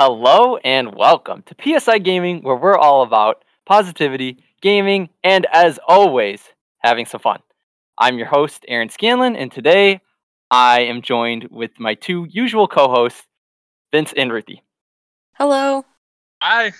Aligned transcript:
Hello 0.00 0.58
and 0.58 0.94
welcome 0.94 1.42
to 1.42 1.80
PSI 1.80 1.98
Gaming, 1.98 2.40
where 2.42 2.54
we're 2.54 2.78
all 2.78 3.02
about 3.02 3.42
positivity, 3.66 4.44
gaming, 4.62 5.08
and 5.24 5.44
as 5.52 5.80
always, 5.88 6.40
having 6.84 7.04
some 7.04 7.18
fun. 7.18 7.40
I'm 7.98 8.16
your 8.16 8.28
host, 8.28 8.64
Aaron 8.68 8.90
Scanlon, 8.90 9.34
and 9.34 9.50
today 9.50 10.00
I 10.52 10.82
am 10.82 11.02
joined 11.02 11.48
with 11.50 11.80
my 11.80 11.94
two 11.94 12.28
usual 12.30 12.68
co 12.68 12.88
hosts, 12.88 13.26
Vince 13.90 14.14
and 14.16 14.32
Ruthie. 14.32 14.62
Hello. 15.32 15.84
Hi. 16.40 16.74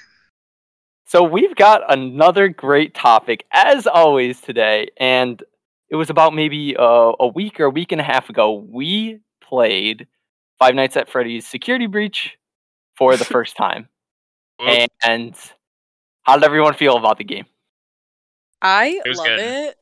So, 1.05 1.25
we've 1.25 1.57
got 1.57 1.93
another 1.93 2.47
great 2.47 2.95
topic, 2.95 3.47
as 3.51 3.89
always, 3.89 4.41
today, 4.41 4.91
and 4.97 5.43
it 5.91 5.97
was 5.97 6.09
about 6.09 6.35
maybe 6.35 6.77
uh, 6.77 7.15
a 7.19 7.27
week 7.27 7.59
or 7.59 7.65
a 7.65 7.71
week 7.71 7.91
and 7.91 8.01
a 8.01 8.05
half 8.05 8.31
ago. 8.31 8.65
We 8.71 9.19
played 9.41 10.07
Five 10.61 10.77
Nights 10.77 10.97
at 10.97 11.09
Freddy's 11.09 11.49
Security 11.49 11.89
Breach 11.89 12.38
for 12.99 13.17
the 13.17 13.25
first 13.25 13.57
time. 13.57 13.89
Whoop. 14.59 14.91
And 15.05 15.35
how 16.25 16.35
did 16.35 16.45
everyone 16.45 16.75
feel 16.75 16.97
about 16.97 17.19
the 17.19 17.25
game? 17.25 17.47
I 18.61 19.01
It 19.05 19.17
love 19.17 19.27
good. 19.27 19.41
it. 19.41 19.77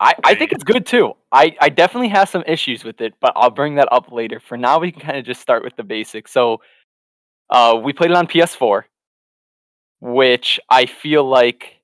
I, 0.00 0.14
I 0.24 0.34
think 0.34 0.52
it's 0.52 0.64
good 0.64 0.86
too. 0.86 1.14
I, 1.32 1.56
I 1.60 1.68
definitely 1.68 2.08
have 2.08 2.28
some 2.28 2.42
issues 2.46 2.84
with 2.84 3.00
it, 3.00 3.14
but 3.20 3.32
I'll 3.36 3.50
bring 3.50 3.76
that 3.76 3.92
up 3.92 4.10
later. 4.10 4.40
For 4.40 4.56
now, 4.56 4.78
we 4.78 4.90
can 4.90 5.00
kind 5.00 5.16
of 5.16 5.24
just 5.24 5.40
start 5.40 5.62
with 5.62 5.76
the 5.76 5.84
basics. 5.84 6.32
So, 6.32 6.60
uh, 7.50 7.78
we 7.82 7.92
played 7.92 8.10
it 8.10 8.16
on 8.16 8.26
PS4, 8.26 8.84
which 10.00 10.58
I 10.68 10.86
feel 10.86 11.24
like 11.24 11.76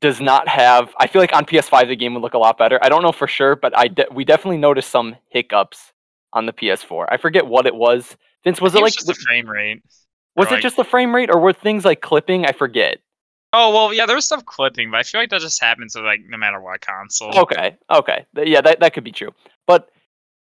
does 0.00 0.20
not 0.20 0.48
have. 0.48 0.94
I 0.98 1.06
feel 1.06 1.20
like 1.20 1.34
on 1.34 1.44
PS5 1.44 1.88
the 1.88 1.96
game 1.96 2.14
would 2.14 2.22
look 2.22 2.34
a 2.34 2.38
lot 2.38 2.58
better. 2.58 2.78
I 2.82 2.88
don't 2.88 3.02
know 3.02 3.12
for 3.12 3.26
sure, 3.26 3.56
but 3.56 3.76
I 3.76 3.88
de- 3.88 4.06
we 4.12 4.24
definitely 4.24 4.58
noticed 4.58 4.90
some 4.90 5.16
hiccups 5.30 5.92
on 6.32 6.46
the 6.46 6.52
PS4. 6.52 7.06
I 7.10 7.16
forget 7.16 7.46
what 7.46 7.66
it 7.66 7.74
was. 7.74 8.16
Vince, 8.44 8.60
was 8.60 8.72
it 8.72 8.76
think 8.76 8.84
like 8.84 8.92
just 8.94 9.06
the 9.06 9.14
frame 9.14 9.48
rate? 9.48 9.82
was 10.36 10.48
it 10.48 10.52
like- 10.52 10.62
just 10.62 10.76
the 10.76 10.84
frame 10.84 11.14
rate, 11.14 11.30
or 11.30 11.40
were 11.40 11.52
things 11.52 11.84
like 11.84 12.00
clipping? 12.00 12.46
I 12.46 12.52
forget. 12.52 12.98
Oh 13.52 13.72
well, 13.72 13.92
yeah, 13.92 14.06
there 14.06 14.14
was 14.16 14.24
stuff 14.26 14.44
clipping, 14.46 14.90
but 14.92 14.98
I 14.98 15.02
feel 15.02 15.20
like 15.20 15.30
that 15.30 15.40
just 15.40 15.60
happens 15.60 15.94
with 15.96 16.04
like 16.04 16.20
no 16.28 16.36
matter 16.36 16.60
what 16.60 16.80
console. 16.80 17.36
Okay, 17.36 17.76
okay, 17.90 18.24
yeah, 18.44 18.60
that 18.60 18.78
that 18.80 18.94
could 18.94 19.02
be 19.04 19.10
true. 19.12 19.30
But 19.66 19.88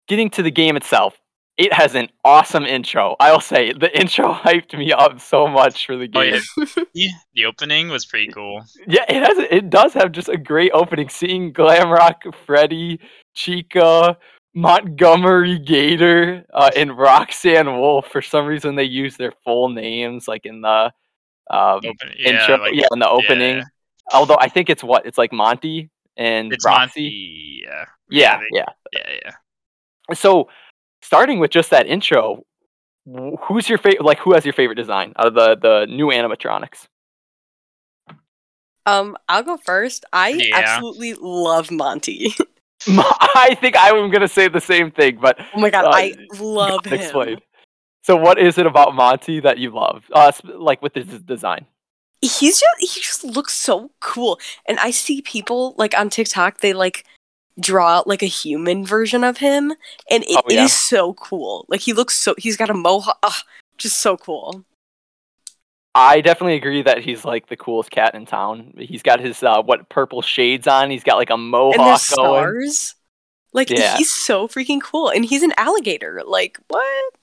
getting 0.10 0.30
to 0.32 0.44
the 0.44 0.52
game 0.52 0.76
itself, 0.76 1.18
it 1.58 1.72
has 1.72 1.96
an 1.96 2.10
awesome 2.26 2.66
intro. 2.66 3.16
I'll 3.22 3.40
say 3.40 3.72
the 3.72 3.98
intro 4.00 4.34
hyped 4.34 4.78
me 4.78 4.92
up 4.92 5.22
so 5.22 5.48
much 5.48 5.86
for 5.86 5.96
the 5.96 6.10
Oh, 6.14 6.22
game. 6.22 6.42
yeah. 6.58 6.84
Yeah, 6.94 7.12
the 7.34 7.46
opening 7.46 7.88
was 7.88 8.06
pretty 8.06 8.28
cool. 8.34 8.62
yeah, 8.86 9.06
it 9.08 9.24
has. 9.26 9.38
It 9.50 9.70
does 9.70 9.94
have 9.94 10.12
just 10.12 10.28
a 10.28 10.36
great 10.38 10.72
opening. 10.74 11.08
Seeing 11.08 11.54
Glamrock, 11.54 12.36
Freddy, 12.46 13.00
Chica, 13.34 14.18
Montgomery 14.54 15.58
Gator, 15.60 16.46
uh, 16.54 16.72
and 16.76 16.98
Roxanne 16.98 17.68
Wolf. 17.80 18.08
For 18.08 18.22
some 18.22 18.46
reason, 18.46 18.76
they 18.76 18.84
use 18.84 19.16
their 19.18 19.32
full 19.44 19.70
names, 19.70 20.28
like 20.28 20.46
in 20.46 20.62
the 20.62 20.92
um, 21.50 21.78
Open, 21.78 21.94
yeah, 22.18 22.42
intro. 22.42 22.58
like, 22.58 22.74
yeah, 22.74 22.88
in 22.92 23.00
the 23.00 23.10
opening. 23.10 23.58
yeah. 23.58 23.64
Although 24.14 24.38
I 24.40 24.50
think 24.50 24.70
it's 24.70 24.84
what 24.84 25.06
it's 25.06 25.18
like 25.18 25.32
Monty 25.32 25.90
and 26.18 26.52
it's 26.52 26.66
Roxy. 26.66 27.04
Monty. 27.04 27.62
Yeah, 27.64 27.86
Yeah, 28.10 28.38
they- 28.40 28.46
yeah. 28.52 28.66
yeah, 28.94 29.20
yeah. 29.26 30.16
So, 30.16 30.50
starting 31.02 31.40
with 31.40 31.52
just 31.52 31.70
that 31.70 31.88
intro, 31.88 32.44
who's 33.48 33.70
your 33.70 33.78
favorite? 33.78 34.04
Like, 34.04 34.20
who 34.20 34.34
has 34.34 34.44
your 34.46 34.54
favorite 34.54 34.76
design 34.76 35.14
out 35.18 35.28
of 35.28 35.34
the 35.34 35.56
the 35.56 35.86
new 35.90 36.08
animatronics? 36.08 36.88
Um, 38.86 39.16
I'll 39.30 39.44
go 39.44 39.58
first. 39.58 40.06
I 40.12 40.30
Yeah. 40.30 40.56
absolutely 40.58 41.14
love 41.14 41.72
Monty. 41.72 42.34
I 42.88 43.56
think 43.62 43.76
I 43.78 43.90
am 43.90 44.10
gonna 44.12 44.28
say 44.28 44.48
the 44.48 44.62
same 44.62 44.92
thing, 44.92 45.18
but 45.22 45.38
oh 45.54 45.60
my 45.60 45.70
god, 45.70 45.86
Uh, 45.86 45.92
I 45.94 46.16
love 46.40 46.86
him. 46.86 46.94
explain. 47.00 47.40
So, 48.04 48.16
what 48.16 48.40
is 48.40 48.58
it 48.58 48.66
about 48.66 48.96
Monty 48.96 49.40
that 49.42 49.60
you 49.60 49.70
love? 49.70 50.04
Uh, 50.12 50.32
like 50.44 50.82
with 50.82 50.96
his 50.96 51.06
design. 51.22 51.66
He's 52.22 52.60
just 52.60 52.76
he 52.80 53.02
just 53.02 53.24
looks 53.24 53.54
so 53.54 53.92
cool. 54.00 54.40
And 54.68 54.80
I 54.80 54.92
see 54.92 55.22
people 55.22 55.74
like 55.78 55.98
on 55.98 56.10
TikTok, 56.10 56.60
they 56.62 56.74
like 56.74 57.06
draw 57.60 58.02
like 58.06 58.24
a 58.24 58.28
human 58.28 58.86
version 58.86 59.24
of 59.24 59.38
him, 59.38 59.74
and 60.10 60.24
it, 60.24 60.38
Oh, 60.38 60.42
yeah. 60.50 60.64
is 60.66 60.74
so 60.74 61.14
cool. 61.16 61.66
Like 61.68 61.82
he 61.82 61.94
looks 61.94 62.16
so 62.18 62.34
he's 62.38 62.58
got 62.58 62.70
a 62.70 62.74
mohawk. 62.74 63.34
just 63.78 64.00
so 64.02 64.18
cool. 64.18 64.64
I 65.94 66.22
definitely 66.22 66.56
agree 66.56 66.82
that 66.84 67.00
he's 67.00 67.26
like 67.26 67.48
the 67.48 67.58
coolest 67.58 67.92
cat 67.92 68.16
in 68.16 68.26
town. 68.26 68.74
He's 68.78 69.04
got 69.04 69.20
his 69.20 69.44
uh, 69.44 69.62
what 69.62 69.90
purple 69.90 70.22
shades 70.22 70.66
on. 70.68 70.90
He's 70.90 71.04
got 71.04 71.18
like 71.18 71.30
a 71.30 71.38
mohawk 71.38 71.76
and 71.76 71.80
the 71.82 71.86
mohawk 71.86 72.02
going. 72.16 72.62
stars. 72.62 72.96
Like 73.54 73.70
Yeah. 73.70 73.98
he's 73.98 74.10
so 74.12 74.48
freaking 74.48 74.82
cool, 74.82 75.10
and 75.10 75.26
he's 75.26 75.44
an 75.44 75.54
alligator. 75.58 76.22
Like 76.26 76.58
what? 76.70 77.14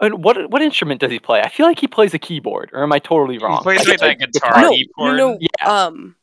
And 0.00 0.24
what 0.24 0.50
what 0.50 0.60
instrument 0.62 1.00
does 1.00 1.12
he 1.12 1.18
play? 1.20 1.40
I 1.40 1.48
feel 1.50 1.66
like 1.66 1.78
he 1.78 1.86
plays 1.86 2.12
a 2.14 2.18
keyboard, 2.18 2.70
or 2.72 2.82
am 2.82 2.92
I 2.92 2.98
totally 2.98 3.38
wrong? 3.38 3.58
He 3.58 3.62
plays 3.62 3.86
I 3.86 3.90
like 3.92 4.00
think- 4.00 4.18
that 4.20 4.32
guitar 4.32 4.62
No, 4.62 4.70
keyboard. 4.70 5.16
no, 5.16 5.32
no. 5.32 5.38
Yeah. 5.40 5.84
Um, 5.84 6.16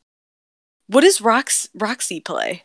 what 0.88 1.02
does 1.02 1.20
Rox 1.20 1.70
Roxy 1.74 2.20
play? 2.20 2.64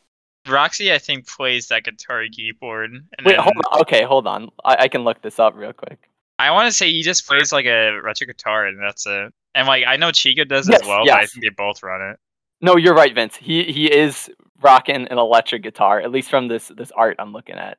Roxy, 0.48 0.92
I 0.92 0.98
think, 0.98 1.28
plays 1.28 1.68
that 1.68 1.84
guitar 1.84 2.24
keyboard. 2.32 2.90
And 2.92 3.04
Wait, 3.24 3.34
then 3.36 3.40
hold 3.44 3.54
on. 3.70 3.80
Okay, 3.82 4.02
hold 4.02 4.26
on. 4.26 4.48
I, 4.64 4.76
I 4.80 4.88
can 4.88 5.04
look 5.04 5.22
this 5.22 5.38
up 5.38 5.54
real 5.54 5.72
quick. 5.72 6.08
I 6.42 6.50
want 6.50 6.66
to 6.66 6.72
say 6.72 6.90
he 6.90 7.02
just 7.02 7.26
plays 7.26 7.52
like 7.52 7.66
a 7.66 7.98
retro 8.00 8.26
guitar, 8.26 8.66
and 8.66 8.80
that's 8.80 9.06
it. 9.06 9.32
And 9.54 9.66
like 9.66 9.84
I 9.86 9.96
know 9.96 10.10
Chica 10.10 10.44
does 10.44 10.68
Yes, 10.68 10.82
as 10.82 10.88
well, 10.88 11.04
but 11.04 11.14
I 11.14 11.26
think 11.26 11.44
they 11.44 11.50
both 11.50 11.82
run 11.82 12.10
it. 12.10 12.18
No, 12.60 12.76
you're 12.76 12.94
right, 12.94 13.14
Vince. 13.14 13.36
He 13.36 13.64
he 13.64 13.86
is 13.92 14.30
rocking 14.60 15.06
an 15.08 15.18
electric 15.18 15.62
guitar, 15.62 16.00
at 16.00 16.10
least 16.10 16.30
from 16.30 16.48
this 16.48 16.68
this 16.76 16.90
art 16.92 17.16
I'm 17.18 17.32
looking 17.32 17.56
at. 17.56 17.78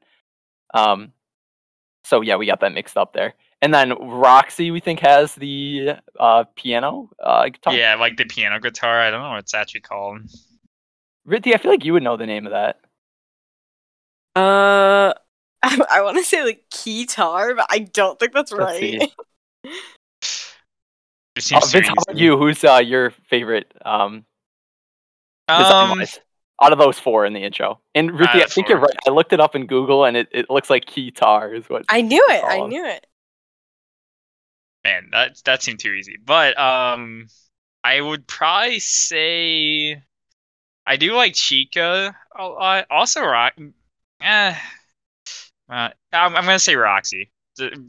Um, 0.74 1.12
so 2.04 2.22
yeah, 2.22 2.38
we 2.38 2.46
got 2.46 2.62
that 2.62 2.74
mixed 2.74 2.98
up 2.98 3.14
there. 3.14 3.34
And 3.62 3.74
then 3.74 3.94
Roxy, 4.00 4.72
we 4.72 4.80
think 4.80 5.00
has 5.02 5.36
the 5.36 5.96
uh 6.20 6.46
piano 6.56 7.10
uh 7.22 7.50
guitar. 7.50 7.74
Yeah, 7.74 7.96
like 7.96 8.18
the 8.18 8.26
piano 8.26 8.60
guitar. 8.60 9.02
I 9.02 9.12
don't 9.12 9.22
know 9.22 9.30
what 9.32 9.40
it's 9.40 9.54
actually 9.54 9.82
called. 9.82 10.22
Ruthie, 11.26 11.54
I 11.54 11.58
feel 11.58 11.72
like 11.72 11.86
you 11.86 11.94
would 11.94 12.04
know 12.04 12.18
the 12.18 12.26
name 12.26 12.46
of 12.46 12.52
that. 12.52 12.80
Uh, 14.36 15.14
I, 15.66 15.80
I 15.90 16.02
want 16.02 16.18
to 16.18 16.24
say 16.24 16.44
like 16.44 16.66
guitar, 16.84 17.56
but 17.56 17.66
I 17.70 17.80
don't 17.80 18.20
think 18.20 18.34
that's 18.34 18.52
Let's 18.52 18.80
right. 18.80 19.12
see. 21.38 21.56
Uh, 21.56 21.66
Vince, 21.66 21.88
how 21.88 21.94
about 21.94 22.18
you? 22.18 22.38
Who's 22.38 22.64
uh 22.64 22.82
your 22.84 23.12
favorite 23.30 23.72
um 23.86 24.26
Um, 25.48 25.64
design-wise? 25.64 26.20
out 26.62 26.74
of 26.74 26.80
those 26.80 27.00
four 27.00 27.26
in 27.26 27.34
the 27.34 27.44
intro? 27.44 27.80
And 27.96 28.12
Ruthie, 28.12 28.42
I 28.42 28.44
of 28.44 28.52
think 28.52 28.70
you're 28.70 28.80
right. 28.80 28.96
I 29.08 29.12
looked 29.12 29.34
it 29.34 29.40
up 29.40 29.56
in 29.56 29.66
Google, 29.66 30.06
and 30.06 30.16
it, 30.16 30.28
it 30.32 30.50
looks 30.50 30.70
like 30.70 30.86
guitar 30.86 31.54
is 31.54 31.68
what. 31.70 31.86
I 31.90 32.02
knew 32.02 32.24
it. 32.30 32.44
I 32.44 32.68
knew 32.68 32.86
it. 32.86 33.08
man, 34.84 35.10
that 35.12 35.42
that 35.46 35.64
seemed 35.64 35.80
too 35.80 35.92
easy. 35.94 36.18
But 36.24 36.58
um, 36.60 37.28
I 37.84 38.02
would 38.02 38.28
probably 38.28 38.80
say 38.80 40.02
I 40.86 40.98
do 40.98 41.14
like 41.16 41.34
Chica 41.34 42.16
a 42.38 42.48
lot. 42.48 42.86
Also, 42.90 43.22
Rock. 43.22 43.54
Eh, 44.22 44.56
uh, 45.70 45.90
I'm, 46.12 46.36
I'm 46.36 46.46
gonna 46.46 46.60
say 46.60 46.76
Roxy 46.76 47.32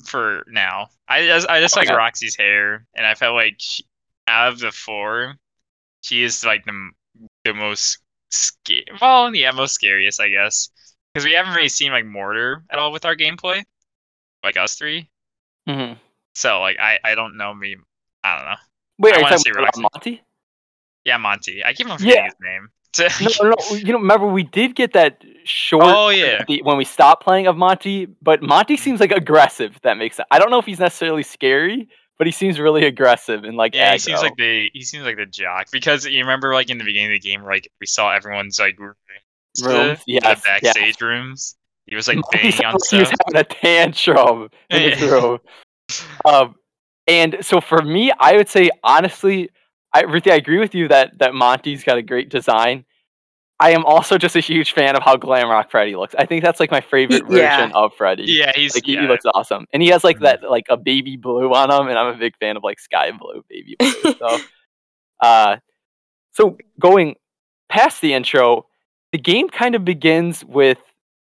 for 0.05 0.45
now. 0.49 0.89
I 1.09 1.25
just 1.27 1.49
I 1.49 1.61
just 1.61 1.77
like. 1.77 1.89
Roxy's 1.89 2.37
hair, 2.37 2.87
and 2.95 3.07
I 3.07 3.15
felt 3.15 3.35
like 3.35 3.57
she, 3.59 3.85
out 4.29 4.53
of 4.53 4.59
the 4.59 4.71
four, 4.73 5.35
she 6.03 6.23
is 6.23 6.45
like 6.45 6.65
the 6.65 6.91
the 7.45 7.55
most 7.55 7.99
scary. 8.31 8.87
Well, 9.01 9.35
yeah, 9.35 9.51
most 9.53 9.75
scariest, 9.75 10.21
I 10.21 10.29
guess, 10.29 10.71
because 11.13 11.25
we 11.25 11.33
haven't 11.33 11.55
really 11.55 11.69
seen 11.69 11.93
like 11.93 12.07
Mortar 12.07 12.63
at 12.71 12.79
all 12.79 12.93
with 12.93 13.05
our 13.05 13.17
gameplay, 13.17 13.63
like 14.43 14.57
us 14.57 14.77
three. 14.77 15.09
Mhm. 15.69 15.97
So 16.35 16.61
like 16.61 16.79
I 16.79 16.99
I 17.05 17.15
don't 17.15 17.37
know 17.37 17.55
me. 17.55 17.77
I 18.23 18.37
don't 18.37 18.47
know. 18.47 18.57
Wait, 18.99 19.15
I 19.15 19.17
are 19.17 19.21
you 19.21 19.29
talking 19.29 19.53
about 19.53 19.65
Roxy. 19.65 19.83
Monty? 19.83 20.23
Yeah, 21.05 21.17
Monty. 21.19 21.65
I 21.65 21.73
keep 21.75 21.89
on 21.89 21.99
forgetting 21.99 22.19
Yeah. 22.19 22.25
his 22.25 22.35
name. 22.41 22.69
No, 23.21 23.29
no, 23.43 23.55
no. 23.71 23.77
You 23.77 23.93
know, 23.93 23.99
remember 23.99 24.27
we 24.27 24.43
did 24.43 24.75
get 24.75 24.93
that 24.93 25.23
short 25.45 25.85
oh 25.85 26.09
yeah. 26.09 26.45
the, 26.47 26.63
when 26.63 26.77
we 26.77 26.85
stopped 26.85 27.23
playing 27.23 27.47
of 27.47 27.57
Monty, 27.57 28.07
but 28.23 28.43
Monty 28.43 28.77
seems 28.77 29.01
like 29.01 29.13
aggressive. 29.13 29.79
That 29.83 29.99
makes 29.99 30.17
sense. 30.17 30.27
I 30.31 30.39
don't 30.39 30.51
know 30.51 30.59
if 30.59 30.67
he's 30.67 30.81
necessarily 30.81 31.23
scary, 31.23 31.89
but 32.19 32.27
he 32.27 32.33
seems 32.33 32.59
really 32.59 32.85
aggressive 32.87 33.45
and 33.45 33.57
like 33.57 33.75
Yeah, 33.75 33.93
he 33.93 33.99
seems 33.99 34.23
like 34.23 34.37
the 34.37 34.71
he 34.73 34.83
seems 34.83 35.05
like 35.05 35.17
the 35.17 35.27
jock 35.27 35.67
because 35.73 36.07
you 36.07 36.21
remember 36.21 36.55
like 36.55 36.71
in 36.71 36.79
the 36.79 36.85
beginning 36.85 37.11
of 37.11 37.23
the 37.23 37.29
game, 37.29 37.43
like 37.43 37.71
we 37.81 37.87
saw 37.87 38.13
everyone's 38.13 38.59
like 38.59 38.79
rooms, 38.79 38.97
to- 39.57 39.69
Rooms, 39.69 39.99
to 39.99 40.05
yes, 40.07 40.23
the 40.23 40.29
yes. 40.29 40.43
backstage 40.45 41.01
rooms. 41.01 41.57
He 41.87 41.97
was 41.97 42.09
like 42.09 42.19
banging 42.33 42.65
on 42.65 42.75
like 42.75 42.91
he 42.91 42.99
was 42.99 43.11
having 43.11 43.37
a 43.37 43.45
tantrum 43.45 44.49
in 44.71 44.91
his 44.91 45.03
room. 45.11 45.39
Um, 46.25 46.55
and 47.07 47.37
so 47.43 47.61
for 47.61 47.83
me, 47.83 48.13
I 48.19 48.37
would 48.37 48.49
say 48.49 48.71
honestly, 48.83 49.51
I 49.93 50.03
Ruthie, 50.03 50.33
I 50.33 50.37
agree 50.37 50.59
with 50.59 50.75
you 50.75 50.89
that 50.89 51.19
that 51.19 51.35
Monty's 51.35 51.85
got 51.85 51.99
a 51.99 52.03
great 52.03 52.31
design. 52.31 52.85
I 53.61 53.71
am 53.71 53.85
also 53.85 54.19
just 54.19 54.35
a 54.35 54.41
huge 54.41 54.73
fan 54.73 54.97
of 54.97 55.03
how 55.03 55.17
glam 55.17 55.49
rock 55.49 55.71
Freddy 55.71 55.95
looks. 55.95 56.15
I 56.19 56.27
think 56.27 56.43
that's 56.43 56.59
like 56.59 56.71
my 56.73 56.81
favorite 56.81 57.23
yeah. 57.31 57.57
version 57.59 57.73
of 57.73 57.95
Freddy. 57.95 58.25
Yeah, 58.27 58.53
he's 58.55 58.75
Like 58.75 58.85
he, 58.85 58.97
he 58.97 59.07
looks 59.07 59.25
awesome, 59.33 59.67
and 59.73 59.83
he 59.83 59.89
has 59.91 60.03
like 60.03 60.17
Mhm. 60.19 60.23
that 60.23 60.43
like 60.51 60.65
a 60.69 60.77
baby 60.77 61.17
blue 61.17 61.53
on 61.55 61.71
him, 61.71 61.89
and 61.89 61.97
I'm 61.99 62.15
a 62.15 62.19
big 62.19 62.37
fan 62.39 62.57
of 62.57 62.65
like 62.65 62.81
sky 62.81 63.13
blue, 63.13 63.45
baby 63.49 63.77
blue. 63.79 64.15
so, 64.19 64.39
uh, 65.21 65.57
so 66.33 66.57
going 66.81 67.15
past 67.69 68.01
the 68.01 68.13
intro, 68.15 68.67
the 69.13 69.19
game 69.19 69.49
kind 69.49 69.75
of 69.77 69.85
begins 69.85 70.45
with 70.45 70.79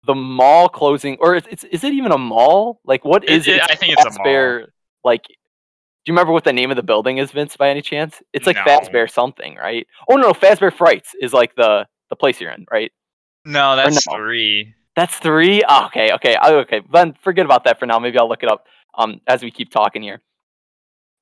the 0.06 0.14
mall 0.14 0.69
closing, 0.69 1.16
or 1.20 1.34
it's, 1.34 1.46
it's 1.50 1.64
is 1.64 1.82
it 1.84 1.92
even 1.94 2.12
a 2.12 2.19
mall? 2.19 2.80
Like 2.84 3.04
what 3.04 3.25
is 3.25 3.30
It- 3.30 3.34
is 3.40 3.46
it? 3.48 3.54
it- 3.56 3.70
I 3.70 3.75
think 3.75 3.94
it's 3.98 4.04
a 4.04 4.10
Fazbear 4.19 4.66
like 5.04 5.25
do 5.25 6.10
you 6.12 6.14
remember 6.14 6.32
what 6.32 6.44
the 6.44 6.52
name 6.54 6.70
of 6.70 6.76
the 6.76 6.82
building 6.82 7.19
is, 7.19 7.32
Vince, 7.32 7.54
by 7.56 7.69
any 7.69 7.82
chance? 7.82 8.22
It's 8.32 8.46
like 8.46 8.56
No. 8.56 8.62
Fazbear 8.64 9.10
something, 9.10 9.56
right? 9.56 9.86
Oh 10.10 10.16
no, 10.16 10.32
Fazbear 10.32 10.72
Frights 10.72 11.14
is 11.20 11.32
like 11.34 11.54
the 11.54 11.86
the 12.10 12.16
place 12.16 12.40
you're 12.40 12.50
in, 12.50 12.66
right? 12.70 12.93
No, 13.44 13.76
that's 13.76 14.06
no? 14.06 14.16
three. 14.16 14.75
That's 14.96 15.16
three. 15.19 15.62
Oh, 15.69 15.87
okay, 15.87 16.12
okay, 16.14 16.37
oh, 16.43 16.58
okay. 16.58 16.82
Then 16.93 17.14
forget 17.22 17.44
about 17.44 17.64
that 17.64 17.78
for 17.78 17.87
now. 17.87 17.99
Maybe 17.99 18.19
I'll 18.19 18.28
look 18.28 18.43
it 18.43 18.50
up 18.50 18.66
um 18.96 19.20
as 19.26 19.43
we 19.43 19.50
keep 19.50 19.70
talking 19.70 20.02
here. 20.02 20.20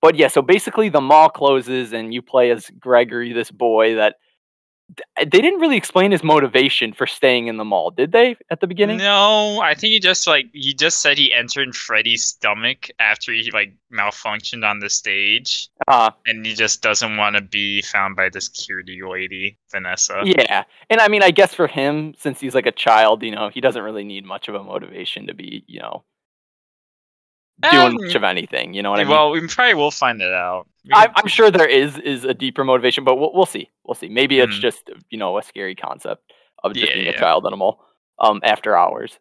But 0.02 0.16
yeah, 0.16 0.28
so 0.28 0.42
basically 0.42 0.88
the 0.88 1.00
mall 1.00 1.28
closes 1.28 1.92
and 1.92 2.12
you 2.12 2.22
play 2.22 2.50
as 2.50 2.70
Gregory, 2.78 3.32
this 3.32 3.50
boy 3.50 3.94
that 3.96 4.16
th- 4.16 4.16
they 5.18 5.24
didn't 5.40 5.60
really 5.60 5.76
explain 5.76 6.12
his 6.12 6.22
motivation 6.22 6.92
for 6.92 7.06
staying 7.06 7.48
in 7.48 7.56
the 7.56 7.64
mall, 7.64 7.90
did 7.90 8.12
they? 8.12 8.36
At 8.50 8.60
the 8.60 8.66
beginning? 8.66 8.98
No, 8.98 9.60
I 9.60 9.74
think 9.74 9.92
he 9.92 10.00
just 10.00 10.26
like 10.26 10.46
he 10.52 10.72
just 10.74 11.00
said 11.00 11.18
he 11.18 11.32
entered 11.32 11.74
Freddy's 11.74 12.24
stomach 12.24 12.88
after 12.98 13.32
he 13.32 13.50
like 13.52 13.74
malfunctioned 13.92 14.64
on 14.68 14.78
the 14.78 14.88
stage, 14.88 15.68
Uh, 15.88 16.10
and 16.26 16.46
he 16.46 16.54
just 16.54 16.82
doesn't 16.82 17.16
want 17.16 17.36
to 17.36 17.42
be 17.42 17.82
found 17.82 18.16
by 18.16 18.28
the 18.28 18.40
security 18.40 19.00
lady, 19.02 19.58
Vanessa. 19.72 20.22
yeah, 20.24 20.64
and 20.88 21.00
I 21.00 21.08
mean, 21.08 21.22
I 21.22 21.30
guess 21.32 21.52
for 21.52 21.66
him, 21.66 22.14
since 22.18 22.40
he's 22.40 22.54
like 22.54 22.66
a 22.66 22.72
child, 22.72 23.22
you 23.22 23.32
know, 23.32 23.48
he 23.48 23.60
doesn't 23.60 23.82
really 23.82 24.04
need 24.04 24.24
much 24.24 24.48
of 24.48 24.54
a 24.54 24.62
motivation 24.62 25.26
to 25.26 25.34
be, 25.34 25.64
you 25.66 25.80
know, 25.80 26.04
doing 27.70 27.86
Um, 27.86 27.94
much 28.00 28.14
of 28.14 28.22
anything. 28.24 28.74
You 28.74 28.82
know 28.82 28.90
what 28.90 29.00
I 29.00 29.04
mean? 29.04 29.10
well, 29.10 29.30
we 29.30 29.46
probably 29.48 29.74
will 29.74 29.90
find 29.90 30.20
it 30.22 30.32
out. 30.32 30.68
We- 30.86 30.92
I, 30.94 31.08
I'm 31.16 31.26
sure 31.26 31.50
there 31.50 31.68
is 31.68 31.98
is 31.98 32.24
a 32.24 32.32
deeper 32.34 32.64
motivation, 32.64 33.04
but 33.04 33.16
we'll, 33.16 33.32
we'll 33.34 33.46
see. 33.46 33.70
We'll 33.84 33.94
see. 33.94 34.08
Maybe 34.08 34.40
it's 34.40 34.56
Mhm. 34.56 34.60
just 34.60 34.90
you 35.10 35.18
know 35.18 35.38
a 35.38 35.42
scary 35.42 35.74
concept 35.74 36.32
of 36.62 36.72
just 36.74 36.86
Yeah, 36.88 36.94
being 36.94 37.06
yeah. 37.06 37.12
a 37.12 37.18
child 37.18 37.46
animal 37.46 37.80
um, 38.18 38.40
after 38.44 38.76
hours. 38.76 39.18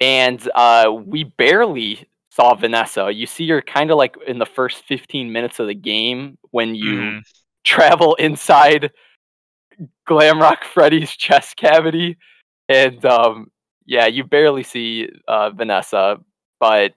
And 0.00 0.40
uh, 0.54 0.92
we 0.94 1.24
barely 1.24 2.08
saw 2.30 2.54
Vanessa. 2.54 3.10
You 3.12 3.26
see 3.26 3.48
her 3.48 3.60
kind 3.60 3.90
of 3.90 3.96
like 3.98 4.16
in 4.26 4.38
the 4.38 4.46
first 4.46 4.84
15 4.84 5.32
minutes 5.32 5.58
of 5.58 5.66
the 5.66 5.74
game 5.74 6.38
when 6.52 6.74
you 6.76 6.94
Mhm. 7.00 7.22
travel 7.64 8.14
inside 8.14 8.92
Glamrock 10.08 10.64
Freddy's 10.64 11.10
chest 11.16 11.56
cavity, 11.56 12.16
and 12.68 13.04
um, 13.04 13.50
yeah, 13.86 14.06
you 14.06 14.24
barely 14.24 14.62
see 14.62 15.08
uh, 15.26 15.50
Vanessa, 15.50 16.18
but 16.60 16.94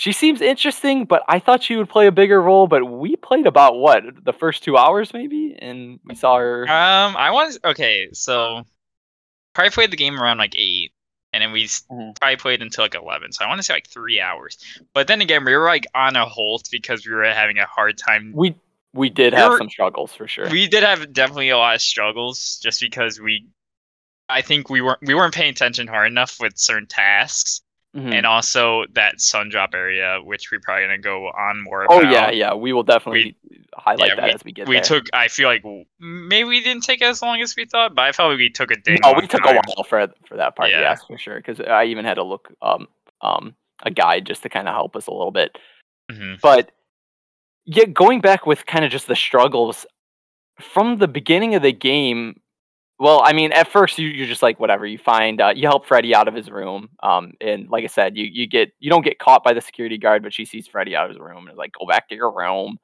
she 0.00 0.12
seems 0.12 0.40
interesting. 0.40 1.04
But 1.04 1.22
I 1.28 1.38
thought 1.38 1.62
she 1.62 1.76
would 1.76 1.88
play 1.90 2.06
a 2.06 2.12
bigger 2.12 2.40
role. 2.40 2.66
But 2.66 2.84
we 2.84 3.16
played 3.16 3.46
about 3.46 3.76
what 3.76 4.02
the 4.24 4.32
first 4.32 4.64
two 4.64 4.76
hours 4.78 5.12
maybe, 5.12 5.54
and 5.58 6.00
we 6.04 6.14
saw 6.14 6.38
her. 6.38 6.62
Um, 6.62 7.16
I 7.16 7.30
want. 7.32 7.58
Okay, 7.64 8.08
so 8.12 8.64
probably 9.54 9.70
played 9.70 9.90
the 9.90 9.96
game 9.96 10.18
around 10.18 10.38
like 10.38 10.54
eight, 10.56 10.92
and 11.34 11.42
then 11.42 11.52
we 11.52 11.64
Mhm. 11.64 12.18
probably 12.18 12.36
played 12.36 12.62
until 12.62 12.84
like 12.84 12.94
eleven. 12.94 13.30
So 13.32 13.44
I 13.44 13.48
want 13.48 13.58
to 13.58 13.62
say 13.62 13.74
like 13.74 13.88
three 13.88 14.20
hours. 14.20 14.56
But 14.94 15.06
then 15.06 15.20
again, 15.20 15.44
we 15.44 15.54
were 15.54 15.66
like 15.66 15.86
on 15.94 16.16
a 16.16 16.24
halt 16.24 16.68
because 16.72 17.06
we 17.06 17.12
were 17.12 17.24
having 17.24 17.58
a 17.58 17.66
hard 17.66 17.98
time. 17.98 18.32
we 18.34 18.54
we 18.94 19.10
did 19.10 19.34
have 19.34 19.48
You're- 19.50 19.58
some 19.58 19.70
struggles 19.70 20.12
for 20.14 20.26
sure. 20.26 20.48
We 20.48 20.66
did 20.66 20.82
have 20.82 21.12
definitely 21.12 21.50
a 21.50 21.58
lot 21.58 21.74
of 21.76 21.82
struggles 21.82 22.58
just 22.62 22.80
because 22.80 23.20
we. 23.20 23.46
I 24.28 24.42
think 24.42 24.70
we 24.70 24.80
weren't 24.80 25.00
we 25.02 25.12
weren't 25.14 25.34
paying 25.34 25.50
attention 25.50 25.86
hard 25.88 26.06
enough 26.10 26.38
with 26.40 26.56
certain 26.56 26.86
tasks, 26.86 27.60
Mhm. 27.96 28.14
and 28.14 28.24
also 28.24 28.84
that 28.92 29.20
sun 29.20 29.48
drop 29.48 29.74
area, 29.74 30.20
which 30.22 30.52
we're 30.52 30.60
probably 30.60 30.84
gonna 30.84 30.98
go 30.98 31.26
on 31.28 31.60
more 31.60 31.86
oh 31.90 32.00
yeah, 32.02 32.30
yeah, 32.30 32.54
we 32.54 32.72
will 32.72 32.84
definitely 32.84 33.36
highlight 33.74 34.10
yeah, 34.10 34.14
that 34.14 34.34
as 34.34 34.44
we 34.44 34.52
get 34.52 34.66
there. 34.66 34.70
we 34.70 34.76
there. 34.76 34.84
took. 34.84 35.06
I 35.12 35.26
feel 35.26 35.48
like 35.48 35.64
maybe 35.98 36.48
we 36.48 36.60
didn't 36.60 36.84
take 36.84 37.02
as 37.02 37.20
long 37.20 37.40
as 37.40 37.56
we 37.56 37.64
thought, 37.64 37.96
but 37.96 38.02
I 38.02 38.12
felt 38.12 38.30
like 38.30 38.38
we 38.38 38.48
took 38.48 38.70
a 38.70 38.76
day. 38.76 38.96
No, 39.02 39.14
we 39.14 39.26
took 39.26 39.42
time. 39.42 39.56
a 39.56 39.60
while 39.66 39.84
for 39.84 40.06
for 40.26 40.36
that 40.36 40.54
part. 40.54 40.70
Yeah. 40.70 40.82
Yes, 40.82 41.04
for 41.04 41.18
sure. 41.18 41.36
Because 41.36 41.60
I 41.60 41.84
even 41.86 42.04
had 42.04 42.14
to 42.14 42.22
look 42.22 42.52
um 42.62 42.86
um 43.22 43.56
a 43.82 43.90
guide 43.90 44.24
just 44.24 44.42
to 44.44 44.48
kind 44.48 44.68
of 44.68 44.74
help 44.74 44.94
us 44.94 45.08
a 45.08 45.12
little 45.12 45.32
bit. 45.32 45.58
Mhm. 46.12 46.40
But 46.40 46.70
yeah, 47.64 47.86
going 47.86 48.20
back 48.20 48.46
with 48.46 48.66
kind 48.66 48.84
of 48.84 48.92
just 48.92 49.08
the 49.08 49.16
struggles 49.16 49.84
from 50.60 50.98
the 50.98 51.08
beginning 51.08 51.56
of 51.56 51.62
the 51.62 51.72
game. 51.72 52.39
Well, 53.00 53.22
I 53.24 53.32
mean, 53.32 53.50
at 53.52 53.66
first 53.66 53.98
you 53.98 54.08
you're 54.08 54.26
just 54.26 54.42
like 54.42 54.60
whatever. 54.60 54.86
You 54.86 54.98
find 54.98 55.40
uh, 55.40 55.54
you 55.56 55.66
help 55.66 55.86
Freddy 55.86 56.14
out 56.14 56.28
of 56.28 56.34
his 56.34 56.50
room. 56.50 56.90
Um, 57.02 57.32
and 57.40 57.66
like 57.70 57.82
I 57.82 57.86
said, 57.86 58.14
you 58.14 58.24
you 58.24 58.46
get 58.46 58.72
you 58.78 58.90
don't 58.90 59.02
get 59.02 59.18
caught 59.18 59.42
by 59.42 59.54
the 59.54 59.62
security 59.62 59.96
guard, 59.96 60.22
but 60.22 60.34
she 60.34 60.44
sees 60.44 60.66
Freddy 60.66 60.94
out 60.94 61.06
of 61.06 61.10
his 61.10 61.18
room 61.18 61.38
and 61.46 61.52
is 61.52 61.56
like, 61.56 61.72
go 61.72 61.86
back 61.86 62.10
to 62.10 62.14
your 62.14 62.30
room. 62.30 62.76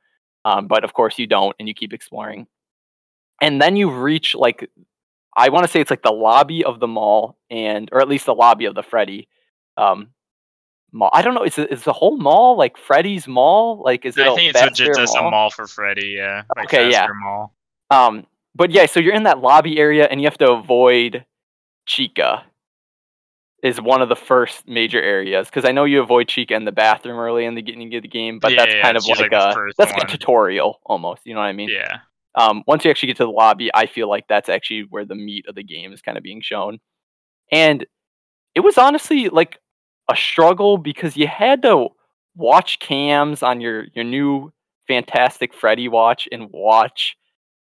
Um, 0.47 0.69
but 0.69 0.85
of 0.85 0.95
course 0.95 1.19
you 1.19 1.27
don't, 1.27 1.55
and 1.59 1.69
you 1.69 1.75
keep 1.75 1.93
exploring. 1.93 2.47
And 3.43 3.61
then 3.61 3.77
you 3.77 3.91
reach 3.91 4.35
like 4.35 4.71
I 5.37 5.51
want 5.51 5.67
to 5.67 5.71
say 5.71 5.81
it's 5.81 5.91
like 5.91 6.03
the 6.03 6.13
lobby 6.13 6.65
of 6.65 6.81
the 6.81 6.87
mall, 6.87 7.37
and 7.51 7.91
or 7.93 8.01
at 8.01 8.09
least 8.09 8.25
the 8.25 8.35
lobby 8.35 8.65
of 8.65 8.75
the 8.75 8.83
Freddy 8.83 9.29
um, 9.77 10.09
mall. 10.93 11.11
I 11.13 11.21
don't 11.21 11.35
know. 11.35 11.45
Is 11.45 11.59
it, 11.59 11.71
is 11.71 11.85
the 11.85 11.93
whole 11.93 12.17
mall 12.17 12.57
like 12.57 12.79
Freddy's 12.79 13.29
mall? 13.29 13.83
Like, 13.85 14.07
is 14.07 14.17
it? 14.17 14.27
I 14.27 14.33
a 14.33 14.35
think 14.35 14.55
it's 14.57 14.79
just 14.79 15.15
a 15.15 15.21
mall? 15.21 15.31
mall 15.31 15.51
for 15.51 15.67
Freddy, 15.67 16.15
yeah. 16.17 16.45
Like 16.57 16.69
Okay, 16.69 16.91
yeah. 16.91 17.07
Mall. 17.23 17.55
Um, 17.91 18.27
but 18.57 18.71
yeah, 18.71 18.87
so 18.87 19.01
you're 19.01 19.15
in 19.15 19.25
that 19.25 19.41
lobby 19.41 19.79
area, 19.79 20.07
and 20.11 20.21
you 20.21 20.27
have 20.27 20.39
to 20.39 20.51
avoid 20.51 21.25
Chica. 21.87 22.45
Is 23.63 23.81
one 23.81 24.03
of 24.03 24.09
the 24.09 24.17
first 24.17 24.69
major 24.69 25.03
areas 25.03 25.49
because 25.49 25.65
I 25.65 25.73
know 25.73 25.85
you 25.85 26.01
avoid 26.01 26.29
Chica 26.29 26.55
in 26.55 26.67
the 26.67 26.73
bathroom 26.73 27.19
early 27.19 27.47
in 27.47 27.55
the 27.55 27.63
beginning 27.63 27.95
of 27.95 28.03
the 28.03 28.09
game, 28.09 28.39
but 28.39 28.53
Yeah, 28.53 28.65
that's 28.65 28.75
kind 28.83 28.97
of 28.97 29.07
like, 29.07 29.19
like, 29.19 29.33
a 29.33 29.55
that's 29.77 29.93
like 29.93 30.05
a 30.05 30.07
tutorial 30.07 30.79
almost. 30.85 31.23
You 31.25 31.35
know 31.35 31.41
what 31.41 31.47
I 31.47 31.53
mean? 31.53 31.71
Yeah. 31.71 31.99
um, 32.37 32.63
once 32.67 32.85
you 32.85 32.91
actually 32.91 33.09
get 33.09 33.17
to 33.17 33.25
the 33.25 33.31
lobby, 33.31 33.71
I 33.75 33.87
feel 33.87 34.09
like 34.09 34.27
that's 34.29 34.49
actually 34.49 34.87
where 34.91 35.05
the 35.05 35.15
meat 35.17 35.47
of 35.49 35.55
the 35.55 35.65
game 35.65 35.93
is 35.93 36.03
kind 36.03 36.17
of 36.19 36.23
being 36.23 36.43
shown. 36.43 36.79
And 37.51 37.87
it 38.55 38.61
was 38.61 38.79
honestly 38.79 39.31
like 39.31 39.59
a 40.09 40.15
struggle 40.15 40.77
because 40.79 41.17
you 41.17 41.27
had 41.27 41.63
to 41.63 41.89
watch 42.37 42.79
cams 42.79 43.43
on 43.43 43.61
your 43.61 43.87
your 43.95 44.05
new 44.05 44.53
fantastic 44.87 45.55
Freddy 45.55 45.89
watch 45.89 46.29
and 46.31 46.49
watch. 46.53 47.17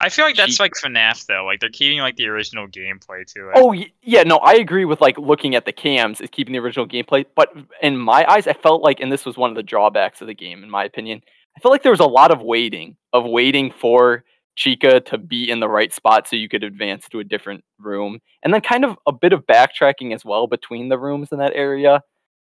I 0.02 0.10
feel 0.10 0.26
like 0.26 0.36
that's 0.36 0.56
She- 0.56 0.64
like 0.64 0.74
FNAF 0.74 1.26
though. 1.26 1.46
Like 1.46 1.60
they're 1.60 1.70
keeping 1.70 2.00
like 2.00 2.16
the 2.16 2.28
original 2.28 2.68
gameplay 2.68 3.26
to 3.34 3.50
it. 3.50 3.56
Oh 3.56 3.74
yeah, 4.02 4.24
no, 4.24 4.38
I 4.38 4.54
agree 4.54 4.86
with 4.86 5.02
like 5.02 5.18
looking 5.18 5.56
at 5.56 5.66
the 5.66 5.74
cams 5.74 6.22
is 6.22 6.30
keeping 6.32 6.54
the 6.54 6.60
original 6.60 6.88
gameplay. 6.88 7.26
But 7.36 7.54
in 7.82 7.98
my 7.98 8.26
eyes, 8.30 8.48
I 8.48 8.54
felt 8.54 8.82
like, 8.82 9.00
and 9.02 9.12
this 9.12 9.26
was 9.26 9.38
one 9.38 9.50
of 9.50 9.56
the 9.56 9.64
drawbacks 9.64 10.22
of 10.22 10.28
the 10.28 10.34
game, 10.34 10.64
in 10.64 10.70
my 10.70 10.86
opinion, 10.86 11.22
I 11.58 11.60
felt 11.60 11.74
like 11.74 11.84
there 11.84 11.92
was 11.92 12.00
a 12.00 12.06
lot 12.06 12.32
of 12.32 12.42
waiting 12.42 12.96
of 13.12 13.26
waiting 13.26 13.72
for 13.72 14.24
Chica 14.56 15.02
to 15.02 15.18
be 15.18 15.50
in 15.50 15.60
the 15.60 15.70
right 15.70 15.94
spot 15.94 16.28
so 16.28 16.36
you 16.36 16.48
could 16.50 16.64
advance 16.64 17.08
to 17.10 17.20
a 17.20 17.24
different 17.24 17.64
room, 17.80 18.20
and 18.44 18.54
then 18.54 18.62
kind 18.62 18.86
of 18.86 18.98
a 19.06 19.12
bit 19.12 19.34
of 19.34 19.46
backtracking 19.48 20.14
as 20.14 20.24
well 20.24 20.48
between 20.48 20.90
the 20.90 20.98
rooms 20.98 21.30
in 21.32 21.40
that 21.40 21.54
area 21.56 22.02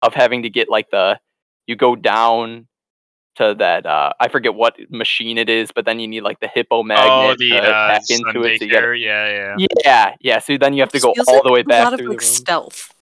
of 0.01 0.13
having 0.13 0.43
to 0.43 0.49
get 0.49 0.69
like 0.69 0.89
the 0.89 1.19
you 1.65 1.75
go 1.75 1.95
down 1.95 2.67
to 3.37 3.55
that 3.57 3.85
uh 3.85 4.11
I 4.19 4.27
forget 4.27 4.53
what 4.55 4.75
machine 4.89 5.37
it 5.37 5.49
is, 5.49 5.71
but 5.71 5.85
then 5.85 5.99
you 5.99 6.07
need 6.07 6.21
like 6.21 6.39
the 6.39 6.47
hippo 6.47 6.83
magnet 6.83 7.09
oh, 7.11 7.35
the 7.37 7.49
to 7.49 7.57
uh, 7.57 7.87
hack 7.89 8.03
into 8.09 8.43
it 8.43 8.59
to 8.59 8.67
get 8.67 8.79
Care, 8.81 8.93
yeah, 8.95 9.55
yeah. 9.57 9.65
yeah, 9.83 10.15
yeah. 10.21 10.39
So 10.39 10.57
then 10.57 10.73
you 10.73 10.81
have 10.81 10.91
to 10.91 10.99
go 10.99 11.13
all 11.27 11.33
like 11.35 11.43
the 11.43 11.51
way 11.51 11.63
back. 11.63 11.87
a 11.87 11.91
back 11.91 11.91
lot 11.91 11.99
of 12.01 12.05
like 12.07 12.19
the 12.19 12.25
stealth. 12.25 12.93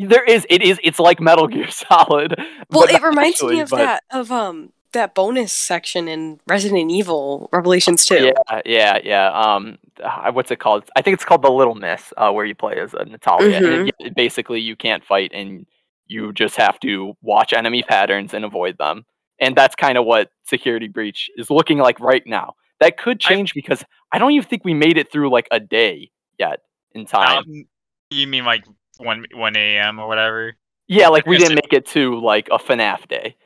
There 0.00 0.22
is, 0.22 0.46
it 0.48 0.62
is, 0.62 0.78
it's 0.84 1.00
like 1.00 1.20
Metal 1.20 1.48
Gear 1.48 1.68
Solid. 1.70 2.36
Well, 2.70 2.84
it 2.84 2.92
not 2.92 3.02
reminds 3.02 3.42
me 3.42 3.60
of 3.60 3.70
but- 3.70 3.78
that 3.78 4.02
of 4.12 4.30
um 4.30 4.72
that 4.92 5.14
bonus 5.14 5.52
section 5.52 6.08
in 6.08 6.40
Resident 6.46 6.90
Evil 6.90 7.50
Revelations 7.52 8.06
2. 8.06 8.32
Yeah, 8.48 8.60
yeah, 8.64 8.98
yeah. 9.04 9.30
Um, 9.32 9.76
uh, 10.02 10.32
what's 10.32 10.50
it 10.50 10.60
called? 10.60 10.88
I 10.96 11.02
think 11.02 11.14
it's 11.14 11.24
called 11.26 11.42
the 11.42 11.50
Little 11.50 11.74
Miss, 11.74 12.12
uh, 12.16 12.30
where 12.32 12.46
you 12.46 12.54
play 12.54 12.76
as 12.80 12.94
a 12.94 13.04
Natalia. 13.04 13.56
And 13.56 13.88
Mhm. 13.88 13.90
it- 13.98 14.14
basically, 14.14 14.60
you 14.60 14.76
can't 14.76 15.04
fight, 15.04 15.30
and 15.34 15.66
you 16.06 16.32
just 16.32 16.56
have 16.56 16.80
to 16.80 17.14
watch 17.20 17.52
enemy 17.52 17.82
patterns 17.82 18.32
and 18.32 18.44
avoid 18.46 18.78
them. 18.78 19.04
And 19.40 19.54
that's 19.56 19.74
kind 19.76 19.96
of 19.98 20.04
what 20.04 20.30
Security 20.46 20.88
Breach 20.88 21.30
is 21.36 21.50
looking 21.50 21.78
like 21.78 22.00
right 22.00 22.26
now. 22.26 22.54
That 22.80 22.96
could 22.96 23.18
I- 23.24 23.28
change 23.28 23.54
because 23.54 23.84
I 24.12 24.18
don't 24.18 24.32
even 24.32 24.48
think 24.48 24.64
we 24.64 24.74
made 24.74 24.96
it 24.98 25.10
through 25.12 25.30
like 25.30 25.48
a 25.50 25.60
day 25.60 26.10
yet 26.38 26.60
in 26.92 27.06
time. 27.06 27.38
Um, 27.38 27.64
you 28.10 28.26
mean 28.26 28.44
like 28.44 28.64
one 28.98 29.26
one 29.34 29.54
a.m. 29.56 29.98
or 29.98 30.08
whatever? 30.08 30.54
yeah, 30.88 31.08
like 31.08 31.26
we 31.26 31.36
didn't 31.36 31.56
make 31.56 31.72
it 31.72 31.86
to 31.88 32.18
like 32.20 32.48
a 32.50 32.58
FNAF 32.58 33.06
day. 33.08 33.36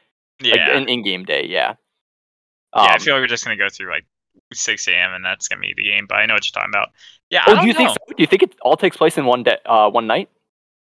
like 0.42 0.54
Yeah. 0.54 0.76
an 0.76 0.88
in-game 0.88 1.24
day. 1.24 1.44
Yeah. 1.46 1.74
yeah, 2.76 2.82
I 2.82 2.94
Um, 2.94 3.00
feel 3.00 3.14
like 3.14 3.22
we're 3.22 3.26
just 3.26 3.44
gonna 3.44 3.56
go 3.56 3.68
through 3.68 3.90
like 3.90 4.06
six 4.54 4.86
a.m. 4.88 5.12
and 5.12 5.24
that's 5.24 5.48
gonna 5.48 5.60
be 5.60 5.74
the 5.76 5.82
game. 5.84 6.06
But 6.08 6.16
I 6.16 6.26
know 6.26 6.34
what 6.34 6.46
you're 6.46 6.52
talking 6.58 6.70
about. 6.72 6.90
Yeah. 7.30 7.42
I 7.46 7.52
oh, 7.58 7.60
do 7.62 7.66
you 7.66 7.74
think? 7.74 7.90
So? 7.90 7.96
Do 8.08 8.14
you 8.18 8.26
think 8.26 8.42
it 8.44 8.54
all 8.62 8.76
takes 8.76 8.96
place 8.96 9.18
in 9.18 9.24
one 9.26 9.42
day, 9.42 9.58
uh, 9.66 9.90
one 9.90 10.06
night? 10.06 10.28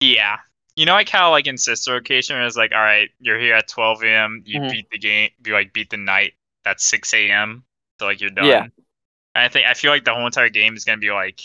Yeah. 0.01 0.39
You 0.77 0.87
know, 0.87 0.93
like 0.93 1.09
how 1.09 1.31
like 1.31 1.47
in 1.47 1.59
Sister 1.59 1.93
Location, 1.93 2.37
it 2.41 2.45
was 2.45 2.57
like, 2.57 2.73
all 2.73 2.81
right, 2.81 3.09
you're 3.21 3.39
here 3.39 3.55
at 3.55 3.69
12 3.69 4.03
a.m. 4.05 4.43
You 4.47 4.61
Mhm. 4.61 4.71
beat 4.71 4.91
the 4.91 4.99
game, 4.99 5.31
you 5.45 5.53
like 5.53 5.73
beat 5.73 5.91
the 5.91 5.97
night. 5.97 6.35
That's 6.65 6.85
6 6.85 7.13
a.m. 7.15 7.65
So 7.99 8.07
like 8.07 8.21
you're 8.21 8.31
done. 8.31 8.47
Yeah. 8.47 8.63
And 9.35 9.45
I 9.45 9.49
think 9.49 9.67
I 9.67 9.75
feel 9.75 9.91
like 9.91 10.05
the 10.05 10.15
whole 10.15 10.27
entire 10.27 10.49
game 10.49 10.75
is 10.77 10.85
gonna 10.85 10.99
be 10.99 11.11
like 11.11 11.41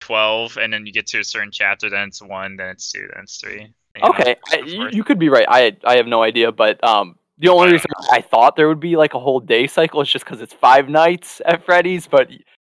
12, 0.00 0.56
and 0.58 0.72
then 0.72 0.84
you 0.86 0.92
get 0.92 1.06
to 1.08 1.20
a 1.20 1.24
certain 1.24 1.50
chapter, 1.52 1.88
then 1.88 2.08
it's 2.08 2.20
one, 2.22 2.56
then 2.56 2.68
it's 2.70 2.90
two, 2.90 3.06
then 3.14 3.22
it's 3.24 3.36
three. 3.38 3.60
you 3.96 4.00
know, 4.02 4.08
Okay, 4.08 4.36
so 4.48 4.56
I, 4.58 4.60
you, 4.62 4.88
you 4.92 5.04
could 5.04 5.18
be 5.18 5.28
right. 5.28 5.46
I 5.48 5.76
I 5.84 5.96
have 5.96 6.06
no 6.06 6.22
idea, 6.22 6.50
but 6.50 6.82
um, 6.82 7.16
the 7.38 7.48
only 7.48 7.68
I 7.68 7.72
reason 7.72 7.90
I 8.10 8.20
thought 8.20 8.56
there 8.56 8.68
would 8.68 8.80
be 8.80 8.96
like 8.96 9.14
a 9.14 9.20
whole 9.20 9.38
day 9.40 9.66
cycle 9.66 10.00
is 10.00 10.08
just 10.10 10.24
because 10.24 10.40
it's 10.40 10.52
five 10.52 10.88
nights 10.88 11.40
at 11.46 11.64
Freddy's. 11.64 12.06
But 12.08 12.28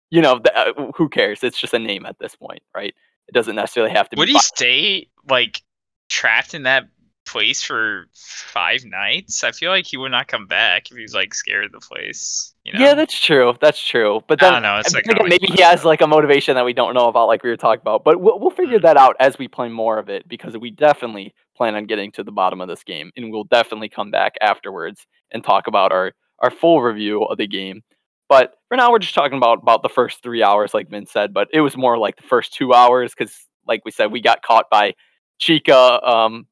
you 0.09 0.21
know, 0.21 0.39
th- 0.39 0.55
uh, 0.55 0.91
who 0.95 1.09
cares? 1.09 1.43
It's 1.43 1.59
just 1.59 1.73
a 1.73 1.79
name 1.79 2.05
at 2.05 2.17
this 2.19 2.35
point, 2.35 2.61
right? 2.73 2.93
It 3.27 3.33
doesn't 3.33 3.55
necessarily 3.55 3.91
have 3.93 4.09
to 4.09 4.15
Would 4.17 4.27
be. 4.27 4.31
he 4.31 4.37
five- 4.37 4.43
stay 4.43 5.07
like 5.29 5.61
trapped 6.09 6.53
in 6.53 6.63
that 6.63 6.87
place 7.25 7.61
for 7.61 8.05
five 8.13 8.85
nights, 8.85 9.43
I 9.43 9.51
feel 9.51 9.69
like 9.69 9.85
he 9.85 9.97
would 9.97 10.11
not 10.11 10.27
come 10.29 10.47
back 10.47 10.89
if 10.89 10.95
he 10.95 11.03
was 11.03 11.13
like 11.13 11.33
scared 11.33 11.65
of 11.65 11.71
the 11.73 11.79
place. 11.79 12.53
You 12.63 12.73
know? 12.73 12.79
Yeah, 12.79 12.93
that's 12.93 13.19
true. 13.19 13.53
That's 13.59 13.81
true. 13.85 14.21
But 14.27 14.41
I 14.41 14.45
then 14.45 14.53
don't 14.53 14.61
know, 14.61 14.79
it's, 14.79 14.93
like, 14.93 15.05
maybe 15.23 15.47
he 15.47 15.61
has 15.61 15.83
like 15.83 16.01
a 16.01 16.07
motivation 16.07 16.55
that 16.55 16.65
we 16.65 16.73
don't 16.73 16.93
know 16.93 17.07
about, 17.07 17.27
like 17.27 17.43
we 17.43 17.49
were 17.49 17.57
talking 17.57 17.81
about. 17.81 18.03
But 18.03 18.21
we'll 18.21 18.39
we'll 18.39 18.49
figure 18.51 18.79
Mm. 18.79 18.83
that 18.83 18.97
out 18.97 19.15
as 19.19 19.37
we 19.37 19.47
play 19.47 19.67
more 19.69 19.97
of 19.99 20.09
it 20.09 20.27
because 20.27 20.57
we 20.57 20.71
definitely 20.71 21.33
plan 21.55 21.75
on 21.75 21.85
getting 21.85 22.11
to 22.13 22.23
the 22.23 22.31
bottom 22.31 22.61
of 22.61 22.67
this 22.67 22.83
game, 22.83 23.11
and 23.17 23.31
we'll 23.31 23.45
definitely 23.45 23.89
come 23.89 24.11
back 24.11 24.35
afterwards 24.41 25.05
and 25.31 25.43
talk 25.43 25.67
about 25.67 25.91
our 25.91 26.13
our 26.39 26.51
full 26.51 26.81
review 26.81 27.23
of 27.23 27.37
the 27.37 27.47
game. 27.47 27.81
But 28.29 28.53
for 28.67 28.77
now, 28.77 28.91
we're 28.91 28.99
just 28.99 29.15
talking 29.15 29.37
about 29.37 29.59
about 29.61 29.83
the 29.83 29.89
first 29.89 30.21
three 30.23 30.43
hours, 30.43 30.73
like 30.73 30.89
Vince 30.89 31.11
said. 31.11 31.33
But 31.33 31.47
it 31.51 31.61
was 31.61 31.75
more 31.75 31.97
like 31.97 32.15
the 32.17 32.27
first 32.27 32.53
two 32.53 32.73
hours 32.73 33.13
because, 33.17 33.35
like 33.67 33.81
we 33.85 33.91
said, 33.91 34.11
we 34.11 34.21
got 34.21 34.43
caught 34.43 34.69
by 34.69 34.93
Chica. 35.39 36.05
Um, 36.07 36.47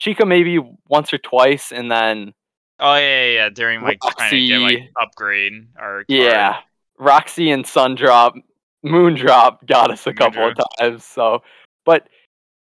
Chica 0.00 0.26
maybe 0.26 0.58
once 0.88 1.12
or 1.12 1.18
twice, 1.18 1.70
and 1.70 1.90
then 1.90 2.34
Oh 2.82 2.96
yeah, 2.96 3.24
yeah, 3.24 3.32
yeah. 3.32 3.48
During 3.48 3.82
like 3.82 3.98
trying 4.00 4.30
to 4.30 4.46
get 4.46 4.58
like 4.58 4.90
upgrade 5.00 5.68
or 5.80 6.04
Yeah, 6.08 6.58
Roxy 6.98 7.52
and 7.52 7.64
Sundrop, 7.64 8.32
Moondrop 8.84 9.64
got 9.66 9.92
us 9.92 10.06
a 10.08 10.12
couple 10.12 10.48
of 10.48 10.56
times. 10.78 11.04
So, 11.04 11.42
but 11.84 12.08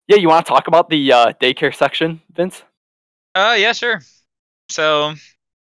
yeah, 0.09 0.17
you 0.17 0.29
want 0.29 0.45
to 0.45 0.51
talk 0.51 0.67
about 0.67 0.91
the 0.91 1.13
uh, 1.13 1.33
daycare 1.41 1.75
section, 1.75 2.21
Vince? 2.35 2.65
Uh 3.37 3.55
yeah, 3.57 3.73
sure. 3.73 4.01
So 4.69 5.15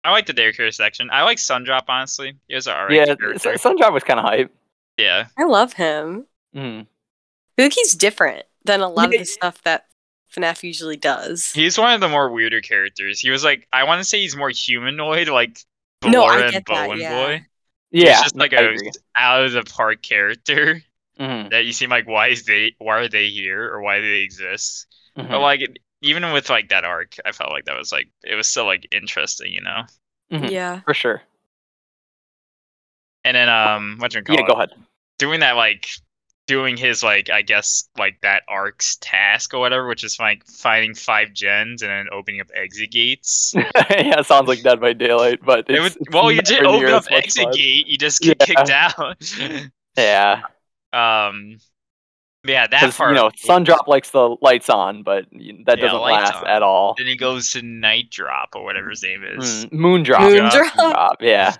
I 0.06 0.12
like 0.12 0.26
the 0.26 0.34
daycare 0.34 0.74
section. 0.74 1.10
I 1.12 1.24
like 1.24 1.38
Sundrop 1.38 1.84
honestly. 1.90 2.38
He 2.48 2.56
was 2.56 2.70
alright 2.70 2.96
yeah, 2.96 3.16
character. 3.16 3.52
Sundrop 3.56 3.92
was 3.92 4.04
kind 4.06 4.22
of 4.22 4.26
hype. 4.26 4.56
yeah. 4.98 5.26
I 5.38 5.44
love 5.44 5.74
him. 5.74 6.26
Mm. 6.56 6.84
I 7.58 7.62
feel 7.62 7.70
he's 7.72 7.94
different 7.96 8.46
than 8.70 8.82
a 8.82 8.90
lot 8.90 9.10
Yeah. 9.10 9.12
of 9.12 9.18
the 9.18 9.26
stuff 9.26 9.62
that 9.64 9.86
FNAF 10.32 10.64
usually 10.64 10.98
does. 10.98 11.54
He's 11.54 11.78
one 11.78 11.94
of 11.94 12.02
the 12.02 12.10
more 12.10 12.32
weirder 12.32 12.62
characters. 12.62 13.20
He 13.20 13.30
was 13.32 13.44
like 13.44 13.68
I 13.74 13.84
want 13.84 14.00
to 14.00 14.06
say 14.06 14.20
he's 14.22 14.36
more 14.36 14.50
humanoid, 14.50 15.30
like 15.30 15.60
No, 16.06 16.24
I 16.26 16.42
and 16.42 16.44
get 16.44 16.68
that, 16.70 16.90
Balloon 16.90 17.00
yeah. 17.00 17.38
Boy. 17.38 17.46
Yeah, 17.92 18.20
He's 18.20 18.22
just 18.22 18.36
like 18.36 18.54
I 18.56 18.62
a 18.62 18.62
agree. 18.62 18.92
out 19.16 19.46
of 19.46 19.52
the 19.54 19.64
park 19.64 20.02
character 20.04 20.82
Mhm, 21.20 21.50
that 21.52 21.66
you 21.66 21.74
seem 21.74 21.90
like 21.92 22.08
why 22.08 22.30
is 22.30 22.46
they 22.46 22.76
why 22.80 23.00
are 23.00 23.10
they 23.10 23.30
here 23.30 23.66
or 23.74 23.82
why 23.82 24.00
do 24.02 24.08
they 24.10 24.22
exist? 24.22 24.88
mhm. 25.16 25.28
But 25.30 25.42
like 25.42 25.62
even 26.02 26.32
with 26.34 26.50
like 26.50 26.70
that 26.70 26.86
arc, 26.86 27.16
I 27.26 27.32
felt 27.34 27.52
like 27.52 27.66
that 27.66 27.78
was 27.78 27.92
like 27.92 28.10
it 28.24 28.36
was 28.36 28.48
still 28.48 28.66
like 28.66 28.88
interesting, 28.94 29.54
you 29.54 29.62
know. 29.62 29.86
Mhm, 30.32 30.52
Yeah. 30.52 30.82
for 30.86 30.94
sure. 30.94 31.22
And 33.24 33.36
then 33.36 33.50
um, 33.50 33.98
what 34.00 34.14
you 34.14 34.24
call 34.24 34.36
Yeah, 34.36 34.42
it? 34.42 34.48
go 34.48 34.54
ahead. 34.54 34.70
doing 35.20 35.42
that 35.42 35.54
like 35.56 35.90
doing 36.50 36.76
his 36.78 37.04
like 37.04 37.30
I 37.30 37.44
guess 37.44 37.88
like 37.98 38.20
that 38.22 38.42
arc's 38.50 38.96
task 38.98 39.54
or 39.54 39.60
whatever, 39.60 39.88
which 39.88 40.04
is 40.04 40.20
like 40.20 40.44
finding 40.48 40.96
five 40.96 41.32
gens 41.32 41.84
and 41.84 41.92
then 41.92 42.08
opening 42.12 42.42
up 42.42 42.48
exit 42.56 42.90
gates. 42.92 43.54
yeah, 43.92 44.22
sounds 44.24 44.48
like 44.48 44.64
Dead 44.64 44.82
by 44.82 44.94
Daylight, 44.94 45.40
but 45.46 45.60
It 45.70 45.76
it's, 45.76 45.82
was 45.84 45.96
it's 45.98 46.10
well, 46.14 46.32
you 46.32 46.42
did 46.42 46.64
nowhere 46.64 46.88
open 46.88 46.94
up 46.96 47.04
exit 47.12 47.44
fun. 47.44 47.54
gate, 47.54 47.86
you 47.88 47.98
just 48.00 48.20
get 48.22 48.38
Yeah. 48.40 48.46
kicked 48.46 48.70
out. 48.72 49.70
Yeah, 49.98 50.42
um, 50.94 51.58
yeah, 52.48 52.68
that 52.68 52.94
part. 52.96 53.10
you 53.12 53.16
know 53.16 53.30
Sundrop 53.32 53.88
likes 53.88 54.12
the 54.12 54.38
lights 54.42 54.70
on, 54.70 55.04
but 55.04 55.26
that 55.32 55.40
Yeah, 55.40 55.76
doesn't 55.76 56.00
last 56.02 56.36
on. 56.36 56.48
at 56.48 56.64
all. 56.64 56.96
Then 56.98 57.08
he 57.08 57.18
goes 57.18 57.52
to 57.52 57.62
Night 57.62 58.10
Drop 58.10 58.50
or 58.56 58.64
whatever 58.64 58.90
his 58.92 59.04
name 59.04 59.24
is. 59.26 59.66
Mm, 59.66 59.72
Moondrop. 59.74 60.16
Moondrop. 60.20 60.70
Moondrop, 60.72 61.16
yeah. 61.22 61.56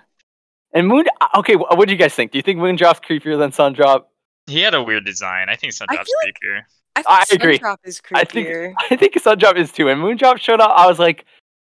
And 0.72 0.86
Moon. 0.88 1.04
uh, 1.20 1.26
Okay, 1.40 1.54
what 1.56 1.86
do 1.86 1.92
you 1.92 1.98
guys 1.98 2.14
think? 2.14 2.32
Do 2.32 2.38
you 2.38 2.42
think 2.42 2.58
Moondrop's 2.60 3.00
creepier 3.00 3.36
than 3.38 3.50
Sundrop? 3.50 4.04
He 4.50 4.60
had 4.60 4.74
a 4.74 4.82
weird 4.82 5.04
design. 5.04 5.48
I 5.48 5.56
think 5.56 5.72
Sundrop's 5.72 6.06
feel 6.08 6.14
like- 6.24 6.34
creepier. 6.42 6.62
I, 6.96 7.04
I 7.06 7.24
think 7.24 7.40
agree. 7.42 7.58
Sundrop 7.58 7.76
is 7.84 8.00
I 8.12 8.24
think- 8.24 8.48
creepier. 8.48 8.74
I 8.90 8.96
think 8.96 9.14
Sundrop 9.14 9.56
is 9.56 9.70
too. 9.72 9.88
And 9.88 10.00
Moondrop 10.00 10.38
showed 10.38 10.60
up, 10.60 10.72
I 10.74 10.86
was 10.86 10.98
like, 10.98 11.24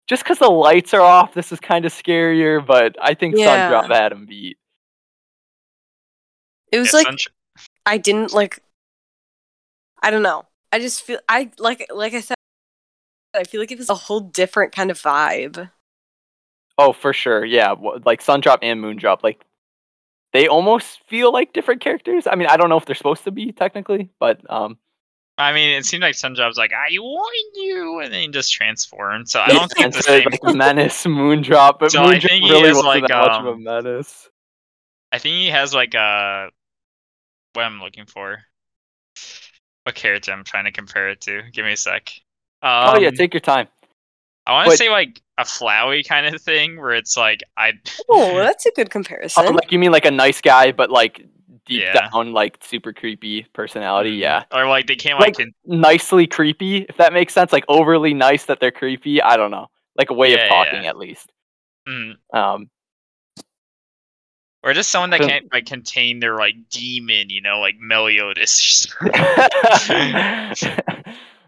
just 0.07 0.23
because 0.23 0.39
the 0.39 0.49
lights 0.49 0.93
are 0.93 1.01
off, 1.01 1.33
this 1.33 1.51
is 1.51 1.59
kind 1.59 1.85
of 1.85 1.93
scarier. 1.93 2.65
But 2.65 2.95
I 3.01 3.13
think 3.13 3.35
Yeah. 3.37 3.69
Sundrop 3.71 3.93
had 3.93 4.11
him 4.13 4.25
beat. 4.25 4.57
It 6.71 6.79
was 6.79 6.93
Yeah, 6.93 6.99
like 6.99 7.07
Sundrop- 7.07 7.67
I 7.85 7.97
didn't 7.97 8.33
like. 8.33 8.59
I 10.01 10.09
don't 10.11 10.23
know. 10.23 10.45
I 10.71 10.79
just 10.79 11.03
feel 11.03 11.19
I 11.29 11.51
like 11.59 11.85
like 11.93 12.13
I 12.13 12.21
said. 12.21 12.35
I 13.35 13.43
feel 13.43 13.59
like 13.61 13.71
it 13.71 13.77
was 13.77 13.89
a 13.89 13.95
whole 13.95 14.19
different 14.21 14.73
kind 14.73 14.91
of 14.91 15.01
vibe. 15.01 15.69
Oh, 16.77 16.93
for 16.93 17.13
sure. 17.13 17.45
Yeah, 17.45 17.75
wh- 17.75 18.05
like 18.05 18.23
Sundrop 18.23 18.59
and 18.61 18.81
Moondrop, 18.81 19.23
like 19.23 19.45
they 20.33 20.47
almost 20.47 21.01
feel 21.07 21.31
like 21.31 21.53
different 21.53 21.81
characters. 21.81 22.27
I 22.27 22.35
mean, 22.35 22.47
I 22.47 22.57
don't 22.57 22.69
know 22.69 22.77
if 22.77 22.85
they're 22.85 22.95
supposed 22.95 23.23
to 23.25 23.31
be 23.31 23.51
technically, 23.51 24.09
but 24.19 24.41
um, 24.49 24.77
I 25.37 25.53
mean, 25.53 25.77
it 25.77 25.85
seemed 25.85 26.03
like 26.03 26.15
Sundrop's 26.15 26.57
like, 26.57 26.71
I 26.71 26.87
warned 26.99 27.55
you, 27.55 27.99
and 27.99 28.13
then 28.13 28.21
he 28.21 28.27
just 28.27 28.53
transformed. 28.53 29.29
So 29.29 29.41
I 29.41 29.47
don't 29.47 29.71
think 29.71 29.93
the 29.93 30.03
same. 30.03 30.27
like 30.29 30.55
Menace 30.55 31.03
Moondrop, 31.05 31.79
but 31.79 31.91
So 31.91 32.03
I 32.03 32.15
Moondrop 32.15 32.27
think 32.27 32.43
he 32.43 32.51
really 32.51 32.67
has, 32.67 32.75
wasn't 32.75 32.85
like, 32.85 33.07
that 33.07 33.27
much 33.27 33.39
of 33.39 33.45
a 33.45 33.51
um, 33.51 33.63
menace. 33.63 34.29
I 35.11 35.17
think 35.17 35.33
he 35.33 35.47
has 35.49 35.73
like 35.73 35.93
a 35.93 36.49
what 37.53 37.63
I'm 37.63 37.81
looking 37.81 38.05
for. 38.05 38.37
What 39.83 39.95
character 39.95 40.31
I'm 40.31 40.43
trying 40.43 40.65
to 40.65 40.71
compare 40.71 41.09
it 41.09 41.21
to? 41.21 41.41
Give 41.51 41.65
me 41.65 41.73
a 41.73 41.77
sec. 41.77 42.13
Um, 42.61 42.95
oh 42.95 42.99
yeah, 42.99 43.09
take 43.09 43.33
your 43.33 43.41
time. 43.41 43.67
I 44.45 44.53
want 44.53 44.71
to 44.71 44.77
say 44.77 44.89
like 44.89 45.21
a 45.41 45.45
flowy 45.45 46.07
kind 46.07 46.25
of 46.33 46.41
thing 46.41 46.79
where 46.79 46.91
it's 46.93 47.17
like 47.17 47.41
I 47.57 47.73
Oh, 48.09 48.37
that's 48.37 48.65
a 48.65 48.71
good 48.71 48.89
comparison. 48.89 49.45
Oh, 49.45 49.51
like 49.51 49.71
you 49.71 49.79
mean 49.79 49.91
like 49.91 50.05
a 50.05 50.11
nice 50.11 50.39
guy, 50.41 50.71
but 50.71 50.89
like 50.91 51.17
deep 51.65 51.81
Yeah. 51.81 52.09
down, 52.09 52.33
like 52.33 52.57
super 52.61 52.93
creepy 52.93 53.43
personality. 53.53 54.11
Yeah, 54.11 54.43
or 54.53 54.67
like 54.67 54.87
they 54.87 54.95
can't 54.95 55.19
like, 55.19 55.37
Like- 55.37 55.49
nicely 55.65 56.27
creepy, 56.27 56.85
if 56.89 56.97
that 56.97 57.13
makes 57.13 57.33
sense. 57.33 57.51
Like 57.53 57.65
overly 57.67 58.13
nice 58.13 58.45
that 58.45 58.59
they're 58.59 58.71
creepy. 58.71 59.21
I 59.21 59.37
don't 59.37 59.51
know, 59.51 59.67
like 59.97 60.09
a 60.09 60.13
way 60.13 60.29
Yeah, 60.29 60.35
of 60.35 60.39
yeah. 60.41 60.47
talking 60.49 60.87
at 60.87 60.97
least. 60.97 61.31
mm, 61.87 62.13
Um, 62.33 62.69
or 64.63 64.73
just 64.73 64.91
someone 64.91 65.09
that 65.11 65.21
So- 65.21 65.27
can't 65.27 65.51
like 65.51 65.65
contain 65.65 66.19
their 66.19 66.35
like 66.37 66.55
demon, 66.69 67.29
you 67.29 67.41
know, 67.41 67.59
like 67.59 67.75
Meliodas. 67.79 68.87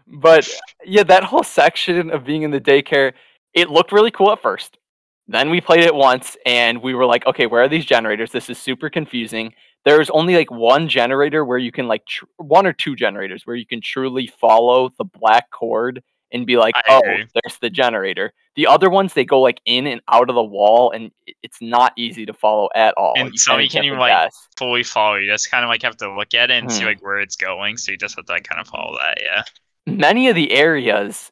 but 0.06 0.48
yeah, 0.84 1.02
that 1.04 1.24
whole 1.24 1.44
section 1.44 2.10
of 2.10 2.24
being 2.24 2.42
in 2.42 2.50
the 2.50 2.60
daycare, 2.60 3.12
it 3.54 3.70
looked 3.70 3.92
really 3.92 4.10
cool 4.10 4.32
at 4.32 4.42
first. 4.42 4.78
Then 5.26 5.48
we 5.48 5.60
played 5.60 5.84
it 5.84 5.94
once 5.94 6.36
and 6.44 6.82
we 6.82 6.94
were 6.94 7.06
like, 7.06 7.26
okay, 7.26 7.46
where 7.46 7.62
are 7.62 7.68
these 7.68 7.86
generators? 7.86 8.30
This 8.30 8.50
is 8.50 8.58
super 8.58 8.90
confusing. 8.90 9.54
There's 9.86 10.10
only 10.10 10.34
like 10.36 10.50
one 10.50 10.88
generator 10.88 11.44
where 11.44 11.56
you 11.58 11.72
can 11.72 11.88
like 11.88 12.04
tr- 12.06 12.24
one 12.36 12.66
or 12.66 12.72
two 12.74 12.94
generators 12.94 13.46
where 13.46 13.56
you 13.56 13.66
can 13.66 13.80
truly 13.80 14.26
follow 14.26 14.90
the 14.98 15.04
black 15.04 15.50
cord 15.50 16.02
and 16.32 16.46
be 16.46 16.56
like, 16.56 16.74
I 16.76 16.82
oh, 16.88 16.98
agree. 16.98 17.26
there's 17.34 17.58
the 17.60 17.70
generator. 17.70 18.32
The 18.56 18.66
other 18.66 18.90
ones 18.90 19.14
they 19.14 19.24
go 19.24 19.40
like 19.40 19.60
in 19.64 19.86
and 19.86 20.00
out 20.10 20.28
of 20.28 20.34
the 20.34 20.42
wall 20.42 20.90
and 20.90 21.10
it's 21.42 21.62
not 21.62 21.92
easy 21.96 22.26
to 22.26 22.32
follow 22.34 22.68
at 22.74 22.92
all. 22.96 23.14
And 23.16 23.32
You 23.32 23.38
kinda 23.46 23.62
you 23.62 23.68
can't 23.70 23.86
even, 23.86 23.98
like, 23.98 24.12
guess. 24.12 24.48
Fully 24.58 24.82
follow. 24.82 25.14
You 25.16 25.30
just 25.30 25.50
kind 25.50 25.64
of 25.64 25.68
like 25.68 25.82
have 25.82 25.96
to 25.98 26.14
look 26.14 26.34
at 26.34 26.50
it 26.50 26.54
and 26.62 26.70
see 26.70 26.80
Hmm. 26.80 26.86
like 26.88 27.02
where 27.02 27.20
it's 27.20 27.36
going. 27.36 27.76
So 27.78 27.92
you 27.92 27.98
just 27.98 28.16
have 28.16 28.26
to 28.26 28.32
like 28.32 28.44
kind 28.44 28.60
of 28.60 28.66
follow 28.66 28.96
that. 28.98 29.18
Yeah. 29.22 29.42
many 29.86 30.28
of 30.28 30.34
the 30.34 30.52
areas 30.52 31.30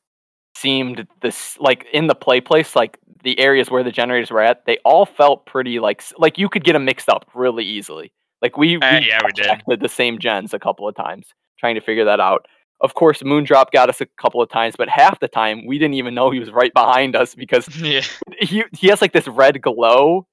seemed 0.55 1.07
this 1.21 1.59
like 1.59 1.87
in 1.93 2.07
the 2.07 2.15
play 2.15 2.41
place 2.41 2.77
like 2.77 2.99
the 3.23 3.39
areas 3.39 3.71
where 3.71 3.83
the 3.83 3.91
generators 3.91 4.31
were 4.31 4.41
at 4.41 4.65
they 4.67 4.79
all 4.85 5.07
felt 5.07 5.47
pretty 5.47 5.79
like 5.79 6.03
like 6.19 6.39
you 6.39 6.49
could 6.49 6.65
get 6.65 6.75
them 6.75 6.85
mixed 6.85 7.09
up 7.09 7.25
really 7.35 7.65
easily 7.65 8.13
like 8.41 8.57
we, 8.57 8.77
Uh, 8.77 9.01
we 9.01 9.07
yeah, 9.07 9.21
we 9.25 9.33
did. 9.33 9.81
the 9.81 9.89
same 9.89 10.19
gens 10.19 10.53
a 10.53 10.59
couple 10.59 10.87
of 10.87 10.95
times 10.95 11.29
trying 11.59 11.75
to 11.75 11.81
figure 11.81 12.05
that 12.05 12.21
out 12.21 12.47
of 12.81 12.95
course 12.95 13.23
moondrop 13.23 13.71
got 13.71 13.89
us 13.89 14.01
a 14.01 14.07
couple 14.21 14.43
of 14.43 14.51
times 14.51 14.75
but 14.77 14.89
half 14.89 15.19
the 15.21 15.29
time 15.29 15.65
we 15.67 15.79
didn't 15.79 15.95
even 15.95 16.15
know 16.15 16.31
he 16.31 16.39
was 16.39 16.51
right 16.51 16.75
behind 16.75 17.17
us 17.17 17.35
because 17.35 17.69
yeah. 17.81 18.03
he 18.41 18.65
he 18.79 18.89
has 18.89 19.01
like 19.01 19.13
this 19.13 19.29
red 19.29 19.61
glow 19.63 20.27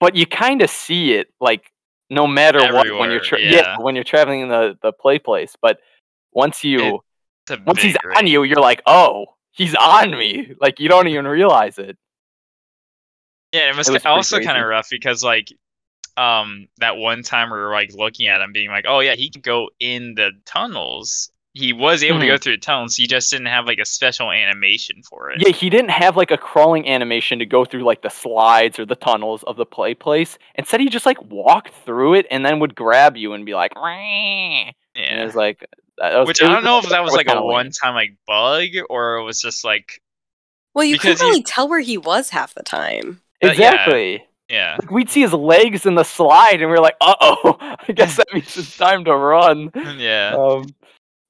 but 0.00 0.16
you 0.16 0.26
kind 0.26 0.62
of 0.62 0.70
see 0.70 1.12
it 1.12 1.28
like 1.40 1.70
no 2.10 2.26
matter 2.26 2.60
what 2.72 2.90
when 2.98 3.10
you're 3.10 3.20
tra- 3.20 3.40
yeah. 3.40 3.76
when 3.78 3.94
you're 3.94 4.04
traveling 4.04 4.40
in 4.40 4.48
the 4.48 4.78
the 4.82 4.92
play 4.92 5.18
place 5.18 5.54
but 5.60 5.78
once 6.32 6.64
you 6.64 7.00
once 7.66 7.82
he's 7.82 7.96
on 8.16 8.26
you, 8.26 8.42
you're 8.42 8.60
like, 8.60 8.82
oh, 8.86 9.26
he's 9.54 9.74
on 9.74 10.10
me. 10.12 10.54
Like 10.60 10.80
you 10.80 10.88
don't 10.88 11.08
even 11.08 11.26
realize 11.26 11.78
it. 11.78 11.96
Yeah, 13.52 13.70
it 13.70 13.76
was, 13.76 13.88
It 13.88 13.90
was 13.90 14.04
also 14.04 14.40
kind 14.40 14.58
of 14.58 14.66
rough 14.66 14.88
because 14.90 15.22
like 15.22 15.48
um 16.16 16.68
that 16.78 16.96
one 16.98 17.22
time 17.22 17.50
we 17.50 17.58
were 17.58 17.72
like 17.72 17.92
looking 17.94 18.28
at 18.28 18.40
him 18.42 18.52
being 18.52 18.70
like, 18.70 18.86
Oh 18.88 19.00
yeah, 19.00 19.16
he 19.16 19.30
can 19.30 19.42
go 19.42 19.70
in 19.80 20.14
the 20.16 20.32
tunnels. 20.46 21.30
He 21.54 21.72
was 21.72 22.02
able 22.04 22.20
to 22.20 22.26
Mm-hmm. 22.26 22.26
go 22.26 22.38
through 22.38 22.54
the 22.54 22.58
tunnels, 22.60 22.96
he 22.96 23.06
just 23.08 23.30
didn't 23.30 23.46
have 23.48 23.66
like 23.66 23.78
a 23.80 23.86
special 23.86 24.30
animation 24.32 25.02
for 25.04 25.30
it. 25.30 25.42
Yeah, 25.42 25.50
he 25.50 25.68
didn't 25.68 25.90
have 25.90 26.16
like 26.16 26.30
a 26.30 26.38
crawling 26.38 26.88
animation 26.88 27.40
to 27.40 27.46
go 27.46 27.64
through 27.64 27.82
like 27.82 28.02
the 28.02 28.08
slides 28.08 28.78
or 28.78 28.86
the 28.86 28.94
tunnels 28.94 29.42
of 29.44 29.56
the 29.56 29.66
play 29.66 29.92
place. 29.94 30.38
Instead, 30.54 30.80
he 30.80 30.88
just 30.88 31.06
like 31.06 31.20
walked 31.22 31.74
through 31.84 32.14
it 32.14 32.26
and 32.30 32.46
then 32.46 32.60
would 32.60 32.76
grab 32.76 33.16
you 33.16 33.32
and 33.32 33.44
be 33.44 33.54
like, 33.54 33.74
"Wah." 33.74 34.70
and 34.94 35.20
it 35.20 35.24
was 35.24 35.34
like, 35.34 35.58
that 35.60 35.68
was, 35.70 35.83
Which 36.26 36.42
I 36.42 36.48
don't 36.48 36.64
know 36.64 36.78
if 36.78 36.88
that 36.88 37.02
was 37.02 37.14
like 37.14 37.28
a 37.28 37.42
one 37.42 37.70
time 37.70 37.94
like 37.94 38.16
bug 38.26 38.68
or 38.90 39.16
it 39.16 39.24
was 39.24 39.40
just 39.40 39.64
like 39.64 40.00
well, 40.74 40.84
you 40.84 40.98
couldn't 40.98 41.18
he- 41.18 41.24
really 41.24 41.42
tell 41.42 41.68
where 41.68 41.80
he 41.80 41.96
was 41.96 42.30
half 42.30 42.54
the 42.54 42.62
time. 42.62 43.20
Uh, 43.42 43.46
yeah. 43.46 43.50
Exactly. 43.52 44.24
yeah. 44.50 44.76
Like, 44.80 44.90
we'd 44.90 45.10
see 45.10 45.20
his 45.20 45.32
legs 45.32 45.86
in 45.86 45.94
the 45.94 46.02
slide, 46.02 46.60
and 46.60 46.70
we 46.70 46.76
are 46.76 46.80
like, 46.80 46.96
"Uh 47.00 47.14
oh, 47.20 47.56
I 47.60 47.92
guess 47.92 48.16
that 48.16 48.26
means 48.34 48.56
it's 48.56 48.76
time 48.76 49.04
to 49.04 49.14
run." 49.14 49.70
Yeah. 49.98 50.34
Um, 50.36 50.66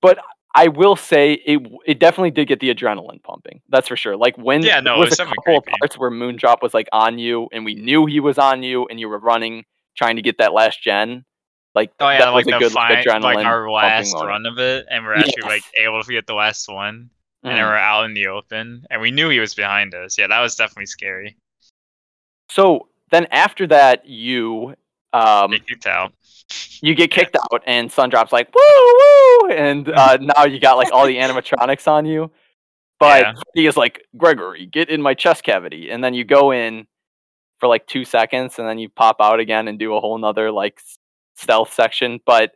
but 0.00 0.18
I 0.54 0.68
will 0.68 0.96
say 0.96 1.34
it 1.34 1.60
it 1.86 1.98
definitely 1.98 2.30
did 2.30 2.48
get 2.48 2.60
the 2.60 2.72
adrenaline 2.74 3.22
pumping. 3.22 3.60
That's 3.68 3.88
for 3.88 3.96
sure. 3.96 4.16
Like 4.16 4.36
when 4.38 4.62
Yeah, 4.62 4.80
no, 4.80 4.92
there 4.92 4.94
it 4.94 4.98
was, 5.00 5.10
was 5.10 5.14
a 5.14 5.16
definitely 5.18 5.36
couple 5.44 5.58
of 5.58 5.78
parts 5.78 5.98
where 5.98 6.10
Moondrop 6.10 6.62
was 6.62 6.72
like 6.72 6.88
on 6.92 7.18
you, 7.18 7.48
and 7.52 7.64
we 7.64 7.74
knew 7.74 8.06
he 8.06 8.20
was 8.20 8.38
on 8.38 8.62
you, 8.62 8.86
and 8.86 8.98
you 8.98 9.08
were 9.08 9.18
running 9.18 9.64
trying 9.96 10.16
to 10.16 10.22
get 10.22 10.38
that 10.38 10.52
last 10.52 10.82
gen. 10.82 11.24
Like 11.74 11.92
Oh 12.00 12.08
yeah, 12.08 12.18
that 12.20 12.32
was 12.32 12.46
like 12.46 12.54
a 12.54 12.58
the 12.58 12.64
good 12.66 12.72
fi- 12.72 13.02
adrenaline 13.02 13.34
like 13.34 13.46
our 13.46 13.70
last 13.70 14.14
run 14.14 14.46
of 14.46 14.58
it, 14.58 14.86
and 14.90 15.04
we're 15.04 15.14
actually 15.14 15.42
like 15.42 15.64
able 15.80 16.02
to 16.02 16.12
get 16.12 16.26
the 16.26 16.34
last 16.34 16.68
one, 16.68 17.10
and 17.42 17.52
then 17.52 17.58
Mhm. 17.58 17.68
we're 17.68 17.76
out 17.76 18.04
in 18.04 18.14
the 18.14 18.28
open, 18.28 18.86
and 18.90 19.00
we 19.00 19.10
knew 19.10 19.28
he 19.28 19.40
was 19.40 19.54
behind 19.54 19.94
us. 19.94 20.16
Yeah, 20.16 20.28
that 20.28 20.40
was 20.40 20.54
definitely 20.54 20.86
scary. 20.86 21.36
So 22.48 22.88
then 23.10 23.26
after 23.30 23.66
that, 23.68 24.06
you 24.06 24.76
um 25.12 25.50
Get 25.50 25.66
kicked 25.66 25.86
out. 25.86 26.12
you 26.80 26.94
get 26.94 27.10
kicked 27.10 27.36
out, 27.36 27.62
and 27.66 27.90
Sundrop's 27.90 28.32
like 28.32 28.54
woo 28.54 28.62
woo, 29.42 29.50
and 29.50 29.88
uh, 29.88 30.16
now 30.20 30.44
you 30.44 30.60
got 30.60 30.76
like 30.76 30.92
all 30.92 31.06
the 31.06 31.16
animatronics 31.16 31.88
on 31.88 32.06
you. 32.06 32.30
But 33.00 33.22
Yeah. 33.22 33.32
he 33.54 33.66
is 33.66 33.76
like 33.76 34.04
Gregory, 34.16 34.66
get 34.66 34.88
in 34.90 35.02
my 35.02 35.14
chest 35.14 35.42
cavity, 35.42 35.90
and 35.90 36.02
then 36.04 36.14
you 36.14 36.22
go 36.24 36.52
in 36.52 36.86
for 37.58 37.68
like 37.68 37.86
two 37.88 38.04
seconds, 38.04 38.58
and 38.60 38.68
then 38.68 38.78
you 38.78 38.88
pop 38.88 39.16
out 39.20 39.40
again 39.40 39.66
and 39.66 39.76
do 39.78 39.96
a 39.96 40.00
whole 40.00 40.16
nother 40.18 40.52
like 40.52 40.80
stealth 41.36 41.72
section. 41.72 42.20
But 42.24 42.54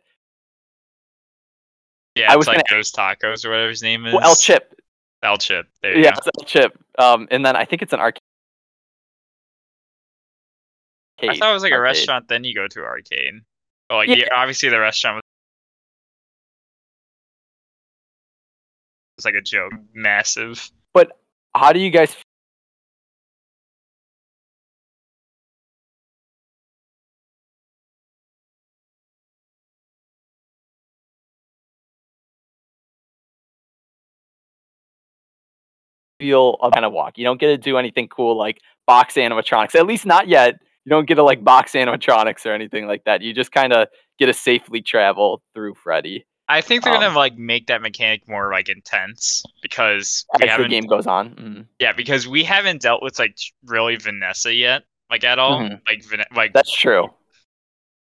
Yeah, 2.15 2.29
I 2.29 2.33
it's 2.33 2.37
was 2.37 2.47
like 2.47 2.57
gonna- 2.67 2.79
those 2.79 2.91
tacos 2.91 3.45
or 3.45 3.49
whatever 3.51 3.69
his 3.69 3.81
name 3.83 4.05
is. 4.05 4.13
well, 4.13 4.23
El 4.23 4.35
Chip, 4.35 4.79
El 5.23 5.37
Chip. 5.37 5.67
There 5.81 5.95
you 5.97 6.03
yeah, 6.03 6.11
go. 6.11 6.17
it's 6.17 6.27
El 6.39 6.45
Chip, 6.45 6.77
um, 6.97 7.27
and 7.31 7.45
then 7.45 7.55
I 7.55 7.65
think 7.65 7.81
it's 7.81 7.93
an 7.93 7.99
arcade. 7.99 8.21
I 11.21 11.35
thought 11.35 11.49
it 11.51 11.53
was 11.53 11.63
like 11.63 11.73
a 11.73 11.79
restaurant, 11.79 12.27
then 12.29 12.43
you 12.45 12.55
go 12.55 12.67
to 12.69 12.83
arcade. 12.83 13.41
Well, 13.89 13.99
like 13.99 14.09
Yeah. 14.09 14.27
obviously 14.33 14.69
the 14.69 14.79
restaurant 14.79 15.15
was 15.17 15.21
was 19.17 19.25
like 19.25 19.35
a 19.35 19.41
joke, 19.41 19.73
massive. 19.93 20.71
But 20.93 21.11
how 21.55 21.73
do 21.73 21.79
you 21.79 21.89
guys 21.89 22.15
feel 36.19 36.57
a 36.61 36.69
kind 36.71 36.85
of 36.85 36.91
walk? 36.93 37.17
You 37.17 37.23
don't 37.23 37.39
get 37.39 37.47
to 37.47 37.57
do 37.57 37.77
anything 37.77 38.07
cool 38.07 38.37
like 38.37 38.59
box 38.85 39.15
animatronics. 39.15 39.75
At 39.75 39.87
least 39.87 40.05
not 40.05 40.27
yet. 40.27 40.55
You 40.85 40.89
don't 40.91 41.07
get 41.07 41.15
to 41.15 41.23
like 41.23 41.43
box 41.43 41.73
animatronics 41.73 42.45
or 42.45 42.53
anything 42.53 42.87
like 42.87 43.03
that. 43.05 43.21
You 43.21 43.33
just 43.33 43.51
kind 43.51 43.73
of 43.73 43.87
get 44.17 44.27
to 44.27 44.33
safely 44.33 44.81
travel 44.81 45.41
through 45.53 45.75
Freddy 45.75 46.25
I 46.51 46.61
think 46.61 46.83
they're 46.83 46.93
Um, 46.95 47.01
gonna 47.01 47.15
like 47.15 47.37
make 47.37 47.67
that 47.67 47.79
mechanic 47.81 48.27
more 48.27 48.51
like 48.51 48.69
intense 48.69 49.43
because 49.61 50.25
as 50.41 50.57
the 50.57 50.67
game 50.67 50.85
goes 50.87 51.05
on. 51.05 51.35
Mhm. 51.35 51.65
yeah 51.79 51.93
because 51.93 52.27
we 52.27 52.43
haven't 52.43 52.81
dealt 52.81 53.03
with 53.03 53.19
like 53.19 53.37
really 53.65 53.95
Vanessa 53.97 54.51
yet 54.53 54.81
like 55.11 55.23
at 55.23 55.37
all 55.37 55.59
Mhm. 55.61 55.79
like 55.87 56.03
like 56.35 56.53
That's 56.53 56.71
true. 56.73 57.07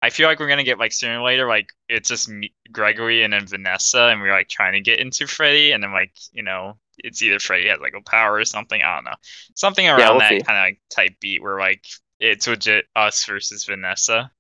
I 0.08 0.10
feel 0.10 0.30
like 0.30 0.40
we're 0.40 0.48
gonna 0.48 0.64
get 0.64 0.80
like 0.80 0.94
sooner 0.94 1.20
or 1.20 1.26
later 1.26 1.50
like 1.50 1.74
it's 1.90 2.08
just 2.08 2.30
me, 2.30 2.54
Gregory 2.72 3.24
and 3.24 3.34
then 3.34 3.46
Vanessa 3.46 4.04
and 4.04 4.22
we're 4.22 4.32
like 4.32 4.48
trying 4.48 4.72
to 4.72 4.80
get 4.80 5.00
into 5.00 5.28
Freddy 5.28 5.74
and 5.74 5.84
then 5.84 5.92
like 5.92 6.14
you 6.32 6.42
know 6.42 6.78
it's 7.00 7.22
either 7.22 7.40
Freddy 7.40 7.68
has 7.68 7.82
like 7.82 7.94
a 7.94 8.10
power 8.10 8.36
or 8.36 8.46
something 8.46 8.82
I 8.82 8.96
don't 8.96 9.04
know 9.04 9.18
something 9.54 9.86
around 9.86 10.12
we'll 10.12 10.20
that 10.20 10.48
kind 10.48 10.58
of 10.58 10.64
like 10.64 10.80
type 10.90 11.20
beat 11.20 11.44
where 11.44 11.60
like 11.60 11.86
it's 12.22 12.48
legit 12.48 12.86
us 12.96 13.26
versus 13.26 13.66
Vanessa. 13.66 14.32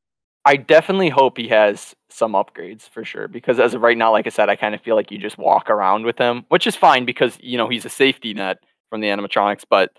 I 0.45 0.55
definitely 0.55 1.09
hope 1.09 1.37
he 1.37 1.49
has 1.49 1.93
some 2.09 2.31
upgrades 2.31 2.87
for 2.87 3.03
sure 3.03 3.27
because 3.27 3.59
as 3.59 3.73
of 3.73 3.81
right 3.81 3.97
now, 3.97 4.13
like 4.13 4.25
I 4.25 4.29
said, 4.29 4.49
I 4.49 4.55
kind 4.55 4.73
of 4.73 4.79
feel 4.79 4.95
like 4.95 5.11
you 5.11 5.17
just 5.17 5.37
walk 5.37 5.69
around 5.69 6.05
with 6.05 6.17
him, 6.17 6.45
which 6.47 6.65
is 6.65 6.77
fine 6.77 7.03
because 7.03 7.37
you 7.41 7.57
know 7.57 7.67
he's 7.67 7.83
a 7.83 7.89
safety 7.89 8.33
net 8.33 8.59
from 8.89 9.01
the 9.01 9.07
animatronics. 9.07 9.65
But 9.69 9.91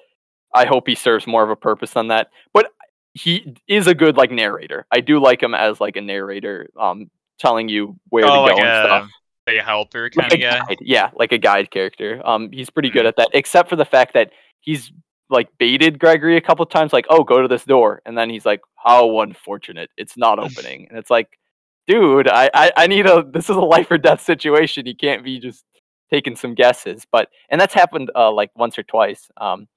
I 0.55 0.65
hope 0.65 0.89
he 0.89 0.95
serves 0.95 1.27
more 1.27 1.43
of 1.45 1.51
a 1.51 1.57
purpose 1.57 1.91
than 1.91 2.09
that. 2.09 2.31
But 2.55 2.73
he 3.19 3.57
is 3.67 3.87
a 3.87 3.95
good 3.95 4.17
like 4.17 4.31
narrator. 4.31 4.87
I 4.91 5.01
do 5.01 5.21
like 5.21 5.43
him 5.43 5.55
as 5.55 5.81
like 5.81 5.97
a 5.97 6.01
narrator, 6.01 6.69
um, 6.79 7.11
telling 7.39 7.69
you 7.69 7.99
where 8.11 8.25
oh, 8.25 8.29
to 8.29 8.41
like 8.41 8.57
go 8.57 8.63
and 8.63 8.69
a 8.69 8.85
stuff. 8.85 9.11
like 9.47 9.57
a 9.59 9.63
helper 9.63 10.11
kind 10.11 10.33
a 10.33 10.35
of 10.37 10.41
guy. 10.41 10.59
guide, 10.69 10.79
yeah, 10.81 11.11
like 11.15 11.33
a 11.33 11.39
guide 11.39 11.71
character. 11.71 12.21
Um, 12.25 12.51
he's 12.53 12.71
pretty 12.71 12.91
good 12.91 13.05
Mhm. 13.05 13.09
at 13.09 13.17
that, 13.17 13.29
except 13.35 13.69
for 13.69 13.77
the 13.77 13.85
fact 13.85 14.15
that 14.15 14.31
he's 14.61 14.93
like 15.31 15.49
baited 15.59 15.99
Gregory 15.99 16.37
a 16.37 16.41
couple 16.41 16.65
times, 16.67 16.93
like, 16.93 17.07
"Oh, 17.11 17.23
go 17.25 17.43
to 17.43 17.49
this 17.49 17.65
door," 17.65 18.01
and 18.07 18.17
then 18.17 18.31
he's 18.31 18.47
like, 18.47 18.61
"How 18.77 19.21
unfortunate! 19.21 19.91
It's 19.97 20.17
not 20.17 20.39
opening." 20.47 20.87
and 20.89 20.99
it's 20.99 21.11
like, 21.11 21.39
dude, 21.87 22.29
I, 22.29 22.51
I, 22.55 22.73
I 22.77 22.87
need 22.87 23.07
a. 23.07 23.23
This 23.23 23.51
is 23.51 23.57
a 23.57 23.61
life 23.61 23.91
or 23.91 23.99
death 23.99 24.23
situation. 24.23 24.87
You 24.87 24.97
can't 24.97 25.23
be 25.25 25.39
just 25.39 25.65
taking 26.11 26.37
some 26.37 26.55
guesses. 26.55 27.07
But 27.11 27.29
and 27.51 27.61
that's 27.61 27.75
happened 27.75 28.11
uh, 28.15 28.31
like 28.33 28.51
once 28.57 28.79
or 28.79 28.83
twice. 28.85 29.29
Um, 29.37 29.69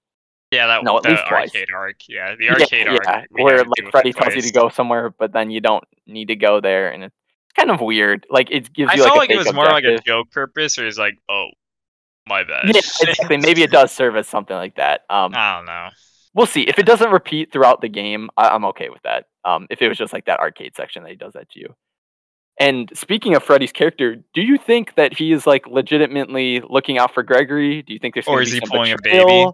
Yeah, 0.52 0.68
that 0.68 0.84
No, 0.84 0.98
at 0.98 1.04
the 1.04 1.10
least 1.12 1.24
twice. 1.28 1.50
arcade 1.56 1.70
arc. 1.74 1.96
Yeah, 2.10 2.36
the 2.36 2.46
yeah, 2.46 2.52
arcade 2.54 2.88
arc. 2.88 3.04
yeah, 3.06 3.24
where 3.30 3.58
had 3.58 3.64
to 3.64 3.72
deal 3.76 3.86
like 3.86 3.92
Freddy 3.92 4.14
tells 4.14 4.36
you 4.36 4.42
to 4.42 4.52
go 4.52 4.70
somewhere, 4.70 5.10
but 5.10 5.32
then 5.32 5.50
you 5.50 5.62
don't 5.62 5.84
need 6.08 6.28
to 6.28 6.36
go 6.36 6.60
there, 6.60 6.92
and 6.92 7.06
it's 7.06 7.16
kind 7.56 7.72
of 7.72 7.80
weird. 7.80 8.26
Like 8.30 8.52
it 8.52 8.72
gives 8.74 8.92
I 8.92 8.96
you 8.96 9.04
felt 9.04 9.18
like 9.18 9.30
like, 9.30 9.38
a 9.38 9.42
it 9.42 9.46
was 9.46 9.54
more 9.54 9.66
like 9.66 9.86
a 9.86 9.98
joke 10.00 10.30
purpose, 10.32 10.78
or 10.78 10.86
it's 10.86 10.98
like, 10.98 11.18
oh, 11.30 11.48
my 12.28 12.44
bad. 12.44 12.66
Yeah, 12.66 12.82
exactly. 13.02 13.38
Maybe 13.42 13.64
it 13.64 13.72
does 13.72 13.92
serve 13.92 14.16
as 14.18 14.28
something 14.28 14.56
like 14.56 14.76
that. 14.76 15.02
Um, 15.10 15.32
I 15.34 15.56
don't 15.56 15.66
know. 15.66 15.88
we'll 16.34 16.46
see. 16.46 16.64
If 16.64 16.80
it 16.80 16.86
doesn't 16.86 17.12
repeat 17.12 17.54
throughout 17.54 17.80
the 17.82 17.90
game, 17.90 18.30
I- 18.36 18.50
I'm 18.50 18.66
okay 18.66 18.90
with 18.90 19.02
that. 19.04 19.28
Um, 19.46 19.68
if 19.70 19.82
it 19.82 19.88
was 19.88 19.98
just 19.98 20.12
like 20.14 20.26
that 20.26 20.40
arcade 20.40 20.76
section 20.76 21.04
that 21.04 21.10
he 21.10 21.16
does 21.16 21.34
that 21.34 21.50
to 21.52 21.60
you. 21.60 21.76
And 22.60 22.92
speaking 22.94 23.36
of 23.36 23.44
Freddy's 23.44 23.72
character, 23.72 24.18
do 24.36 24.42
you 24.42 24.58
think 24.58 24.94
that 24.96 25.18
he 25.18 25.32
is 25.32 25.48
like 25.48 25.66
legitimately 25.66 26.62
looking 26.70 27.00
out 27.00 27.12
for 27.14 27.24
Gregory? 27.24 27.82
Do 27.82 27.94
you 27.94 28.00
think 28.00 28.14
there's 28.14 28.28
Or 28.28 28.42
is 28.42 28.52
he 28.52 28.62
pulling 28.62 28.92
a 28.92 28.98
baby? 29.02 29.48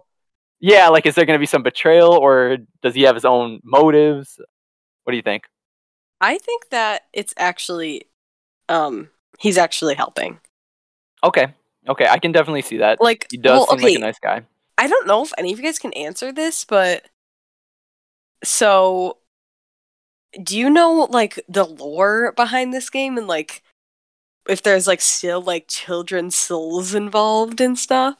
Betrayal? 0.60 0.78
Yeah, 0.78 0.88
like 0.88 1.06
is 1.06 1.14
there 1.14 1.24
going 1.24 1.38
to 1.38 1.40
be 1.40 1.46
some 1.46 1.62
betrayal, 1.62 2.12
or 2.12 2.58
does 2.82 2.94
he 2.94 3.02
have 3.02 3.14
his 3.14 3.24
own 3.24 3.60
motives? 3.64 4.38
What 5.04 5.12
do 5.12 5.16
you 5.16 5.22
think? 5.22 5.44
I 6.20 6.38
think 6.38 6.70
that 6.70 7.02
it's 7.12 7.32
actually, 7.36 8.06
um, 8.68 9.10
he's 9.38 9.56
actually 9.56 9.94
helping. 9.94 10.40
Okay, 11.22 11.46
okay, 11.88 12.06
I 12.08 12.18
can 12.18 12.32
definitely 12.32 12.62
see 12.62 12.78
that. 12.78 13.00
Like, 13.00 13.26
He 13.30 13.36
does 13.36 13.52
well, 13.52 13.66
seem 13.68 13.78
okay, 13.78 13.86
like 13.86 13.96
a 13.96 14.00
nice 14.00 14.18
guy. 14.18 14.42
I 14.76 14.86
don't 14.86 15.06
know 15.06 15.24
if 15.24 15.32
any 15.38 15.52
of 15.52 15.58
you 15.58 15.64
guys 15.64 15.78
can 15.78 15.92
answer 15.94 16.32
this, 16.32 16.64
but 16.64 17.06
so 18.44 19.18
do 20.42 20.58
you 20.58 20.70
know 20.70 21.08
like 21.10 21.40
the 21.48 21.64
lore 21.64 22.32
behind 22.32 22.72
this 22.72 22.90
game 22.90 23.16
and 23.16 23.26
like 23.26 23.62
if 24.48 24.62
there's 24.62 24.86
like 24.86 25.00
still 25.00 25.40
like 25.40 25.66
children's 25.68 26.34
souls 26.34 26.94
involved 26.94 27.60
and 27.60 27.78
stuff? 27.78 28.16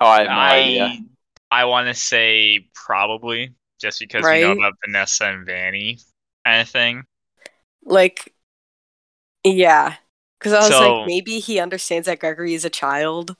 Oh, 0.00 0.06
I 0.06 0.18
have 0.18 0.26
no 0.26 0.32
idea. 0.32 1.04
I 1.50 1.62
I 1.62 1.64
want 1.64 1.88
to 1.88 1.94
say 1.94 2.68
probably 2.74 3.54
just 3.80 4.00
because 4.00 4.24
we 4.24 4.40
know 4.40 4.52
about 4.52 4.74
Vanessa 4.84 5.26
and 5.26 5.46
Vanny 5.46 5.98
kind 6.44 6.60
of 6.62 6.68
thing. 6.68 7.04
Like, 7.84 8.32
yeah, 9.44 9.94
because 10.38 10.52
I 10.52 10.58
was 10.58 10.68
So- 10.68 10.98
like, 10.98 11.06
maybe 11.06 11.38
he 11.38 11.58
understands 11.60 12.06
that 12.06 12.18
Gregory 12.18 12.54
is 12.54 12.64
a 12.64 12.70
child 12.70 13.36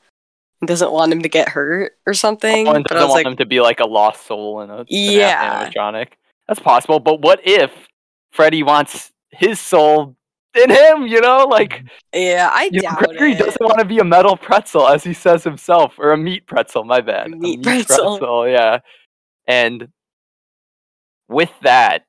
and 0.61 0.69
doesn't 0.69 0.93
want 0.93 1.13
him 1.13 1.23
to 1.23 1.29
get 1.29 1.49
hurt 1.51 1.93
or 2.07 2.15
something. 2.15 2.67
And 2.69 2.85
but 2.85 2.93
I 2.93 2.95
doesn't 2.95 3.09
was 3.09 3.15
want 3.15 3.25
like, 3.25 3.33
him 3.33 3.37
to 3.39 3.47
be 3.47 3.61
like 3.61 3.81
a 3.81 3.87
lost 3.87 4.27
soul 4.27 4.61
in 4.63 4.71
a 4.71 4.79
in 4.81 4.87
a 4.89 5.13
Yeah. 5.19 5.69
animatronic. 5.71 6.09
That's 6.49 6.61
possible. 6.61 7.01
But 7.01 7.21
what 7.21 7.41
if 7.47 7.71
Freddy 8.31 8.63
wants 8.63 9.13
his 9.31 9.61
soul 9.61 10.16
in 10.57 10.71
him? 10.71 11.07
You 11.07 11.21
know, 11.21 11.47
like 11.51 11.85
yeah, 12.13 12.51
I 12.53 12.71
you 12.73 12.81
know, 12.83 12.89
doubt 12.91 12.99
Gregory 12.99 13.33
it. 13.33 13.39
doesn't 13.39 13.61
want 13.61 13.79
to 13.79 13.85
be 13.85 13.99
a 13.99 14.05
metal 14.05 14.37
pretzel, 14.37 14.87
as 14.89 15.05
he 15.05 15.13
says 15.13 15.45
himself, 15.45 15.95
or 15.99 16.13
a 16.13 16.17
meat 16.17 16.47
pretzel. 16.47 16.85
My 16.85 17.01
bad, 17.01 17.27
A 17.27 17.37
meat 17.37 17.63
pretzel. 17.63 18.49
Yeah, 18.49 18.81
and 19.47 19.89
with 21.29 21.51
that. 21.63 22.05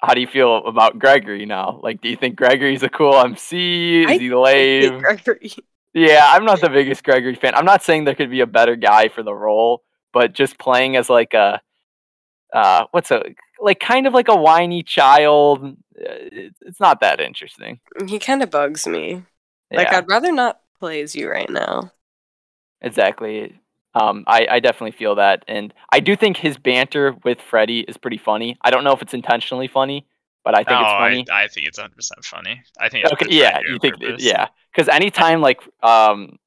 How 0.00 0.14
do 0.14 0.20
you 0.20 0.28
feel 0.28 0.58
about 0.64 1.00
Gregory 1.00 1.44
now? 1.44 1.80
Like, 1.82 2.00
do 2.00 2.08
you 2.08 2.14
think 2.16 2.36
Gregory's 2.36 2.84
a 2.84 2.88
cool 2.88 3.16
MC? 3.18 4.02
Is 4.04 4.10
I 4.10 4.18
he 4.18 4.32
lame? 4.32 5.00
Gregory. 5.00 5.50
Yeah, 5.94 6.20
I'm 6.26 6.44
not 6.44 6.60
the 6.60 6.68
biggest 6.68 7.02
Gregory 7.02 7.34
fan. 7.34 7.54
I'm 7.54 7.64
not 7.64 7.82
saying 7.82 8.04
there 8.04 8.14
could 8.14 8.30
be 8.30 8.40
a 8.42 8.46
better 8.46 8.76
guy 8.76 9.08
for 9.08 9.22
the 9.24 9.34
role, 9.34 9.82
but 10.12 10.34
just 10.34 10.56
playing 10.58 10.94
as 10.96 11.08
like 11.10 11.32
a 11.34 11.60
uh 12.52 12.84
what's 12.92 13.10
a 13.10 13.22
like 13.58 13.80
kind 13.80 14.06
of 14.06 14.12
like 14.12 14.28
a 14.28 14.36
whiny 14.36 14.82
child, 14.84 15.76
it's 16.00 16.80
not 16.80 17.00
that 17.00 17.20
interesting. 17.20 17.80
He 18.06 18.18
kind 18.18 18.42
of 18.42 18.50
bugs 18.50 18.86
me. 18.86 19.24
Like, 19.70 19.92
I'd 19.92 20.08
rather 20.08 20.32
not 20.32 20.60
play 20.78 21.00
as 21.02 21.14
you 21.14 21.30
right 21.30 21.50
now. 21.50 21.92
exactly. 22.80 23.60
Um, 23.94 24.24
I, 24.26 24.46
I 24.50 24.60
definitely 24.60 24.92
feel 24.92 25.14
that, 25.16 25.44
and 25.48 25.74
I 25.90 26.00
do 26.00 26.14
think 26.14 26.36
his 26.36 26.56
banter 26.56 27.16
with 27.24 27.40
Freddy 27.40 27.80
is 27.80 27.96
pretty 27.96 28.18
funny. 28.18 28.56
I 28.62 28.70
don't 28.70 28.84
know 28.84 28.92
if 28.92 29.02
it's 29.02 29.14
intentionally 29.14 29.66
funny, 29.66 30.06
but 30.44 30.54
I 30.54 30.62
think 30.62 30.70
no, 30.70 30.82
it's 30.82 30.92
funny. 30.92 31.26
I, 31.32 31.44
I 31.44 31.48
think 31.48 31.66
it's 31.66 31.78
100 31.78 31.96
percent 31.96 32.24
funny. 32.24 32.62
I 32.78 32.88
think. 32.88 33.04
It's 33.04 33.12
Okay, 33.12 33.26
yeah, 33.30 33.58
trying 33.60 33.64
you 33.72 33.78
think 33.80 33.96
purpose. 34.00 34.22
yeah, 34.22 34.48
because 34.72 34.88
anytime 34.88 35.40
like 35.40 35.60
um, 35.82 36.38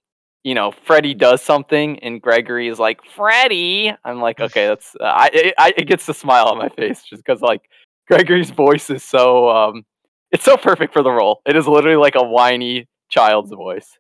you 0.44 0.56
know, 0.56 0.72
Freddy 0.86 1.14
does 1.14 1.42
something 1.42 2.00
and 2.00 2.22
Gregory 2.22 2.68
is 2.68 2.80
like 2.80 3.04
Freddy, 3.06 3.92
I'm 4.06 4.22
like, 4.22 4.40
okay, 4.42 4.68
that's 4.68 4.96
uh, 5.00 5.04
I, 5.04 5.30
it, 5.34 5.54
I 5.58 5.74
it 5.76 5.88
gets 5.88 6.08
a 6.10 6.14
smile 6.14 6.46
on 6.48 6.58
my 6.58 6.70
face 6.70 7.04
just 7.04 7.24
because 7.26 7.42
like 7.42 7.64
Gregory's 8.12 8.50
voice 8.50 8.90
is 8.90 9.06
so 9.06 9.50
um, 9.50 9.86
it's 10.32 10.44
so 10.44 10.58
perfect 10.58 10.92
for 10.92 11.02
the 11.02 11.12
role. 11.12 11.42
It 11.46 11.56
is 11.56 11.66
literally 11.66 11.96
like 11.96 12.16
a 12.16 12.24
whiny 12.24 12.90
child's 13.10 13.52
voice. 13.52 13.98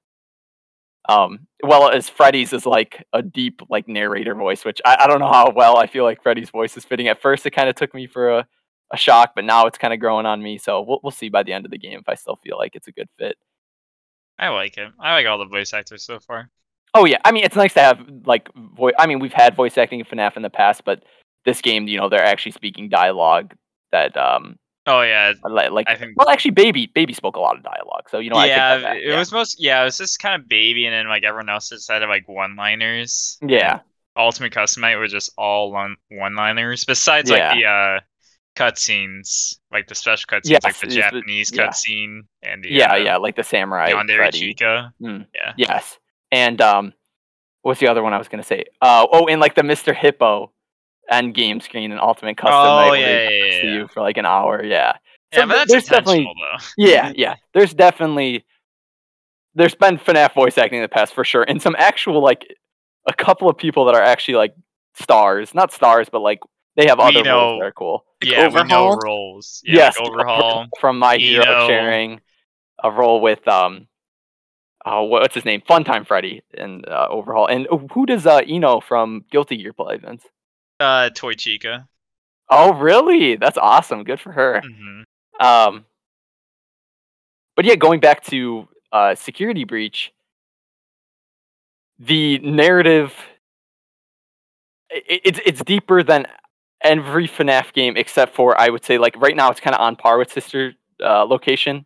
Um, 1.07 1.47
well, 1.63 1.89
as 1.89 2.09
Freddy's 2.09 2.51
is 2.51 2.65
like 2.65 3.05
a 3.13 3.21
deep 3.21 3.61
like 3.69 3.87
narrator 3.87 4.35
voice, 4.35 4.65
which 4.65 4.81
I, 4.83 4.97
I 4.99 5.07
don't 5.07 5.19
know 5.21 5.31
how 5.31 5.53
well 5.55 5.77
I 5.77 5.87
feel 5.87 6.03
like 6.03 6.21
Freddy's 6.21 6.49
voice 6.49 6.75
is 6.75 6.83
fitting. 6.83 7.07
At 7.07 7.21
first, 7.21 7.45
it 7.45 7.51
kind 7.51 7.69
of 7.69 7.75
took 7.75 7.93
me 7.93 8.05
for 8.05 8.39
a, 8.39 8.47
a 8.91 8.97
shock, 8.97 9.31
but 9.33 9.45
now 9.45 9.65
it's 9.65 9.77
kind 9.77 9.93
of 9.93 10.01
growing 10.01 10.25
on 10.25 10.43
me. 10.43 10.57
So 10.57 10.81
we'll 10.81 10.99
we'll 11.03 11.11
see 11.11 11.29
by 11.29 11.43
the 11.43 11.53
end 11.53 11.63
of 11.63 11.71
the 11.71 11.77
game 11.77 11.97
if 11.97 12.09
I 12.09 12.15
still 12.15 12.35
feel 12.35 12.57
like 12.57 12.75
it's 12.75 12.89
a 12.89 12.91
good 12.91 13.07
fit. 13.17 13.37
I 14.37 14.49
like 14.49 14.77
it. 14.77 14.91
I 14.99 15.13
like 15.13 15.25
all 15.25 15.37
the 15.37 15.45
voice 15.45 15.71
actors 15.71 16.03
so 16.03 16.19
far. 16.19 16.49
Oh 16.93 17.05
yeah, 17.05 17.19
I 17.23 17.31
mean 17.31 17.45
it's 17.45 17.55
nice 17.55 17.73
to 17.75 17.81
have 17.81 18.05
like 18.25 18.49
voice. 18.75 18.93
I 18.99 19.07
mean 19.07 19.19
we've 19.19 19.31
had 19.31 19.55
voice 19.55 19.77
acting 19.77 20.01
in 20.01 20.05
FNAF 20.05 20.35
in 20.35 20.43
the 20.43 20.49
past, 20.49 20.83
but 20.83 21.03
this 21.45 21.61
game, 21.61 21.87
you 21.87 21.97
know, 21.97 22.09
they're 22.09 22.23
actually 22.23 22.51
speaking 22.51 22.89
dialogue 22.89 23.55
that 23.91 24.15
um 24.17 24.57
Oh 24.87 25.01
yeah, 25.03 25.33
like, 25.47 25.69
like 25.69 25.87
I 25.87 25.95
think- 25.95 26.13
well 26.17 26.27
actually 26.27 26.51
baby 26.51 26.87
baby 26.87 27.13
spoke 27.13 27.35
a 27.35 27.39
lot 27.39 27.55
of 27.55 27.61
dialogue, 27.63 28.09
so 28.09 28.17
you 28.17 28.31
know 28.31 28.43
yeah, 28.43 28.93
it 28.95 29.03
yeah. 29.05 29.19
was 29.19 29.31
most 29.31 29.57
yeah, 29.61 29.81
it 29.81 29.85
was 29.85 29.97
just 29.99 30.19
kind 30.19 30.41
of 30.41 30.49
baby, 30.49 30.85
and 30.87 30.93
then 30.93 31.07
like 31.07 31.23
everyone 31.23 31.49
else 31.49 31.69
just 31.69 31.89
had 31.91 32.01
like 32.03 32.27
one-liners. 32.27 33.37
yeah 33.45 33.81
Ultimate 34.17 34.51
Custom 34.51 34.81
Night 34.81 34.97
were 34.97 35.07
just 35.07 35.31
all 35.37 35.71
one 35.71 35.95
one-liners. 36.09 36.83
Besides 36.85 37.29
Yeah. 37.29 37.49
like 37.49 37.59
the 37.59 37.65
uh 37.65 37.99
cutscenes, 38.55 39.55
like 39.71 39.87
the 39.87 39.95
special 39.95 40.27
cutscenes, 40.27 40.49
Yes, 40.49 40.63
like 40.63 40.79
the 40.79 40.87
Japanese 40.87 41.51
yeah. 41.53 41.67
cutscene 41.67 42.21
and 42.43 42.63
the 42.63 42.69
yeah 42.71 42.93
uh, 42.93 42.95
yeah 42.95 43.17
like 43.17 43.35
the 43.35 43.43
samurai 43.43 43.91
Yandere 43.91 44.33
Chica. 44.33 44.93
Mm, 45.01 45.25
Yeah. 45.33 45.53
Yes, 45.57 45.97
and 46.31 46.59
um, 46.61 46.93
what's 47.61 47.79
the 47.79 47.87
other 47.87 48.03
one 48.03 48.13
I 48.13 48.17
was 48.17 48.27
gonna 48.27 48.43
say? 48.43 48.65
Uh 48.81 49.05
oh, 49.11 49.27
and 49.27 49.39
like 49.39 49.55
the 49.55 49.63
Mister 49.63 49.93
Hippo 49.93 50.51
end 51.09 51.33
game 51.33 51.59
screen 51.59 51.91
and 51.91 51.99
Ultimate 51.99 52.37
Custom 52.37 52.53
Oh, 52.55 52.93
yeah, 52.93 53.29
yeah, 53.29 53.45
yeah, 53.63 53.63
you 53.73 53.87
for 53.87 54.01
like 54.01 54.17
an 54.17 54.25
hour. 54.25 54.63
Yeah, 54.63 54.93
Yeah, 55.33 55.39
So 55.39 55.47
but 55.47 55.55
that's 55.55 55.71
there's 55.71 55.85
definitely- 55.85 56.23
though. 56.23 56.65
yeah, 56.77 57.11
yeah. 57.15 57.35
There's 57.53 57.73
definitely 57.73 58.45
there's 59.55 59.75
been 59.75 59.97
FNAF 59.97 60.33
voice 60.33 60.57
acting 60.57 60.77
in 60.77 60.83
the 60.83 60.89
past 60.89 61.13
for 61.13 61.23
sure, 61.25 61.43
and 61.43 61.61
some 61.61 61.75
actual 61.77 62.21
like 62.23 62.47
a 63.07 63.13
couple 63.13 63.49
of 63.49 63.57
people 63.57 63.85
that 63.85 63.95
are 63.95 64.01
actually 64.03 64.35
like 64.35 64.53
stars, 64.97 65.53
not 65.53 65.71
stars, 65.73 66.07
but 66.09 66.21
like 66.21 66.39
they 66.77 66.87
have 66.87 66.99
We 66.99 67.03
other 67.05 67.15
roles 67.15 67.25
know- 67.25 67.59
that 67.59 67.65
are 67.65 67.71
cool. 67.73 68.05
Like 68.23 68.31
yeah, 68.31 68.45
Overhaul? 68.45 68.97
roles. 69.03 69.61
Yeah, 69.65 69.75
yes, 69.75 69.99
like 69.99 70.07
overhaul. 70.09 70.67
from 70.79 70.99
My 70.99 71.17
Hero 71.17 71.43
Eno. 71.43 71.67
sharing 71.67 72.21
a 72.83 72.91
role 72.91 73.19
with 73.19 73.45
um, 73.47 73.87
oh, 74.85 75.03
what's 75.03 75.33
his 75.35 75.43
name? 75.43 75.61
Funtime 75.67 76.05
Freddy 76.07 76.43
and 76.55 76.87
uh, 76.87 77.07
Overhaul. 77.09 77.47
And 77.47 77.67
who 77.93 78.05
does 78.05 78.25
uh 78.27 78.41
I-No 78.47 78.79
from 78.79 79.25
Guilty 79.31 79.57
Gear 79.57 79.73
play, 79.73 79.97
Vince? 79.97 80.23
Uh, 80.81 81.09
Toy 81.11 81.33
Chica. 81.33 81.87
Oh, 82.49 82.73
really? 82.73 83.35
That's 83.35 83.57
awesome. 83.57 84.03
Good 84.03 84.19
for 84.19 84.31
her. 84.31 84.61
hmm 84.61 85.01
Um, 85.39 85.85
but 87.55 87.65
yeah, 87.65 87.75
going 87.75 87.99
back 87.99 88.23
to 88.25 88.67
uh, 88.91 89.15
security 89.15 89.63
breach, 89.63 90.11
the 91.99 92.39
narrative 92.39 93.13
i- 94.91 94.95
i- 95.09 95.21
it's 95.23 95.39
it's 95.45 95.63
deeper 95.63 96.03
than 96.03 96.25
every 96.81 97.27
FNAF 97.27 97.73
game 97.73 97.95
except 97.97 98.33
for 98.35 98.59
I 98.59 98.69
would 98.69 98.83
say 98.83 98.97
like 98.97 99.15
right 99.17 99.35
now 99.35 99.51
it's 99.51 99.59
kind 99.59 99.75
of 99.75 99.81
on 99.81 99.95
par 99.95 100.17
with 100.17 100.31
Sister 100.31 100.73
uh, 101.03 101.25
Location, 101.25 101.85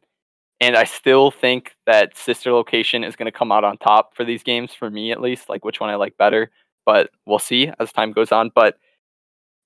and 0.61 0.75
I 0.77 0.85
still 0.85 1.31
think 1.31 1.75
that 1.85 2.17
Sister 2.17 2.53
Location 2.53 3.03
is 3.03 3.15
going 3.15 3.27
to 3.27 3.37
come 3.37 3.51
out 3.51 3.63
on 3.65 3.77
top 3.77 4.15
for 4.15 4.25
these 4.25 4.43
games 4.43 4.73
for 4.73 4.89
me 4.89 5.11
at 5.11 5.21
least. 5.21 5.49
Like 5.49 5.65
which 5.65 5.79
one 5.81 5.89
I 5.89 5.95
like 5.95 6.17
better, 6.17 6.51
but 6.85 7.11
we'll 7.25 7.39
see 7.39 7.71
as 7.79 7.91
time 7.93 8.13
goes 8.13 8.31
on. 8.31 8.51
But 8.55 8.77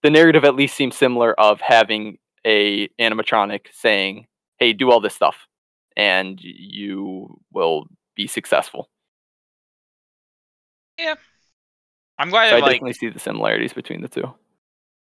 the 0.04 0.10
narrative 0.10 0.44
at 0.46 0.56
least 0.56 0.76
seems 0.76 0.96
similar 0.96 1.40
of 1.40 1.62
having 1.62 2.18
a 2.46 2.88
animatronic 3.00 3.68
saying, 3.74 4.28
"Hey, 4.60 4.74
do 4.74 4.92
all 4.92 5.00
this 5.02 5.16
stuff, 5.16 5.48
and 5.98 6.40
you 6.42 7.40
will 7.52 7.88
be 8.16 8.28
successful." 8.28 8.90
Yeah, 10.98 11.16
I'm 12.18 12.30
glad 12.30 12.50
So 12.50 12.56
I 12.56 12.62
like 12.62 12.62
definitely 12.62 12.94
see 12.94 13.08
the 13.10 13.20
similarities 13.20 13.72
between 13.74 14.02
the 14.02 14.08
two. 14.10 14.34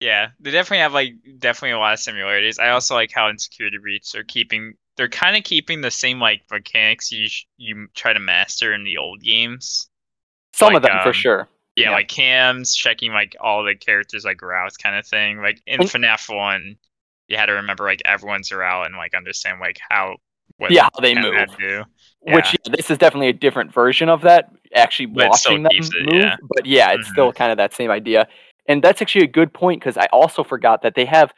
Yeah, 0.01 0.31
they 0.41 0.51
definitely 0.51 0.79
have 0.79 0.93
like 0.95 1.15
definitely 1.39 1.73
a 1.73 1.79
lot 1.79 1.93
of 1.95 2.01
similarities. 2.01 2.59
I 2.59 2.71
also 2.71 2.95
like 2.95 3.13
how 3.13 3.29
in 3.29 3.39
Security 3.39 3.79
Breach 3.79 4.11
they're 4.13 4.25
keeping 4.25 4.75
they're 4.97 5.09
kind 5.09 5.37
of 5.37 5.45
keeping 5.45 5.81
the 5.81 5.91
same 5.93 6.19
like 6.21 6.43
mechanics 6.51 7.13
you 7.13 7.29
sh- 7.29 7.47
you 7.57 7.89
try 7.95 8.13
to 8.13 8.19
master 8.21 8.73
in 8.75 8.83
the 8.85 8.97
old 8.99 9.21
games. 9.23 9.89
Some 10.55 10.75
of 10.75 10.81
Like, 10.81 10.83
them 10.83 10.99
for 11.01 11.13
um, 11.13 11.13
sure. 11.13 11.49
Yeah, 11.77 11.89
Yeah. 11.91 11.95
like 11.97 12.09
cams, 12.09 12.75
checking 12.77 13.13
like 13.13 13.35
all 13.41 13.65
the 13.65 13.75
characters 13.75 14.25
like 14.25 14.43
routes 14.43 14.77
kind 14.77 14.97
of 14.97 15.07
thing. 15.07 15.39
Like 15.43 15.61
in 15.67 15.81
And- 15.81 15.89
FNAF 15.89 16.35
one, 16.35 16.77
you 17.29 17.37
had 17.37 17.47
to 17.47 17.53
remember 17.55 17.85
like 17.85 18.03
everyone's 18.05 18.53
route 18.53 18.87
and 18.87 18.97
like 18.97 19.15
understand 19.15 19.61
like 19.61 19.79
how 19.91 20.17
what 20.59 20.71
Yeah, 20.71 20.85
how 20.93 21.01
they 21.01 21.15
move. 21.15 21.35
to. 21.59 21.85
Which 22.21 22.53
yeah, 22.53 22.73
this 22.77 22.91
is 22.91 22.99
definitely 22.99 23.29
a 23.29 23.33
different 23.33 23.73
version 23.73 24.09
of 24.09 24.21
that. 24.23 24.51
Actually, 24.75 25.07
But 25.07 25.31
watching 25.31 25.63
them 25.63 25.73
it, 25.75 25.91
move, 26.13 26.15
yeah. 26.23 26.37
but 26.55 26.67
yeah, 26.67 26.93
it's 26.93 27.09
Mhm. 27.09 27.13
still 27.13 27.33
kind 27.33 27.51
of 27.51 27.57
that 27.59 27.73
same 27.75 27.91
idea. 27.91 28.29
And 28.69 28.83
that's 28.83 29.01
actually 29.03 29.25
a 29.25 29.29
good 29.29 29.53
point 29.53 29.81
because 29.81 29.97
I 29.97 30.07
also 30.13 30.45
forgot 30.45 30.83
that 30.83 30.95
they 30.95 31.05
have 31.07 31.33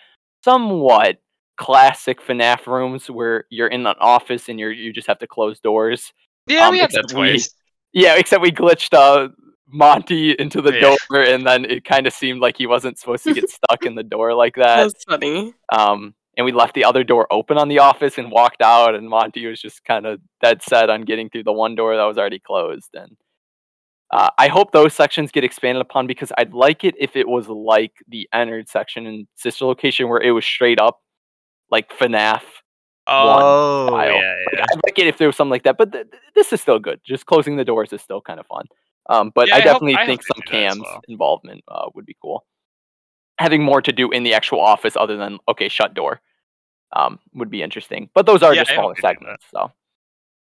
somewhat 0.44 1.18
classic 1.56 2.20
FNAF 2.20 2.66
rooms 2.66 3.08
where 3.10 3.44
you're 3.50 3.68
in 3.68 3.86
an 3.86 3.94
office 4.00 4.48
and 4.48 4.58
you're 4.58 4.72
you 4.72 4.92
just 4.92 5.06
have 5.06 5.18
to 5.20 5.26
close 5.26 5.60
doors. 5.60 6.12
Yeah, 6.48 6.66
Um, 6.66 6.72
we 6.72 6.78
had 6.80 6.90
that 6.90 7.04
except 7.04 7.20
we- 7.20 7.40
Yeah, 7.92 8.16
except 8.16 8.42
we 8.42 8.50
glitched 8.50 8.92
uh, 8.92 9.28
Monty 9.66 10.32
into 10.32 10.60
the 10.60 10.72
Yeah. 10.74 10.94
door, 11.10 11.22
and 11.22 11.46
then 11.46 11.64
it 11.64 11.84
kind 11.84 12.06
of 12.06 12.12
seemed 12.12 12.40
like 12.40 12.56
he 12.58 12.66
wasn't 12.66 12.98
supposed 12.98 13.24
to 13.24 13.34
get 13.34 13.48
stuck 13.50 13.84
in 13.86 13.94
the 13.94 14.02
door 14.02 14.34
like 14.34 14.56
that. 14.56 14.76
That's 14.76 15.04
funny. 15.04 15.54
Um, 15.72 16.14
and 16.36 16.44
we 16.44 16.52
left 16.52 16.74
the 16.74 16.84
other 16.84 17.04
door 17.04 17.26
open 17.30 17.56
on 17.58 17.68
the 17.68 17.78
office 17.78 18.18
and 18.18 18.30
walked 18.30 18.60
out, 18.62 18.94
and 18.94 19.08
Monty 19.08 19.46
was 19.46 19.60
just 19.60 19.84
kind 19.84 20.04
of 20.06 20.20
dead 20.42 20.62
set 20.62 20.90
on 20.90 21.02
getting 21.02 21.30
through 21.30 21.44
the 21.44 21.52
one 21.52 21.74
door 21.74 21.96
that 21.96 22.04
was 22.04 22.18
already 22.18 22.38
closed. 22.40 22.90
And 22.94 23.16
uh, 24.10 24.30
I 24.38 24.48
hope 24.48 24.72
those 24.72 24.92
sections 24.94 25.30
get 25.32 25.44
expanded 25.44 25.80
upon 25.80 26.06
because 26.06 26.30
I'd 26.36 26.52
like 26.52 26.84
it 26.84 26.94
if 26.98 27.16
it 27.16 27.26
was 27.28 27.48
like 27.48 27.92
the 28.08 28.28
entered 28.32 28.68
section 28.68 29.06
in 29.06 29.26
Sister 29.36 29.64
Location, 29.64 30.08
where 30.08 30.20
it 30.20 30.32
was 30.32 30.44
straight 30.44 30.80
up 30.80 31.00
like 31.70 31.88
FNAF. 31.90 32.42
Oh, 33.06 33.88
style. 33.88 34.06
yeah, 34.14 34.34
Like. 34.52 34.60
I'd 34.72 34.80
like 34.86 34.98
it 34.98 35.06
if 35.06 35.18
there 35.18 35.28
was 35.28 35.36
something 35.36 35.50
like 35.50 35.64
that, 35.64 35.76
but 35.78 35.92
th- 35.92 36.10
th- 36.10 36.22
this 36.34 36.52
is 36.52 36.60
still 36.60 36.78
good. 36.78 37.00
Just 37.04 37.26
closing 37.26 37.56
the 37.56 37.64
doors 37.64 37.92
is 37.92 38.00
still 38.02 38.20
kind 38.20 38.40
of 38.40 38.46
fun. 38.46 38.64
Um, 39.08 39.30
but 39.34 39.48
Yeah, 39.48 39.54
I 39.54 39.58
I 39.58 39.60
hope- 39.60 39.72
definitely 39.72 39.96
I 39.96 40.06
think 40.06 40.22
some 40.22 40.36
do 40.36 40.42
that 40.52 40.56
as 40.56 40.60
cams 40.76 40.82
well. 40.82 41.02
involvement 41.08 41.64
uh, 41.68 41.88
would 41.94 42.06
be 42.06 42.16
cool. 42.22 42.46
Having 43.38 43.62
more 43.64 43.82
to 43.82 43.92
do 43.92 44.10
in 44.10 44.22
the 44.22 44.34
actual 44.34 44.60
office 44.60 44.96
other 44.96 45.16
than 45.16 45.38
okay, 45.48 45.68
shut 45.68 45.92
door, 45.94 46.20
um, 46.92 47.18
would 47.34 47.50
be 47.50 47.62
interesting. 47.62 48.08
But 48.14 48.26
those 48.26 48.42
are 48.42 48.54
Yeah, 48.54 48.62
just 48.62 48.72
smaller 48.72 48.94
they 48.94 49.00
do 49.00 49.02
that. 49.02 49.16
segments. 49.16 49.44
So, 49.50 49.72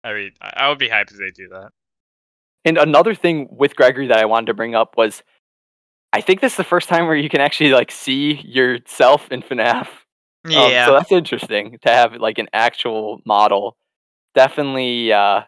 I 0.03 0.13
mean, 0.13 0.31
I 0.41 0.69
would 0.69 0.77
be 0.77 0.89
hyped 0.89 1.11
if 1.11 1.17
they 1.17 1.31
do 1.31 1.47
that. 1.49 1.71
and 2.65 2.77
another 2.77 3.13
thing 3.15 3.47
with 3.51 3.75
Gregory 3.75 4.07
that 4.07 4.17
I 4.17 4.25
wanted 4.25 4.47
to 4.47 4.53
bring 4.55 4.73
up 4.75 4.97
was, 4.97 5.21
I 6.13 6.21
think 6.21 6.41
this 6.41 6.53
is 6.53 6.57
the 6.57 6.63
first 6.63 6.89
time 6.89 7.05
where 7.07 7.15
you 7.15 7.29
can 7.29 7.39
actually 7.41 7.71
like 7.71 7.91
see 7.91 8.33
yourself 8.43 9.31
in 9.31 9.41
FNAF. 9.41 9.87
Um, 9.87 10.51
Yeah, 10.51 10.85
so 10.85 10.93
that's 10.93 11.11
interesting 11.11 11.77
to 11.83 11.89
have 11.89 12.13
like 12.15 12.37
an 12.39 12.47
actual 12.53 13.21
model. 13.25 13.77
Definitely. 14.35 15.11
Uh, 15.13 15.41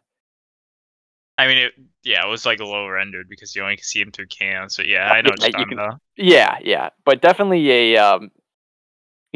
I 1.37 1.47
mean, 1.47 1.57
it, 1.57 1.73
yeah, 2.03 2.25
it 2.25 2.29
was 2.29 2.45
like 2.45 2.59
low 2.59 2.87
rendered 2.87 3.29
because 3.29 3.55
you 3.55 3.61
only 3.61 3.75
can 3.77 3.83
see 3.83 4.01
him 4.01 4.11
through 4.11 4.27
cams. 4.27 4.77
But 4.77 4.87
yeah, 4.87 5.11
I 5.11 5.21
know 5.21 5.29
Yeah, 5.39 5.45
what 5.45 5.51
you're 5.53 5.59
you 5.61 5.65
can- 5.67 5.77
about. 5.79 5.99
Yeah, 6.15 6.57
yeah, 6.63 6.89
but 7.05 7.21
definitely 7.21 7.69
a 7.93 7.97
um, 7.97 8.31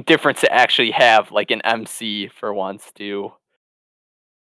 difference 0.05 0.41
to 0.41 0.51
actually 0.51 0.91
have 0.91 1.31
like 1.31 1.51
an 1.51 1.61
MC 1.63 2.27
for 2.29 2.53
once 2.53 2.91
to 2.95 3.31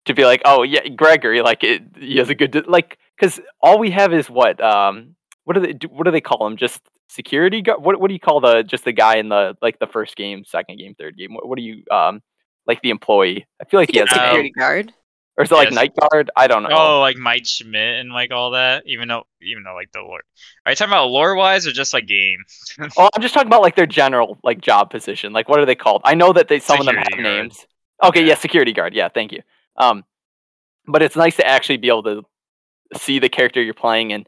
to 0.05 0.15
be 0.15 0.25
like, 0.25 0.43
oh 0.45 0.63
yeah, 0.63 0.87
Gregory, 0.89 1.43
like 1.43 1.63
it, 1.65 1.83
he 1.99 2.19
has 2.19 2.29
a 2.29 2.35
good 2.35 2.67
like 2.69 2.99
because 3.17 3.41
all 3.61 3.79
we 3.79 3.91
have 3.91 4.13
is 4.13 4.29
what 4.31 4.61
um 4.61 5.15
what 5.45 5.55
do 5.55 5.61
they 5.61 5.73
do, 5.73 5.89
what 5.89 6.05
do 6.05 6.11
they 6.13 6.21
call 6.21 6.47
him? 6.47 6.57
Just 6.57 6.81
security 7.09 7.61
guard? 7.63 7.83
What 7.83 8.01
what 8.01 8.09
do 8.09 8.15
you 8.15 8.21
call 8.21 8.41
the 8.41 8.63
just 8.63 8.85
the 8.85 8.93
guy 8.93 9.17
in 9.17 9.29
the 9.29 9.57
like 9.61 9.79
the 9.81 9.87
first 9.89 10.17
game, 10.17 10.45
second 10.45 10.79
game, 10.79 10.95
third 10.95 11.17
game? 11.17 11.35
What, 11.35 11.49
what 11.49 11.57
do 11.57 11.63
you 11.65 11.83
um 11.91 12.23
like 12.67 12.81
the 12.83 12.91
employee? 12.91 13.47
I 13.61 13.65
feel 13.65 13.81
like 13.81 13.91
he 13.91 13.99
has 13.99 14.11
a 14.13 14.15
Um, 14.15 14.21
security 14.27 14.51
guard. 14.57 14.93
Or 15.37 15.45
is 15.45 15.51
it 15.51 15.55
like 15.55 15.73
night 15.73 15.92
guard? 15.97 16.31
I 16.37 16.47
don't 16.47 16.62
know. 16.62 16.68
Oh, 16.73 17.01
like 17.01 17.16
Mike 17.16 17.47
Schmidt 17.47 18.01
and 18.01 18.12
like 18.12 18.31
all 18.33 18.51
that. 18.53 18.83
Even 18.87 19.09
though, 19.09 19.25
even 19.40 19.62
though 19.62 19.75
like 19.75 19.90
the 19.92 20.01
lore. 20.01 20.21
Are 20.66 20.73
you 20.73 20.77
talking 20.77 20.92
about 20.92 21.09
lore 21.09 21.35
wise 21.35 21.66
or 21.66 21.73
just 21.73 21.92
like 21.92 22.07
game? 22.07 22.38
Oh, 22.99 23.09
I'm 23.14 23.23
just 23.23 23.33
talking 23.35 23.47
about 23.49 23.62
like 23.62 23.77
their 23.77 23.87
general 23.87 24.38
like 24.45 24.61
job 24.61 24.90
position. 24.90 25.33
Like 25.33 25.49
what 25.49 25.59
are 25.59 25.66
they 25.66 25.75
called? 25.75 26.03
I 26.05 26.14
know 26.14 26.33
that 26.33 26.49
they 26.49 26.59
some 26.59 26.81
of 26.81 26.87
them 26.87 26.97
have 26.97 27.09
guard. 27.11 27.23
names. 27.23 27.66
Okay, 28.03 28.21
yeah. 28.21 28.29
Yeah. 28.29 28.35
security 28.35 28.73
guard. 28.73 28.95
Yeah, 28.95 29.09
thank 29.09 29.33
you. 29.33 29.40
Um, 29.77 30.05
but 30.87 31.03
it's 31.03 31.16
nice 31.16 31.37
to 31.37 31.47
actually 31.47 31.77
be 31.79 31.88
able 31.88 32.03
to 32.05 32.23
see 32.99 33.18
the 33.18 33.29
character 33.29 33.62
you're 33.62 33.73
playing 33.75 34.12
and 34.12 34.27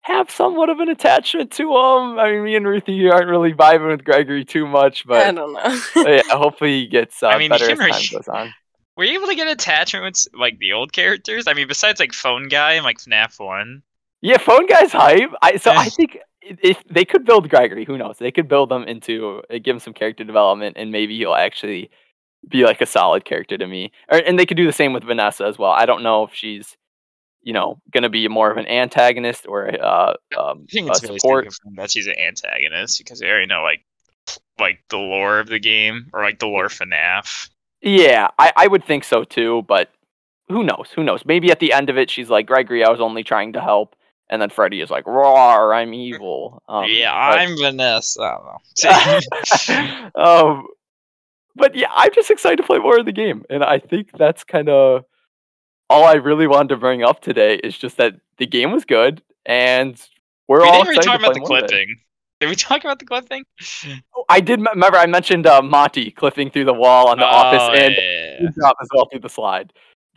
have 0.00 0.30
somewhat 0.30 0.70
of 0.70 0.78
an 0.80 0.88
attachment 0.88 1.50
to 1.52 1.64
him. 1.64 2.18
I 2.18 2.30
mean, 2.32 2.44
me 2.44 2.56
and 2.56 2.66
Ruthie 2.66 3.08
aren't 3.10 3.28
really 3.28 3.52
vibing 3.52 3.90
with 3.90 4.04
Gregory 4.04 4.44
too 4.44 4.66
much, 4.66 5.06
but 5.06 5.26
I 5.26 5.32
don't 5.32 5.52
know. 5.52 5.80
yeah, 6.10 6.22
hopefully 6.30 6.80
he 6.82 6.86
gets 6.86 7.22
uh, 7.22 7.28
I 7.28 7.34
mean, 7.38 7.44
you 7.44 7.48
better 7.50 7.70
as 7.70 7.78
time 7.78 7.86
really- 7.90 8.06
goes 8.12 8.28
on. 8.28 8.52
Were 8.96 9.04
you 9.04 9.18
able 9.18 9.28
to 9.28 9.34
get 9.34 9.46
attachment 9.48 10.04
with 10.04 10.26
like 10.38 10.58
the 10.58 10.72
old 10.72 10.92
characters? 10.92 11.46
I 11.46 11.52
mean, 11.54 11.68
besides 11.68 12.00
like 12.00 12.12
Phone 12.12 12.48
Guy 12.48 12.72
and 12.72 12.84
like 12.84 12.98
FNAF 12.98 13.38
One. 13.38 13.82
Yeah, 14.22 14.38
phone 14.38 14.66
guy's 14.66 14.92
hype. 14.92 15.30
I 15.42 15.56
so 15.58 15.70
I 15.70 15.84
Eh. 15.86 15.90
think 15.90 16.18
if 16.42 16.82
they 16.88 17.04
could 17.04 17.24
build 17.24 17.48
Gregory, 17.50 17.84
who 17.84 17.98
knows? 17.98 18.16
They 18.18 18.30
could 18.32 18.48
build 18.48 18.70
them 18.70 18.84
into 18.84 19.42
uh, 19.50 19.58
give 19.62 19.76
him 19.76 19.80
some 19.80 19.92
character 19.92 20.24
development, 20.24 20.76
and 20.78 20.90
maybe 20.90 21.16
he'll 21.18 21.34
actually 21.34 21.90
be 22.48 22.64
like 22.64 22.80
a 22.80 22.86
solid 22.86 23.24
character 23.24 23.58
to 23.58 23.66
me. 23.66 23.92
Or, 24.10 24.18
and 24.18 24.38
they 24.38 24.46
could 24.46 24.56
do 24.56 24.64
the 24.66 24.72
same 24.72 24.92
with 24.92 25.04
Vanessa 25.04 25.44
as 25.44 25.58
well. 25.58 25.70
I 25.72 25.84
don't 25.86 26.02
know 26.02 26.22
if 26.24 26.32
she's 26.32 26.76
you 27.42 27.52
know 27.52 27.78
going 27.92 28.02
to 28.02 28.08
be 28.08 28.26
more 28.26 28.50
of 28.50 28.56
an 28.56 28.66
antagonist 28.66 29.46
or 29.46 29.68
uh, 29.84 30.14
um, 30.38 30.66
I 30.68 30.72
think 30.72 30.88
a 30.88 30.92
it's 30.92 31.02
really 31.02 31.18
support. 31.18 31.48
that 31.76 31.90
she's 31.90 32.06
an 32.06 32.18
antagonist 32.18 32.98
because 32.98 33.20
they 33.20 33.28
already 33.28 33.46
know 33.46 33.62
like 33.62 33.84
like 34.58 34.78
the 34.88 34.96
lore 34.96 35.38
of 35.38 35.48
the 35.48 35.58
game 35.60 36.08
or 36.14 36.22
like 36.22 36.38
the 36.38 36.46
lore 36.46 36.64
of 36.66 36.72
FNAF. 36.72 37.50
Yeah, 37.86 38.28
I, 38.36 38.52
I 38.56 38.66
would 38.66 38.84
think 38.84 39.04
so 39.04 39.22
too, 39.22 39.62
but 39.68 39.90
who 40.48 40.64
knows? 40.64 40.90
Who 40.94 41.04
knows? 41.04 41.24
Maybe 41.24 41.52
at 41.52 41.60
the 41.60 41.72
end 41.72 41.88
of 41.88 41.96
it, 41.96 42.10
she's 42.10 42.28
like, 42.28 42.46
Gregory, 42.46 42.84
I 42.84 42.90
was 42.90 43.00
only 43.00 43.22
trying 43.22 43.52
to 43.52 43.60
help. 43.60 43.94
And 44.28 44.42
then 44.42 44.50
Freddy 44.50 44.80
is 44.80 44.90
like, 44.90 45.06
roar, 45.06 45.72
I'm 45.72 45.94
evil. 45.94 46.60
Um, 46.68 46.86
yeah, 46.88 47.30
but- 47.30 47.38
I'm 47.38 47.56
Vanessa. 47.56 48.22
I 48.22 48.38
don't 48.84 50.10
know. 50.14 50.20
um, 50.56 50.66
but 51.54 51.76
yeah, 51.76 51.86
I'm 51.92 52.12
just 52.12 52.30
excited 52.30 52.56
to 52.56 52.64
play 52.64 52.78
more 52.78 52.98
of 52.98 53.06
the 53.06 53.12
game, 53.12 53.44
and 53.48 53.62
I 53.62 53.78
think 53.78 54.10
that's 54.18 54.42
kind 54.42 54.68
of 54.68 55.04
all 55.88 56.04
I 56.04 56.14
really 56.14 56.46
wanted 56.48 56.70
to 56.70 56.76
bring 56.76 57.04
up 57.04 57.20
today. 57.20 57.54
Is 57.62 57.78
just 57.78 57.96
that 57.98 58.14
the 58.36 58.46
game 58.46 58.72
was 58.72 58.84
good, 58.84 59.22
and 59.46 60.00
we're 60.48 60.62
we 60.62 60.68
all 60.68 60.82
didn't 60.82 60.96
excited 60.96 61.06
talk 61.06 61.20
to 61.20 61.26
about 61.26 61.34
the 61.34 61.40
clipping. 61.40 61.96
Did 62.40 62.48
we 62.50 62.54
talk 62.54 62.84
about 62.84 62.98
the 62.98 63.06
clipping? 63.06 63.44
Oh, 64.14 64.24
I 64.28 64.40
did 64.40 64.60
remember 64.60 64.98
I 64.98 65.06
mentioned 65.06 65.46
uh, 65.46 65.62
Monty 65.62 66.10
clipping 66.10 66.50
through 66.50 66.66
the 66.66 66.74
wall 66.74 67.08
on 67.08 67.18
the 67.18 67.24
Oh, 67.24 67.28
office, 67.30 67.80
and 67.80 67.94
yeah. 67.96 68.48
drop 68.54 68.76
as 68.82 68.88
well 68.94 69.06
through 69.10 69.20
the 69.20 69.28
slide. 69.28 69.72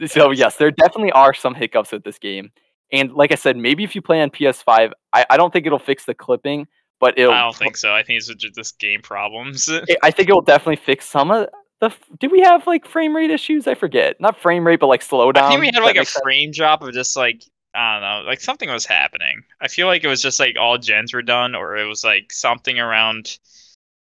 So 0.08 0.32
yes, 0.32 0.58
there 0.58 0.72
definitely 0.72 1.12
are 1.12 1.34
some 1.34 1.56
hiccups 1.56 1.92
with 1.92 2.04
this 2.04 2.20
game, 2.20 2.52
and 2.92 3.14
like 3.14 3.32
I 3.32 3.36
said, 3.36 3.56
maybe 3.58 3.84
if 3.84 3.96
you 3.96 4.02
play 4.02 4.22
on 4.22 4.30
PS5, 4.32 4.92
I, 5.14 5.26
I 5.30 5.38
don't 5.38 5.52
think 5.52 5.66
it'll 5.66 5.80
fix 5.80 6.06
the 6.06 6.14
clipping, 6.14 6.68
but 7.00 7.18
it'll. 7.18 7.34
I 7.34 7.42
don't 7.42 7.56
think 7.56 7.78
so. 7.78 7.94
I 7.94 8.04
think 8.04 8.18
it's 8.18 8.28
just 8.28 8.56
this 8.56 8.72
game 8.74 9.02
problems. 9.02 9.70
I- 10.04 10.12
think 10.12 10.30
it 10.30 10.34
will 10.34 10.42
definitely 10.42 10.78
fix 10.78 11.06
some 11.06 11.32
of 11.32 11.48
the. 11.80 11.94
Did 12.20 12.32
we 12.32 12.42
have 12.42 12.68
like 12.68 12.86
frame 12.86 13.16
rate 13.16 13.32
issues? 13.32 13.68
I 13.68 13.76
forget. 13.76 14.20
Not 14.20 14.38
frame 14.40 14.66
rate, 14.68 14.80
but 14.80 14.88
like 14.88 15.02
slowdown. 15.02 15.44
I 15.44 15.50
think 15.50 15.62
we 15.62 15.72
had 15.74 15.84
like 15.84 15.96
a 15.98 16.06
sense? 16.06 16.22
frame 16.24 16.52
drop 16.52 16.82
of 16.82 16.94
just 16.94 17.16
like 17.16 17.44
I 17.74 17.94
don't 17.94 18.02
know, 18.02 18.30
like 18.30 18.42
something 18.42 18.70
was 18.70 18.86
happening. 18.86 19.44
I 19.62 19.68
feel 19.68 19.88
like 19.88 20.04
it 20.04 20.08
was 20.08 20.22
just 20.22 20.40
like 20.40 20.56
all 20.60 20.78
gens 20.78 21.14
were 21.14 21.22
done, 21.22 21.56
or 21.56 21.78
it 21.78 21.86
was 21.86 22.04
like 22.04 22.32
something 22.32 22.80
around 22.80 23.38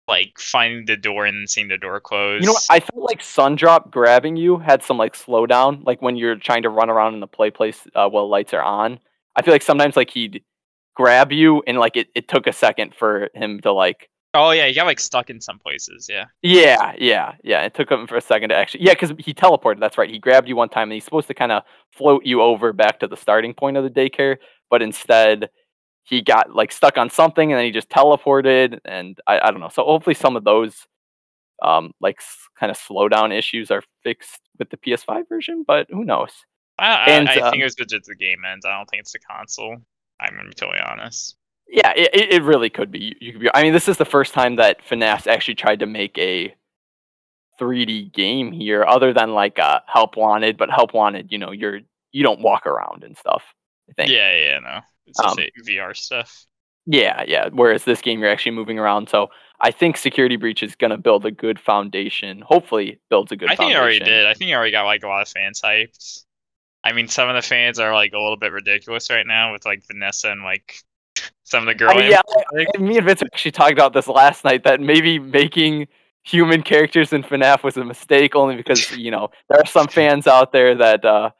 like 0.07 0.37
finding 0.37 0.85
the 0.85 0.97
door 0.97 1.25
and 1.25 1.49
seeing 1.49 1.67
the 1.67 1.77
door 1.77 1.99
close. 1.99 2.41
You 2.41 2.47
know, 2.47 2.53
what? 2.53 2.65
I 2.69 2.79
felt 2.79 3.03
like 3.03 3.21
Sundrop 3.21 3.91
grabbing 3.91 4.35
you 4.35 4.57
had 4.57 4.83
some 4.83 4.97
like 4.97 5.15
slowdown, 5.15 5.85
like 5.85 6.01
when 6.01 6.15
you're 6.15 6.35
trying 6.35 6.63
to 6.63 6.69
run 6.69 6.89
around 6.89 7.13
in 7.13 7.19
the 7.19 7.27
play 7.27 7.51
place 7.51 7.87
uh, 7.95 8.09
while 8.09 8.29
lights 8.29 8.53
are 8.53 8.63
on. 8.63 8.99
I 9.35 9.41
feel 9.41 9.53
like 9.53 9.61
sometimes 9.61 9.95
like 9.95 10.09
he'd 10.09 10.43
grab 10.95 11.31
you 11.31 11.63
and 11.65 11.77
like 11.77 11.95
it, 11.95 12.09
it 12.15 12.27
took 12.27 12.47
a 12.47 12.53
second 12.53 12.93
for 12.93 13.29
him 13.33 13.61
to 13.61 13.71
like 13.71 14.09
oh 14.33 14.51
yeah, 14.51 14.65
you 14.65 14.75
got 14.75 14.85
like 14.85 14.99
stuck 14.99 15.29
in 15.29 15.41
some 15.41 15.59
places. 15.59 16.07
Yeah, 16.09 16.25
Yeah, 16.41 16.93
yeah, 16.97 17.33
yeah. 17.43 17.61
It 17.63 17.73
took 17.73 17.91
him 17.91 18.07
for 18.07 18.15
a 18.15 18.21
second 18.21 18.49
to 18.49 18.55
actually. 18.55 18.83
Yeah, 18.83 18.93
because 18.93 19.11
he 19.19 19.33
teleported. 19.33 19.79
That's 19.79 19.97
right. 19.97 20.09
He 20.09 20.19
grabbed 20.19 20.47
you 20.47 20.55
one 20.55 20.69
time, 20.69 20.83
and 20.83 20.93
he's 20.93 21.05
supposed 21.05 21.27
to 21.27 21.33
kind 21.33 21.51
of 21.51 21.63
float 21.91 22.25
you 22.25 22.41
over 22.41 22.73
back 22.73 22.99
to 22.99 23.07
the 23.07 23.17
starting 23.17 23.53
point 23.53 23.77
of 23.77 23.83
the 23.83 23.89
daycare, 23.89 24.37
but 24.69 24.81
instead 24.81 25.49
he 26.03 26.21
got 26.21 26.53
like 26.53 26.71
stuck 26.71 26.97
on 26.97 27.09
something, 27.09 27.51
and 27.51 27.57
then 27.57 27.65
he 27.65 27.71
just 27.71 27.89
teleported. 27.89 28.79
And 28.85 29.19
I, 29.27 29.39
I 29.39 29.51
don't 29.51 29.59
know. 29.59 29.69
So 29.69 29.83
hopefully 29.83 30.13
some 30.13 30.35
of 30.35 30.43
those, 30.43 30.87
um, 31.61 31.91
like 32.01 32.19
kind 32.59 32.71
of 32.71 32.77
slowdown 32.77 33.37
issues 33.37 33.71
are 33.71 33.83
fixed 34.03 34.39
with 34.57 34.69
the 34.69 34.77
PS5 34.77 35.29
version, 35.29 35.63
but 35.65 35.87
who 35.89 36.03
knows? 36.03 36.31
I, 36.79 36.93
I, 36.93 37.05
And, 37.11 37.29
I 37.29 37.35
um, 37.35 37.51
think 37.51 37.61
it 37.61 37.65
was 37.65 37.75
just 37.75 38.05
the 38.05 38.15
game 38.15 38.39
ends. 38.49 38.65
I 38.65 38.75
don't 38.75 38.89
think 38.89 39.01
it's 39.01 39.11
the 39.11 39.19
console. 39.19 39.77
I'm 40.19 40.35
gonna 40.35 40.49
be 40.49 40.55
totally 40.55 40.79
honest. 40.79 41.35
Yeah, 41.71 41.93
it, 41.95 42.33
it 42.33 42.43
really 42.43 42.69
could 42.69 42.91
be. 42.91 43.15
You, 43.21 43.31
could 43.31 43.41
be. 43.41 43.49
I 43.53 43.63
mean, 43.63 43.71
this 43.71 43.87
is 43.87 43.95
the 43.95 44.05
first 44.05 44.33
time 44.33 44.57
that 44.57 44.85
FNAF's 44.85 45.25
actually 45.25 45.55
tried 45.55 45.79
to 45.79 45.85
make 45.85 46.17
a 46.17 46.53
3D 47.61 48.11
game 48.11 48.51
here, 48.51 48.83
other 48.83 49.13
than 49.13 49.33
like 49.33 49.57
uh, 49.57 49.79
Help 49.87 50.17
Wanted. 50.17 50.57
But 50.57 50.69
Help 50.69 50.93
Wanted, 50.93 51.31
you 51.31 51.37
know, 51.37 51.51
you're 51.51 51.79
you 52.11 52.23
don't 52.23 52.41
walk 52.41 52.67
around 52.67 53.05
and 53.05 53.17
stuff. 53.17 53.43
I 53.89 53.93
think. 53.93 54.11
Yeah, 54.11 54.35
yeah, 54.37 54.59
no, 54.59 54.79
it's 55.07 55.17
just 55.17 55.39
Um, 55.39 55.45
VR 55.65 55.95
stuff. 55.95 56.45
Yeah, 56.85 57.23
yeah. 57.25 57.47
Whereas 57.53 57.85
this 57.85 58.01
game, 58.01 58.19
you're 58.19 58.29
actually 58.29 58.51
moving 58.53 58.77
around. 58.77 59.07
So 59.07 59.29
I 59.61 59.71
think 59.71 59.95
Security 59.95 60.35
Breach 60.35 60.63
is 60.63 60.75
going 60.75 60.91
to 60.91 60.97
build 60.97 61.25
a 61.25 61.31
good 61.31 61.57
foundation. 61.57 62.41
Hopefully, 62.41 62.99
builds 63.09 63.31
a 63.31 63.37
good. 63.37 63.49
I 63.49 63.55
think 63.55 63.71
it 63.71 63.77
already 63.77 63.99
did. 63.99 64.25
I 64.25 64.33
think 64.33 64.51
it 64.51 64.55
already 64.55 64.71
got 64.71 64.83
like 64.83 65.03
a 65.03 65.07
lot 65.07 65.21
of 65.21 65.29
fans 65.29 65.61
hyped. 65.61 66.23
I 66.83 66.91
mean, 66.91 67.07
some 67.07 67.29
of 67.29 67.35
the 67.35 67.47
fans 67.47 67.79
are 67.79 67.93
like 67.93 68.11
a 68.11 68.17
little 68.17 68.37
bit 68.37 68.51
ridiculous 68.51 69.09
right 69.09 69.25
now 69.25 69.53
with 69.53 69.63
like 69.65 69.83
Vanessa 69.87 70.31
and 70.31 70.43
like 70.43 70.75
some 71.43 71.61
of 71.63 71.67
the 71.67 71.75
girl. 71.75 71.91
I 71.91 71.95
mean, 71.95 72.11
yeah, 72.11 72.21
like- 72.53 72.79
me 72.79 72.97
and 72.97 73.05
Vince 73.05 73.21
actually 73.23 73.51
talked 73.51 73.73
about 73.73 73.93
this 73.93 74.07
last 74.07 74.43
night 74.43 74.63
that 74.63 74.79
maybe 74.79 75.19
making 75.19 75.87
human 76.23 76.61
characters 76.61 77.11
in 77.13 77.23
FNAF 77.23 77.63
was 77.63 77.77
a 77.77 77.83
mistake 77.83 78.35
only 78.35 78.55
because 78.55 78.91
you 78.97 79.11
know 79.11 79.29
there 79.49 79.59
are 79.59 79.65
some 79.65 79.87
fans 79.87 80.27
out 80.27 80.51
there 80.51 80.75
that 80.75 81.03
uh 81.03 81.31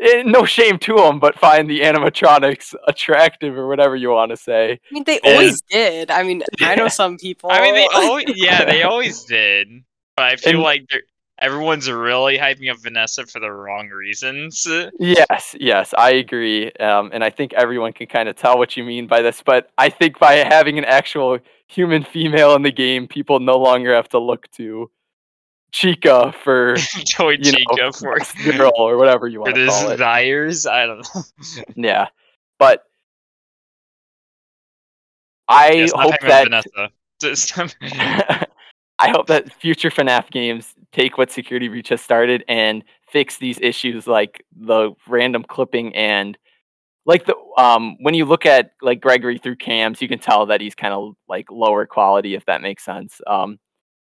eh, 0.00 0.22
no 0.24 0.44
shame 0.46 0.78
to 0.78 0.94
them 0.96 1.20
but 1.20 1.38
find 1.38 1.68
the 1.68 1.80
animatronics 1.80 2.74
attractive 2.88 3.56
or 3.56 3.68
whatever 3.68 3.94
you 3.96 4.10
want 4.10 4.30
to 4.30 4.36
say. 4.36 4.72
I 4.72 4.78
mean, 4.92 5.04
they 5.04 5.20
Yeah. 5.22 5.30
always 5.32 5.60
did. 5.62 6.10
I 6.10 6.22
mean, 6.22 6.42
I 6.62 6.74
know 6.74 6.88
some 6.88 7.16
people. 7.18 7.50
I 7.52 7.60
mean, 7.60 7.74
they 7.74 7.86
always, 7.94 8.24
yeah, 8.34 8.64
they 8.64 8.82
always 8.82 9.24
did. 9.24 9.68
But 10.16 10.24
I 10.26 10.36
feel 10.36 10.54
And- 10.54 10.62
like 10.62 10.84
they're, 10.90 11.02
everyone's 11.38 11.90
really 11.90 12.38
hyping 12.38 12.70
up 12.70 12.78
Vanessa 12.78 13.26
for 13.26 13.40
the 13.40 13.50
wrong 13.50 13.88
reasons. 13.88 14.66
Yes, 15.00 15.56
yes, 15.58 15.92
I 15.98 16.10
agree, 16.10 16.70
um, 16.74 17.10
and 17.12 17.24
I 17.24 17.30
think 17.30 17.52
everyone 17.54 17.92
can 17.92 18.06
kind 18.06 18.28
of 18.28 18.36
tell 18.36 18.58
what 18.58 18.76
you 18.76 18.84
mean 18.84 19.06
by 19.08 19.22
this. 19.22 19.42
But 19.44 19.70
I 19.76 19.88
think 19.88 20.18
by 20.20 20.34
having 20.34 20.78
an 20.78 20.84
actual 20.84 21.38
human 21.66 22.04
female 22.04 22.54
in 22.54 22.62
the 22.62 22.70
game, 22.70 23.08
people 23.08 23.40
no 23.40 23.58
longer 23.58 23.94
have 23.94 24.08
to 24.10 24.18
look 24.20 24.48
to 24.52 24.90
Chica 25.72 26.32
for 26.44 26.76
Toy 27.10 27.32
you 27.40 27.50
know 27.52 27.58
Chica 27.76 27.92
for, 27.92 28.20
girl 28.52 28.72
or 28.76 28.96
whatever 28.96 29.26
you 29.26 29.40
want 29.40 29.56
to 29.56 29.66
call 29.66 29.88
it. 29.88 29.92
desires. 29.94 30.66
I 30.66 30.86
don't 30.86 30.98
know. 31.14 31.22
Yeah, 31.74 32.06
but 32.58 32.84
I 35.48 35.72
Yeah, 35.72 35.86
hope 35.94 36.14
that 36.20 36.44
Vanessa. 36.44 36.92
I 38.98 39.08
hope 39.10 39.26
that 39.26 39.52
future 39.52 39.90
FNAF 39.90 40.30
games 40.30 40.74
take 40.94 41.18
what 41.18 41.30
Security 41.30 41.68
Breach 41.68 41.88
has 41.88 42.00
started 42.00 42.44
and 42.48 42.84
fix 43.08 43.38
these 43.38 43.58
issues 43.60 44.06
like 44.06 44.44
the 44.56 44.92
random 45.08 45.44
clipping 45.46 45.94
and 45.94 46.38
like 47.04 47.26
the 47.26 47.34
um 47.58 47.96
when 48.00 48.14
you 48.14 48.24
look 48.24 48.46
at 48.46 48.72
like 48.80 49.00
Gregory 49.00 49.38
through 49.38 49.56
cams, 49.56 50.00
you 50.00 50.08
can 50.08 50.18
tell 50.18 50.46
that 50.46 50.60
he's 50.60 50.74
kind 50.74 50.94
of 50.94 51.14
like 51.28 51.50
lower 51.50 51.84
quality 51.84 52.34
if 52.34 52.46
that 52.46 52.62
makes 52.62 52.84
sense. 52.84 53.20
Um 53.26 53.58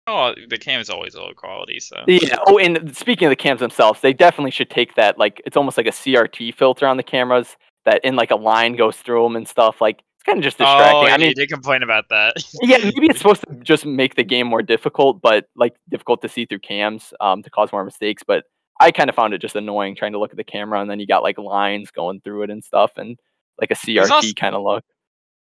oh, 0.06 0.34
the 0.48 0.58
cam 0.58 0.80
is 0.80 0.90
always 0.90 1.16
low 1.16 1.32
quality, 1.34 1.80
so 1.80 2.04
yeah. 2.06 2.36
Oh, 2.46 2.58
and 2.58 2.94
speaking 2.96 3.26
of 3.26 3.30
the 3.30 3.36
cams 3.36 3.60
themselves, 3.60 4.00
they 4.00 4.12
definitely 4.12 4.52
should 4.52 4.70
take 4.70 4.94
that 4.94 5.18
like 5.18 5.42
it's 5.46 5.56
almost 5.56 5.76
like 5.76 5.86
a 5.86 5.90
CRT 5.90 6.54
filter 6.54 6.86
on 6.86 6.98
the 6.98 7.02
cameras 7.02 7.56
that 7.84 8.04
in 8.04 8.14
like 8.14 8.30
a 8.30 8.36
line 8.36 8.76
goes 8.76 8.96
through 8.98 9.22
them 9.24 9.36
and 9.36 9.48
stuff. 9.48 9.80
Like 9.80 10.02
kind 10.24 10.38
of 10.38 10.44
just 10.44 10.58
distracting. 10.58 11.08
Oh, 11.08 11.12
I 11.12 11.16
mean, 11.18 11.28
you 11.28 11.34
did 11.34 11.48
complain 11.50 11.82
about 11.82 12.08
that. 12.10 12.34
yeah, 12.62 12.78
maybe 12.78 13.06
it's 13.08 13.18
supposed 13.20 13.44
to 13.48 13.54
just 13.62 13.84
make 13.86 14.14
the 14.14 14.24
game 14.24 14.46
more 14.46 14.62
difficult, 14.62 15.20
but 15.22 15.48
like 15.56 15.74
difficult 15.88 16.22
to 16.22 16.28
see 16.28 16.46
through 16.46 16.60
cams 16.60 17.12
um, 17.20 17.42
to 17.42 17.50
cause 17.50 17.72
more 17.72 17.84
mistakes. 17.84 18.22
But 18.26 18.44
I 18.80 18.90
kind 18.90 19.08
of 19.10 19.16
found 19.16 19.34
it 19.34 19.38
just 19.38 19.56
annoying 19.56 19.96
trying 19.96 20.12
to 20.12 20.18
look 20.18 20.30
at 20.32 20.36
the 20.36 20.44
camera 20.44 20.80
and 20.80 20.90
then 20.90 20.98
you 21.00 21.06
got 21.06 21.22
like 21.22 21.38
lines 21.38 21.90
going 21.90 22.20
through 22.20 22.44
it 22.44 22.50
and 22.50 22.62
stuff 22.64 22.92
and 22.96 23.18
like 23.60 23.70
a 23.70 23.74
CRT 23.74 24.34
kind 24.36 24.54
of 24.54 24.62
look. 24.62 24.84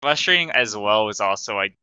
frustrating 0.02 0.52
as 0.52 0.76
well 0.76 1.06
was 1.06 1.22
also 1.22 1.56
like 1.56 1.78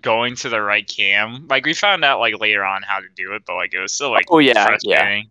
going 0.00 0.36
to 0.36 0.48
the 0.48 0.60
right 0.60 0.86
cam. 0.86 1.46
Like 1.48 1.64
we 1.66 1.74
found 1.74 2.04
out 2.04 2.20
like 2.20 2.38
later 2.40 2.64
on 2.64 2.82
how 2.82 3.00
to 3.00 3.08
do 3.16 3.34
it, 3.34 3.42
but 3.46 3.54
like 3.56 3.74
it 3.74 3.80
was 3.80 3.92
still 3.94 4.10
like 4.10 4.26
Oh 4.30 4.38
yeah, 4.38 4.52
yeah. 4.56 4.66
frustrating. 4.66 5.30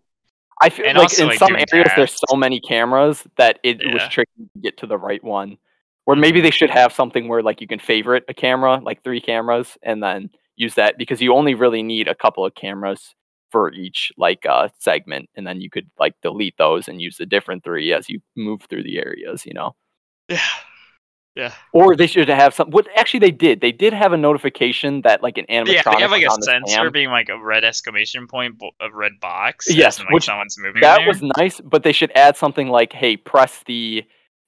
I 0.60 0.68
feel 0.68 0.86
And 0.86 0.98
like 0.98 1.04
also, 1.06 1.22
in 1.22 1.28
like, 1.30 1.38
some 1.38 1.56
areas 1.56 1.90
there's 1.96 2.20
so 2.28 2.36
many 2.36 2.60
cameras 2.60 3.24
that 3.36 3.58
it 3.62 3.78
was 3.78 3.86
Yeah. 3.86 3.98
Mm-hmm. 4.02 4.10
tricky 4.10 4.30
to 4.54 4.60
get 4.60 4.76
to 4.78 4.86
the 4.86 4.98
right 4.98 5.22
one. 5.24 5.56
Or 6.06 6.16
maybe 6.16 6.40
they 6.40 6.50
should 6.50 6.70
have 6.70 6.92
something 6.92 7.28
where 7.28 7.42
like 7.42 7.60
you 7.60 7.68
can 7.68 7.78
favorite 7.78 8.24
a 8.28 8.34
camera, 8.34 8.80
like 8.82 9.04
three 9.04 9.20
cameras, 9.20 9.78
and 9.82 10.02
then 10.02 10.30
use 10.56 10.74
that 10.74 10.98
because 10.98 11.22
you 11.22 11.34
only 11.34 11.54
really 11.54 11.82
need 11.82 12.08
a 12.08 12.14
couple 12.14 12.44
of 12.44 12.54
cameras 12.54 13.14
for 13.50 13.72
each 13.72 14.10
like 14.16 14.44
uh 14.46 14.68
segment, 14.78 15.28
and 15.36 15.46
then 15.46 15.60
you 15.60 15.70
could 15.70 15.88
like 15.98 16.14
delete 16.22 16.56
those 16.58 16.88
and 16.88 17.00
use 17.00 17.18
the 17.18 17.26
different 17.26 17.62
three 17.62 17.92
as 17.92 18.08
you 18.08 18.20
move 18.36 18.62
through 18.62 18.82
the 18.82 18.98
areas, 18.98 19.46
you 19.46 19.54
know. 19.54 19.76
Yeah. 20.28 20.40
Yeah. 21.34 21.54
Or 21.72 21.96
they 21.96 22.06
should 22.06 22.28
have 22.28 22.52
some. 22.52 22.70
What 22.70 22.86
actually 22.94 23.20
they 23.20 23.30
did? 23.30 23.62
They 23.62 23.72
did 23.72 23.94
have 23.94 24.12
a 24.12 24.18
notification 24.18 25.00
that 25.02 25.22
like 25.22 25.38
an 25.38 25.46
animatronic 25.46 25.66
Yeah, 25.72 25.82
they 25.94 26.02
have 26.02 26.10
like 26.10 26.26
a 26.26 26.42
sensor 26.42 26.90
being 26.90 27.08
like 27.08 27.30
a 27.30 27.42
red 27.42 27.64
exclamation 27.64 28.26
point, 28.26 28.56
a 28.80 28.92
red 28.92 29.12
box. 29.18 29.66
Yes, 29.70 29.98
and, 29.98 30.06
like 30.06 30.14
which- 30.14 30.24
someone's 30.24 30.58
moving. 30.58 30.82
That 30.82 31.06
was 31.06 31.22
nice, 31.38 31.60
but 31.60 31.84
they 31.84 31.92
should 31.92 32.12
add 32.14 32.36
something 32.36 32.68
like, 32.68 32.92
"Hey, 32.92 33.16
press 33.16 33.62
the 33.66 34.04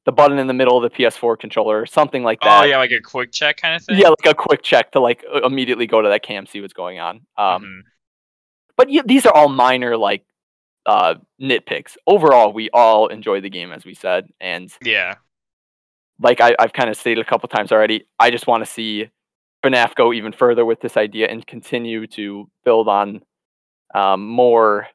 the 0.06 0.12
button 0.12 0.38
in 0.38 0.46
the 0.46 0.52
middle 0.54 0.76
of 0.76 0.82
the 0.82 0.90
PS4 0.96 1.38
controller," 1.38 1.80
or 1.80 1.86
something 1.86 2.22
like 2.22 2.40
that. 2.42 2.62
Oh 2.62 2.66
yeah, 2.66 2.78
like 2.78 2.90
a 2.92 3.00
quick 3.00 3.32
check 3.32 3.56
kind 3.56 3.74
of 3.76 3.82
thing. 3.84 3.98
yeah, 3.98 4.08
like 4.08 4.26
a 4.26 4.34
quick 4.34 4.62
check 4.62 4.92
to 4.92 5.00
like 5.00 5.24
uh, 5.32 5.40
immediately 5.42 5.86
go 5.86 6.02
to 6.02 6.08
that 6.08 6.22
cam, 6.22 6.46
see 6.46 6.60
what's 6.60 6.74
going 6.74 6.98
on. 7.00 7.22
Um, 7.36 7.62
Mhm. 7.62 7.80
but 8.76 8.90
yeah, 8.90 9.02
these 9.04 9.26
are 9.26 9.32
all 9.34 9.48
minor 9.48 9.96
like 9.96 10.24
uh 10.86 11.14
nitpicks. 11.40 11.96
Overall, 12.06 12.52
we 12.52 12.68
all 12.70 13.06
enjoy 13.08 13.40
the 13.40 13.50
game, 13.50 13.72
as 13.72 13.84
we 13.84 13.94
said, 13.94 14.26
and 14.40 14.70
yeah. 14.82 15.14
like 16.20 16.40
I, 16.40 16.54
I've 16.58 16.72
kind 16.74 16.90
of 16.90 16.96
stated 16.96 17.24
a 17.24 17.28
couple 17.28 17.48
times 17.48 17.72
already, 17.72 18.06
I 18.20 18.30
just 18.30 18.46
want 18.46 18.64
to 18.64 18.70
see 18.70 19.08
FNAF 19.64 19.94
go 19.94 20.12
even 20.12 20.32
further 20.32 20.64
with 20.66 20.80
this 20.82 20.96
idea 20.98 21.28
and 21.28 21.46
continue 21.46 22.06
to 22.08 22.50
build 22.66 22.86
on 22.88 23.22
um, 23.94 24.26
more 24.28 24.88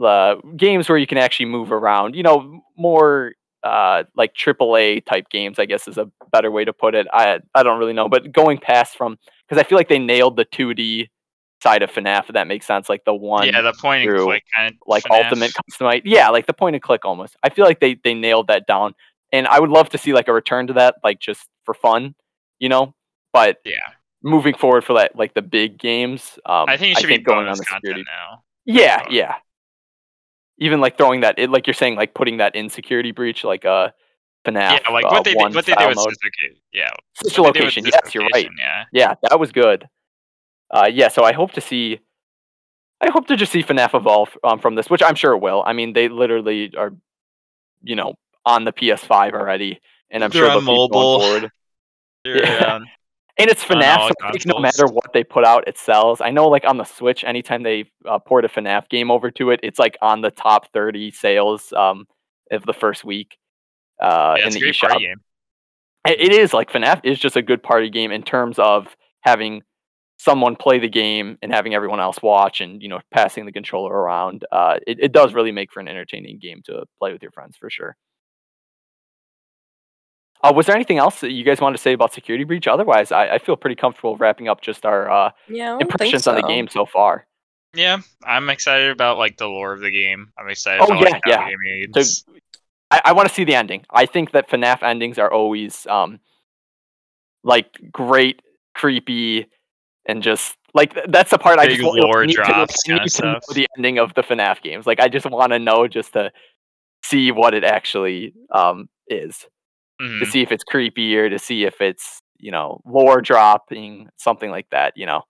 uh, 0.00 0.36
games 0.56 0.88
where 0.88 0.96
you 0.98 1.06
can 1.08 1.18
actually 1.18 1.46
move 1.46 1.72
around. 1.72 2.14
You 2.14 2.22
know, 2.22 2.60
more 2.76 3.32
uh, 3.68 4.04
like 4.16 4.34
AAA 4.34 5.04
type 5.04 5.28
games. 5.28 5.58
I 5.58 5.66
guess 5.66 5.88
is 5.88 5.98
a 5.98 6.10
better 6.32 6.50
way 6.50 6.64
to 6.64 6.72
put 6.72 6.94
it. 6.94 7.06
I 7.12 7.40
I 7.54 7.62
don't 7.62 7.78
really 7.78 7.92
know, 7.92 8.08
but 8.08 8.32
going 8.32 8.58
past 8.58 8.96
from 8.96 9.18
because 9.48 9.60
I 9.60 9.66
feel 9.66 9.76
like 9.76 9.88
they 9.88 9.98
nailed 9.98 10.36
the 10.36 10.44
2D 10.44 11.08
side 11.62 11.82
of 11.82 11.90
FNAF. 11.90 12.24
If 12.28 12.34
that 12.34 12.46
makes 12.46 12.66
sense, 12.66 12.88
like 12.88 13.04
the 13.04 13.14
one 13.14 13.46
yeah, 13.46 13.60
the 13.60 13.72
point 13.72 14.02
and 14.02 14.10
through, 14.10 14.24
click 14.24 14.44
kind 14.54 14.72
of 14.72 14.78
like 14.86 15.04
ultimate 15.10 15.52
custom 15.54 15.86
night. 15.86 16.02
Yeah, 16.04 16.30
like 16.30 16.46
the 16.46 16.52
point 16.52 16.76
and 16.76 16.82
click 16.82 17.04
almost. 17.04 17.36
I 17.42 17.50
feel 17.50 17.64
like 17.64 17.80
they 17.80 17.94
they 18.02 18.14
nailed 18.14 18.48
that 18.48 18.66
down, 18.66 18.94
and 19.32 19.46
I 19.46 19.60
would 19.60 19.70
love 19.70 19.88
to 19.90 19.98
see 19.98 20.12
like 20.12 20.28
a 20.28 20.32
return 20.32 20.66
to 20.68 20.72
that, 20.74 20.96
like 21.04 21.20
just 21.20 21.46
for 21.64 21.74
fun, 21.74 22.14
you 22.58 22.68
know. 22.68 22.94
But 23.32 23.58
Yeah, 23.64 23.76
moving 24.22 24.54
forward 24.54 24.84
for 24.84 24.94
that, 24.94 25.16
like 25.16 25.34
the 25.34 25.42
big 25.42 25.78
games, 25.78 26.38
um, 26.46 26.68
I 26.68 26.76
think 26.76 26.96
it 26.96 27.00
should 27.00 27.08
be 27.08 27.18
going 27.18 27.46
on 27.46 27.56
the 27.56 27.64
security. 27.64 28.04
now. 28.04 28.42
Yeah, 28.64 29.06
yeah. 29.10 29.36
Even 30.58 30.80
like 30.80 30.96
throwing 30.98 31.20
that, 31.20 31.38
it, 31.38 31.50
like 31.50 31.66
you're 31.66 31.74
saying, 31.74 31.96
like 31.96 32.14
putting 32.14 32.38
that 32.38 32.54
in 32.56 32.68
security 32.68 33.12
breach, 33.12 33.44
like 33.44 33.64
a 33.64 33.92
FNAF. 34.44 34.80
yeah, 34.84 34.90
like 34.90 35.04
uh, 35.04 35.08
what 35.10 35.24
they 35.24 35.34
did, 35.34 35.54
what 35.54 35.64
they 35.66 35.72
did 35.72 35.78
style 35.78 35.88
with 35.88 35.96
mode. 35.96 36.08
Suzuki. 36.14 36.60
Yeah, 36.72 36.90
Such 37.14 37.38
what 37.38 37.54
they 37.54 37.60
location. 37.60 37.84
Yes, 37.86 38.14
you're 38.14 38.26
right. 38.34 38.48
Yeah, 38.58 38.84
Yeah, 38.92 39.14
that 39.28 39.38
was 39.38 39.52
good. 39.52 39.88
Uh, 40.70 40.88
yeah, 40.92 41.08
so 41.08 41.22
I 41.24 41.32
hope 41.32 41.52
to 41.52 41.60
see. 41.60 42.00
I 43.00 43.10
hope 43.10 43.28
to 43.28 43.36
just 43.36 43.52
see 43.52 43.62
FNAF 43.62 43.94
evolve 43.94 44.36
um, 44.42 44.58
from 44.58 44.74
this, 44.74 44.90
which 44.90 45.02
I'm 45.02 45.14
sure 45.14 45.32
it 45.32 45.38
will. 45.38 45.62
I 45.64 45.72
mean, 45.72 45.92
they 45.92 46.08
literally 46.08 46.72
are, 46.76 46.92
you 47.82 47.94
know, 47.94 48.14
on 48.44 48.64
the 48.64 48.72
PS5 48.72 49.34
already, 49.34 49.80
and 50.10 50.24
I'm 50.24 50.30
They're 50.30 50.42
sure 50.42 50.50
on 50.50 50.64
they'll 50.64 50.74
keep 50.74 50.92
mobile. 50.92 51.18
going 51.18 51.20
forward. 51.40 51.52
They're, 52.24 52.42
Yeah. 52.44 52.74
um, 52.74 52.86
And 53.38 53.48
it's 53.48 53.64
FNAF, 53.64 53.98
all 53.98 54.08
so 54.08 54.38
no 54.46 54.58
matter 54.58 54.86
what 54.86 55.12
they 55.12 55.22
put 55.22 55.44
out, 55.44 55.68
it 55.68 55.78
sells. 55.78 56.20
I 56.20 56.30
know, 56.30 56.48
like 56.48 56.64
on 56.64 56.76
the 56.76 56.84
Switch, 56.84 57.22
anytime 57.22 57.62
they 57.62 57.88
uh, 58.04 58.18
port 58.18 58.44
a 58.44 58.48
FNAF 58.48 58.88
game 58.88 59.12
over 59.12 59.30
to 59.32 59.50
it, 59.50 59.60
it's 59.62 59.78
like 59.78 59.96
on 60.02 60.22
the 60.22 60.32
top 60.32 60.72
30 60.72 61.12
sales 61.12 61.72
um, 61.72 62.06
of 62.50 62.64
the 62.66 62.72
first 62.72 63.04
week 63.04 63.38
uh, 64.00 64.34
yeah, 64.36 64.42
in 64.42 64.48
it's 64.48 64.56
a 64.56 64.60
the 64.60 64.66
eShop. 64.66 64.88
party 64.88 65.04
game. 65.06 65.20
It 66.06 66.20
it 66.20 66.32
is 66.32 66.52
like 66.52 66.70
FNAF 66.70 67.00
is 67.04 67.18
just 67.18 67.36
a 67.36 67.42
good 67.42 67.62
party 67.62 67.90
game 67.90 68.10
in 68.10 68.22
terms 68.22 68.58
of 68.58 68.96
having 69.20 69.62
someone 70.18 70.56
play 70.56 70.80
the 70.80 70.88
game 70.88 71.38
and 71.42 71.52
having 71.52 71.74
everyone 71.74 72.00
else 72.00 72.20
watch 72.22 72.60
and 72.60 72.82
you 72.82 72.88
know 72.88 73.00
passing 73.12 73.46
the 73.46 73.52
controller 73.52 73.92
around. 73.92 74.44
Uh, 74.50 74.78
it, 74.86 74.98
it 75.00 75.12
does 75.12 75.32
really 75.34 75.52
make 75.52 75.72
for 75.72 75.80
an 75.80 75.88
entertaining 75.88 76.38
game 76.38 76.60
to 76.64 76.84
play 76.98 77.12
with 77.12 77.22
your 77.22 77.32
friends 77.32 77.56
for 77.56 77.70
sure. 77.70 77.96
Uh, 80.42 80.52
was 80.54 80.66
there 80.66 80.74
anything 80.74 80.98
else 80.98 81.20
that 81.20 81.32
you 81.32 81.44
guys 81.44 81.60
wanted 81.60 81.76
to 81.76 81.82
say 81.82 81.92
about 81.92 82.12
Security 82.12 82.44
Breach? 82.44 82.68
Otherwise, 82.68 83.10
I, 83.10 83.34
I 83.34 83.38
feel 83.38 83.56
pretty 83.56 83.74
comfortable 83.74 84.16
wrapping 84.16 84.48
up 84.48 84.60
just 84.60 84.86
our 84.86 85.10
uh, 85.10 85.30
Yeah, 85.48 85.64
I 85.64 85.66
don't 85.70 85.82
impressions 85.82 86.26
on 86.26 86.36
the 86.36 86.42
game 86.42 86.68
so 86.68 86.86
far. 86.86 87.26
Yeah, 87.74 87.98
I'm 88.24 88.48
excited 88.48 88.90
about 88.90 89.18
like 89.18 89.36
the 89.36 89.46
lore 89.46 89.72
of 89.72 89.80
the 89.80 89.90
game. 89.90 90.32
I'm 90.38 90.48
excited 90.48 90.80
Oh, 90.82 90.86
about 90.86 91.02
yeah, 91.26 91.38
like, 91.38 91.56
yeah. 91.94 92.02
So- 92.02 92.32
I, 92.90 93.02
I 93.06 93.12
want 93.12 93.28
to 93.28 93.34
see 93.34 93.44
the 93.44 93.54
ending. 93.54 93.84
I 93.90 94.06
think 94.06 94.30
that 94.30 94.48
FNAF 94.48 94.82
endings 94.82 95.18
are 95.18 95.30
always 95.30 95.86
um, 95.88 96.20
like 97.44 97.78
great, 97.92 98.40
creepy, 98.74 99.46
and 100.06 100.22
just 100.22 100.56
like 100.74 100.96
that's 101.08 101.30
the 101.30 101.38
part 101.38 101.58
I 101.58 101.66
Big 101.66 101.76
just 101.76 101.86
want 101.86 102.00
lore 102.00 102.24
need 102.24 102.36
to, 102.36 102.42
drops 102.44 102.76
I 102.88 102.94
need 102.94 103.10
to 103.10 103.22
know 103.22 103.40
the 103.52 103.66
ending 103.76 103.98
of 103.98 104.14
the 104.14 104.22
FNAF 104.22 104.62
games. 104.62 104.86
Like 104.86 105.00
I 105.00 105.08
just 105.08 105.26
want 105.26 105.52
to 105.52 105.58
know 105.58 105.86
just 105.86 106.14
to 106.14 106.32
see 107.04 107.30
what 107.30 107.54
it 107.54 107.64
actually 107.64 108.32
um, 108.52 108.88
is, 109.08 109.46
Mhm. 110.00 110.20
to 110.20 110.26
see 110.26 110.42
if 110.42 110.52
it's 110.52 110.64
creepy 110.64 111.16
or 111.16 111.28
to 111.30 111.38
see 111.38 111.64
if 111.64 111.80
it's 111.80 112.20
you 112.38 112.50
know 112.52 112.80
lore 112.86 113.20
dropping 113.20 114.08
something 114.16 114.50
like 114.50 114.68
that. 114.70 114.96
You 114.96 115.06
know, 115.06 115.22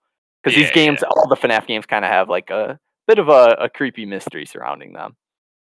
because 0.43 0.55
Yeah, 0.57 0.63
these 0.63 0.71
games, 0.71 1.03
all 1.03 1.27
the 1.27 1.35
FNAF 1.35 1.67
games, 1.67 1.85
kind 1.85 2.05
of 2.05 2.11
have 2.11 2.29
like 2.29 2.49
a 2.49 2.79
bit 3.07 3.19
of 3.19 3.29
a, 3.29 3.55
a 3.59 3.69
creepy 3.69 4.05
mystery 4.05 4.45
surrounding 4.45 4.93
them. 4.93 5.15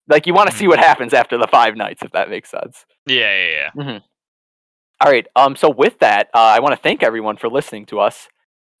Like 0.07 0.27
you 0.27 0.33
want 0.33 0.49
to 0.51 0.55
see 0.55 0.65
Mhm. 0.65 0.69
what 0.69 0.79
happens 0.79 1.13
after 1.13 1.37
the 1.37 1.47
five 1.47 1.75
nights, 1.75 2.03
if 2.03 2.11
that 2.11 2.29
makes 2.29 2.49
sense. 2.49 2.85
Yeah, 3.07 3.15
yeah, 3.35 3.71
yeah. 3.75 3.99
All 5.01 5.11
right. 5.11 5.25
Um. 5.35 5.55
So 5.55 5.69
with 5.69 5.97
that, 5.99 6.27
uh, 6.33 6.39
I 6.39 6.59
want 6.59 6.73
to 6.75 6.81
thank 6.81 7.03
everyone 7.03 7.37
for 7.37 7.49
listening 7.49 7.85
to 7.87 7.99
us. 7.99 8.27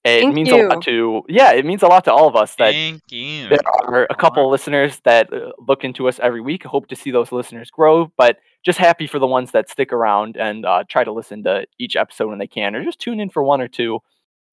It 0.03 0.21
Thank 0.21 0.33
means 0.33 0.49
a 0.49 0.57
lot 0.57 0.81
to 0.83 1.23
yeah. 1.29 1.51
It 1.51 1.63
means 1.63 1.83
a 1.83 1.87
lot 1.87 2.03
to 2.05 2.13
all 2.13 2.27
of 2.27 2.35
us 2.35 2.55
that 2.55 2.73
Thank 2.73 3.03
you. 3.11 3.49
there 3.49 3.59
are 3.85 4.07
a 4.09 4.15
couple 4.15 4.43
of 4.43 4.51
listeners 4.51 4.99
that 5.03 5.31
uh, 5.31 5.51
look 5.59 5.83
into 5.83 6.07
us 6.07 6.19
every 6.23 6.41
week. 6.41 6.63
Hope 6.63 6.87
to 6.87 6.95
see 6.95 7.11
those 7.11 7.31
listeners 7.31 7.69
grow, 7.69 8.11
but 8.17 8.37
just 8.63 8.79
happy 8.79 9.05
for 9.05 9.19
the 9.19 9.27
ones 9.27 9.51
that 9.51 9.69
stick 9.69 9.93
around 9.93 10.37
and 10.37 10.65
uh, 10.65 10.83
try 10.87 11.03
to 11.03 11.11
listen 11.11 11.43
to 11.43 11.65
each 11.77 11.95
episode 11.95 12.29
when 12.29 12.39
they 12.39 12.47
can, 12.47 12.75
or 12.75 12.83
just 12.83 12.99
tune 12.99 13.19
in 13.19 13.29
for 13.29 13.43
one 13.43 13.61
or 13.61 13.67
two, 13.67 13.99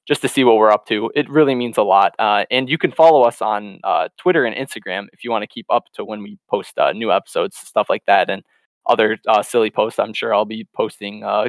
just 0.06 0.20
to 0.20 0.28
see 0.28 0.44
what 0.44 0.56
we're 0.56 0.70
up 0.70 0.87
to. 0.87 1.11
It 1.14 1.30
really 1.30 1.54
means 1.54 1.78
a 1.78 1.82
lot. 1.82 2.14
Uh, 2.18 2.44
and 2.50 2.68
you 2.68 2.76
can 2.76 2.92
follow 2.92 3.22
us 3.22 3.40
on 3.40 3.80
uh, 3.84 4.08
Twitter 4.18 4.44
and 4.44 4.54
Instagram 4.54 5.06
if 5.14 5.24
you 5.24 5.30
want 5.30 5.44
to 5.44 5.46
keep 5.46 5.66
up 5.70 5.84
to 5.94 6.04
when 6.04 6.22
we 6.22 6.38
post 6.50 6.78
uh, 6.78 6.92
new 6.92 7.11
episodes, 7.11 7.56
stuff 7.56 7.88
like 7.88 8.04
that, 8.06 8.28
and 8.28 8.42
other 8.84 9.18
uh, 9.26 9.42
silly 9.42 9.70
posts. 9.70 9.98
I'm 9.98 10.12
sure 10.12 10.34
I'll 10.34 10.44
be 10.44 10.66
posting 10.74 11.24
uh, 11.24 11.48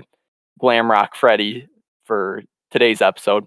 Glamrock 0.61 1.15
Freddy 1.15 1.67
for 2.05 2.43
today's 2.71 3.01
episode. 3.01 3.45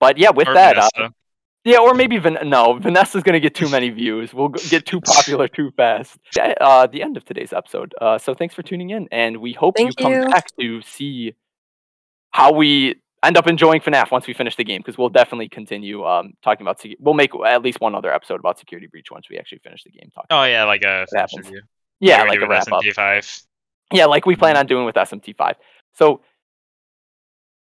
But 0.00 0.18
yeah, 0.18 0.30
with 0.30 0.48
Or 0.48 0.54
that, 0.54 0.76
uh, 0.78 1.10
yeah, 1.64 1.78
or 1.78 1.92
maybe 1.94 2.16
Van- 2.18 2.38
no, 2.48 2.78
Vanessa's 2.78 3.22
gonna 3.22 3.38
get 3.40 3.54
too 3.54 3.68
many 3.68 3.90
views. 3.90 4.32
We'll 4.32 4.48
get 4.48 4.86
too 4.86 5.00
popular 5.14 5.46
too 5.46 5.70
fast. 5.76 6.18
Yeah, 6.34 6.54
Uh, 6.60 6.86
the 6.86 7.02
end 7.02 7.16
of 7.18 7.24
today's 7.24 7.52
episode. 7.52 7.94
Uh, 8.00 8.16
so 8.18 8.32
thanks 8.34 8.54
for 8.54 8.62
tuning 8.62 8.90
in, 8.90 9.08
and 9.12 9.36
we 9.38 9.52
hope 9.52 9.78
you 9.78 9.90
come 9.98 10.12
you. 10.12 10.24
back 10.26 10.46
to 10.58 10.80
see 10.82 11.34
how 12.30 12.52
we 12.52 12.96
end 13.22 13.36
up 13.36 13.46
enjoying 13.46 13.80
FNAF 13.82 14.10
once 14.10 14.26
we 14.26 14.32
finish 14.32 14.56
the 14.56 14.64
game, 14.64 14.80
because 14.80 14.96
we'll 14.96 15.10
definitely 15.10 15.50
continue 15.50 16.02
um, 16.06 16.32
talking 16.42 16.64
about. 16.66 16.80
Sec- 16.80 16.96
we'll 16.98 17.12
make 17.12 17.32
at 17.46 17.60
least 17.62 17.78
one 17.80 17.94
other 17.94 18.10
episode 18.10 18.40
about 18.40 18.58
Security 18.58 18.86
Breach 18.86 19.10
once 19.10 19.28
we 19.28 19.36
actually 19.38 19.58
finish 19.58 19.84
the 19.84 19.90
game. 19.90 20.10
Talking. 20.14 20.28
Oh 20.30 20.44
yeah, 20.44 20.64
like 20.64 20.82
a 20.82 21.04
What 21.10 21.20
happens? 21.20 21.46
review. 21.46 21.60
yeah, 22.00 22.22
like 22.22 22.40
a 22.40 22.46
wrap 22.48 22.66
up. 22.72 22.82
SMT5. 22.82 23.42
Yeah, 23.92 24.06
like 24.06 24.24
we 24.24 24.34
plan 24.36 24.56
on 24.56 24.64
doing 24.66 24.86
with 24.86 24.94
SMT5. 24.94 25.56
So 25.92 26.22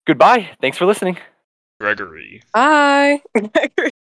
goodbye. 0.07 0.49
Thanks 0.63 0.79
for 0.79 0.87
listening. 0.87 1.19
Gregory. 1.81 2.43
Bye. 2.53 3.21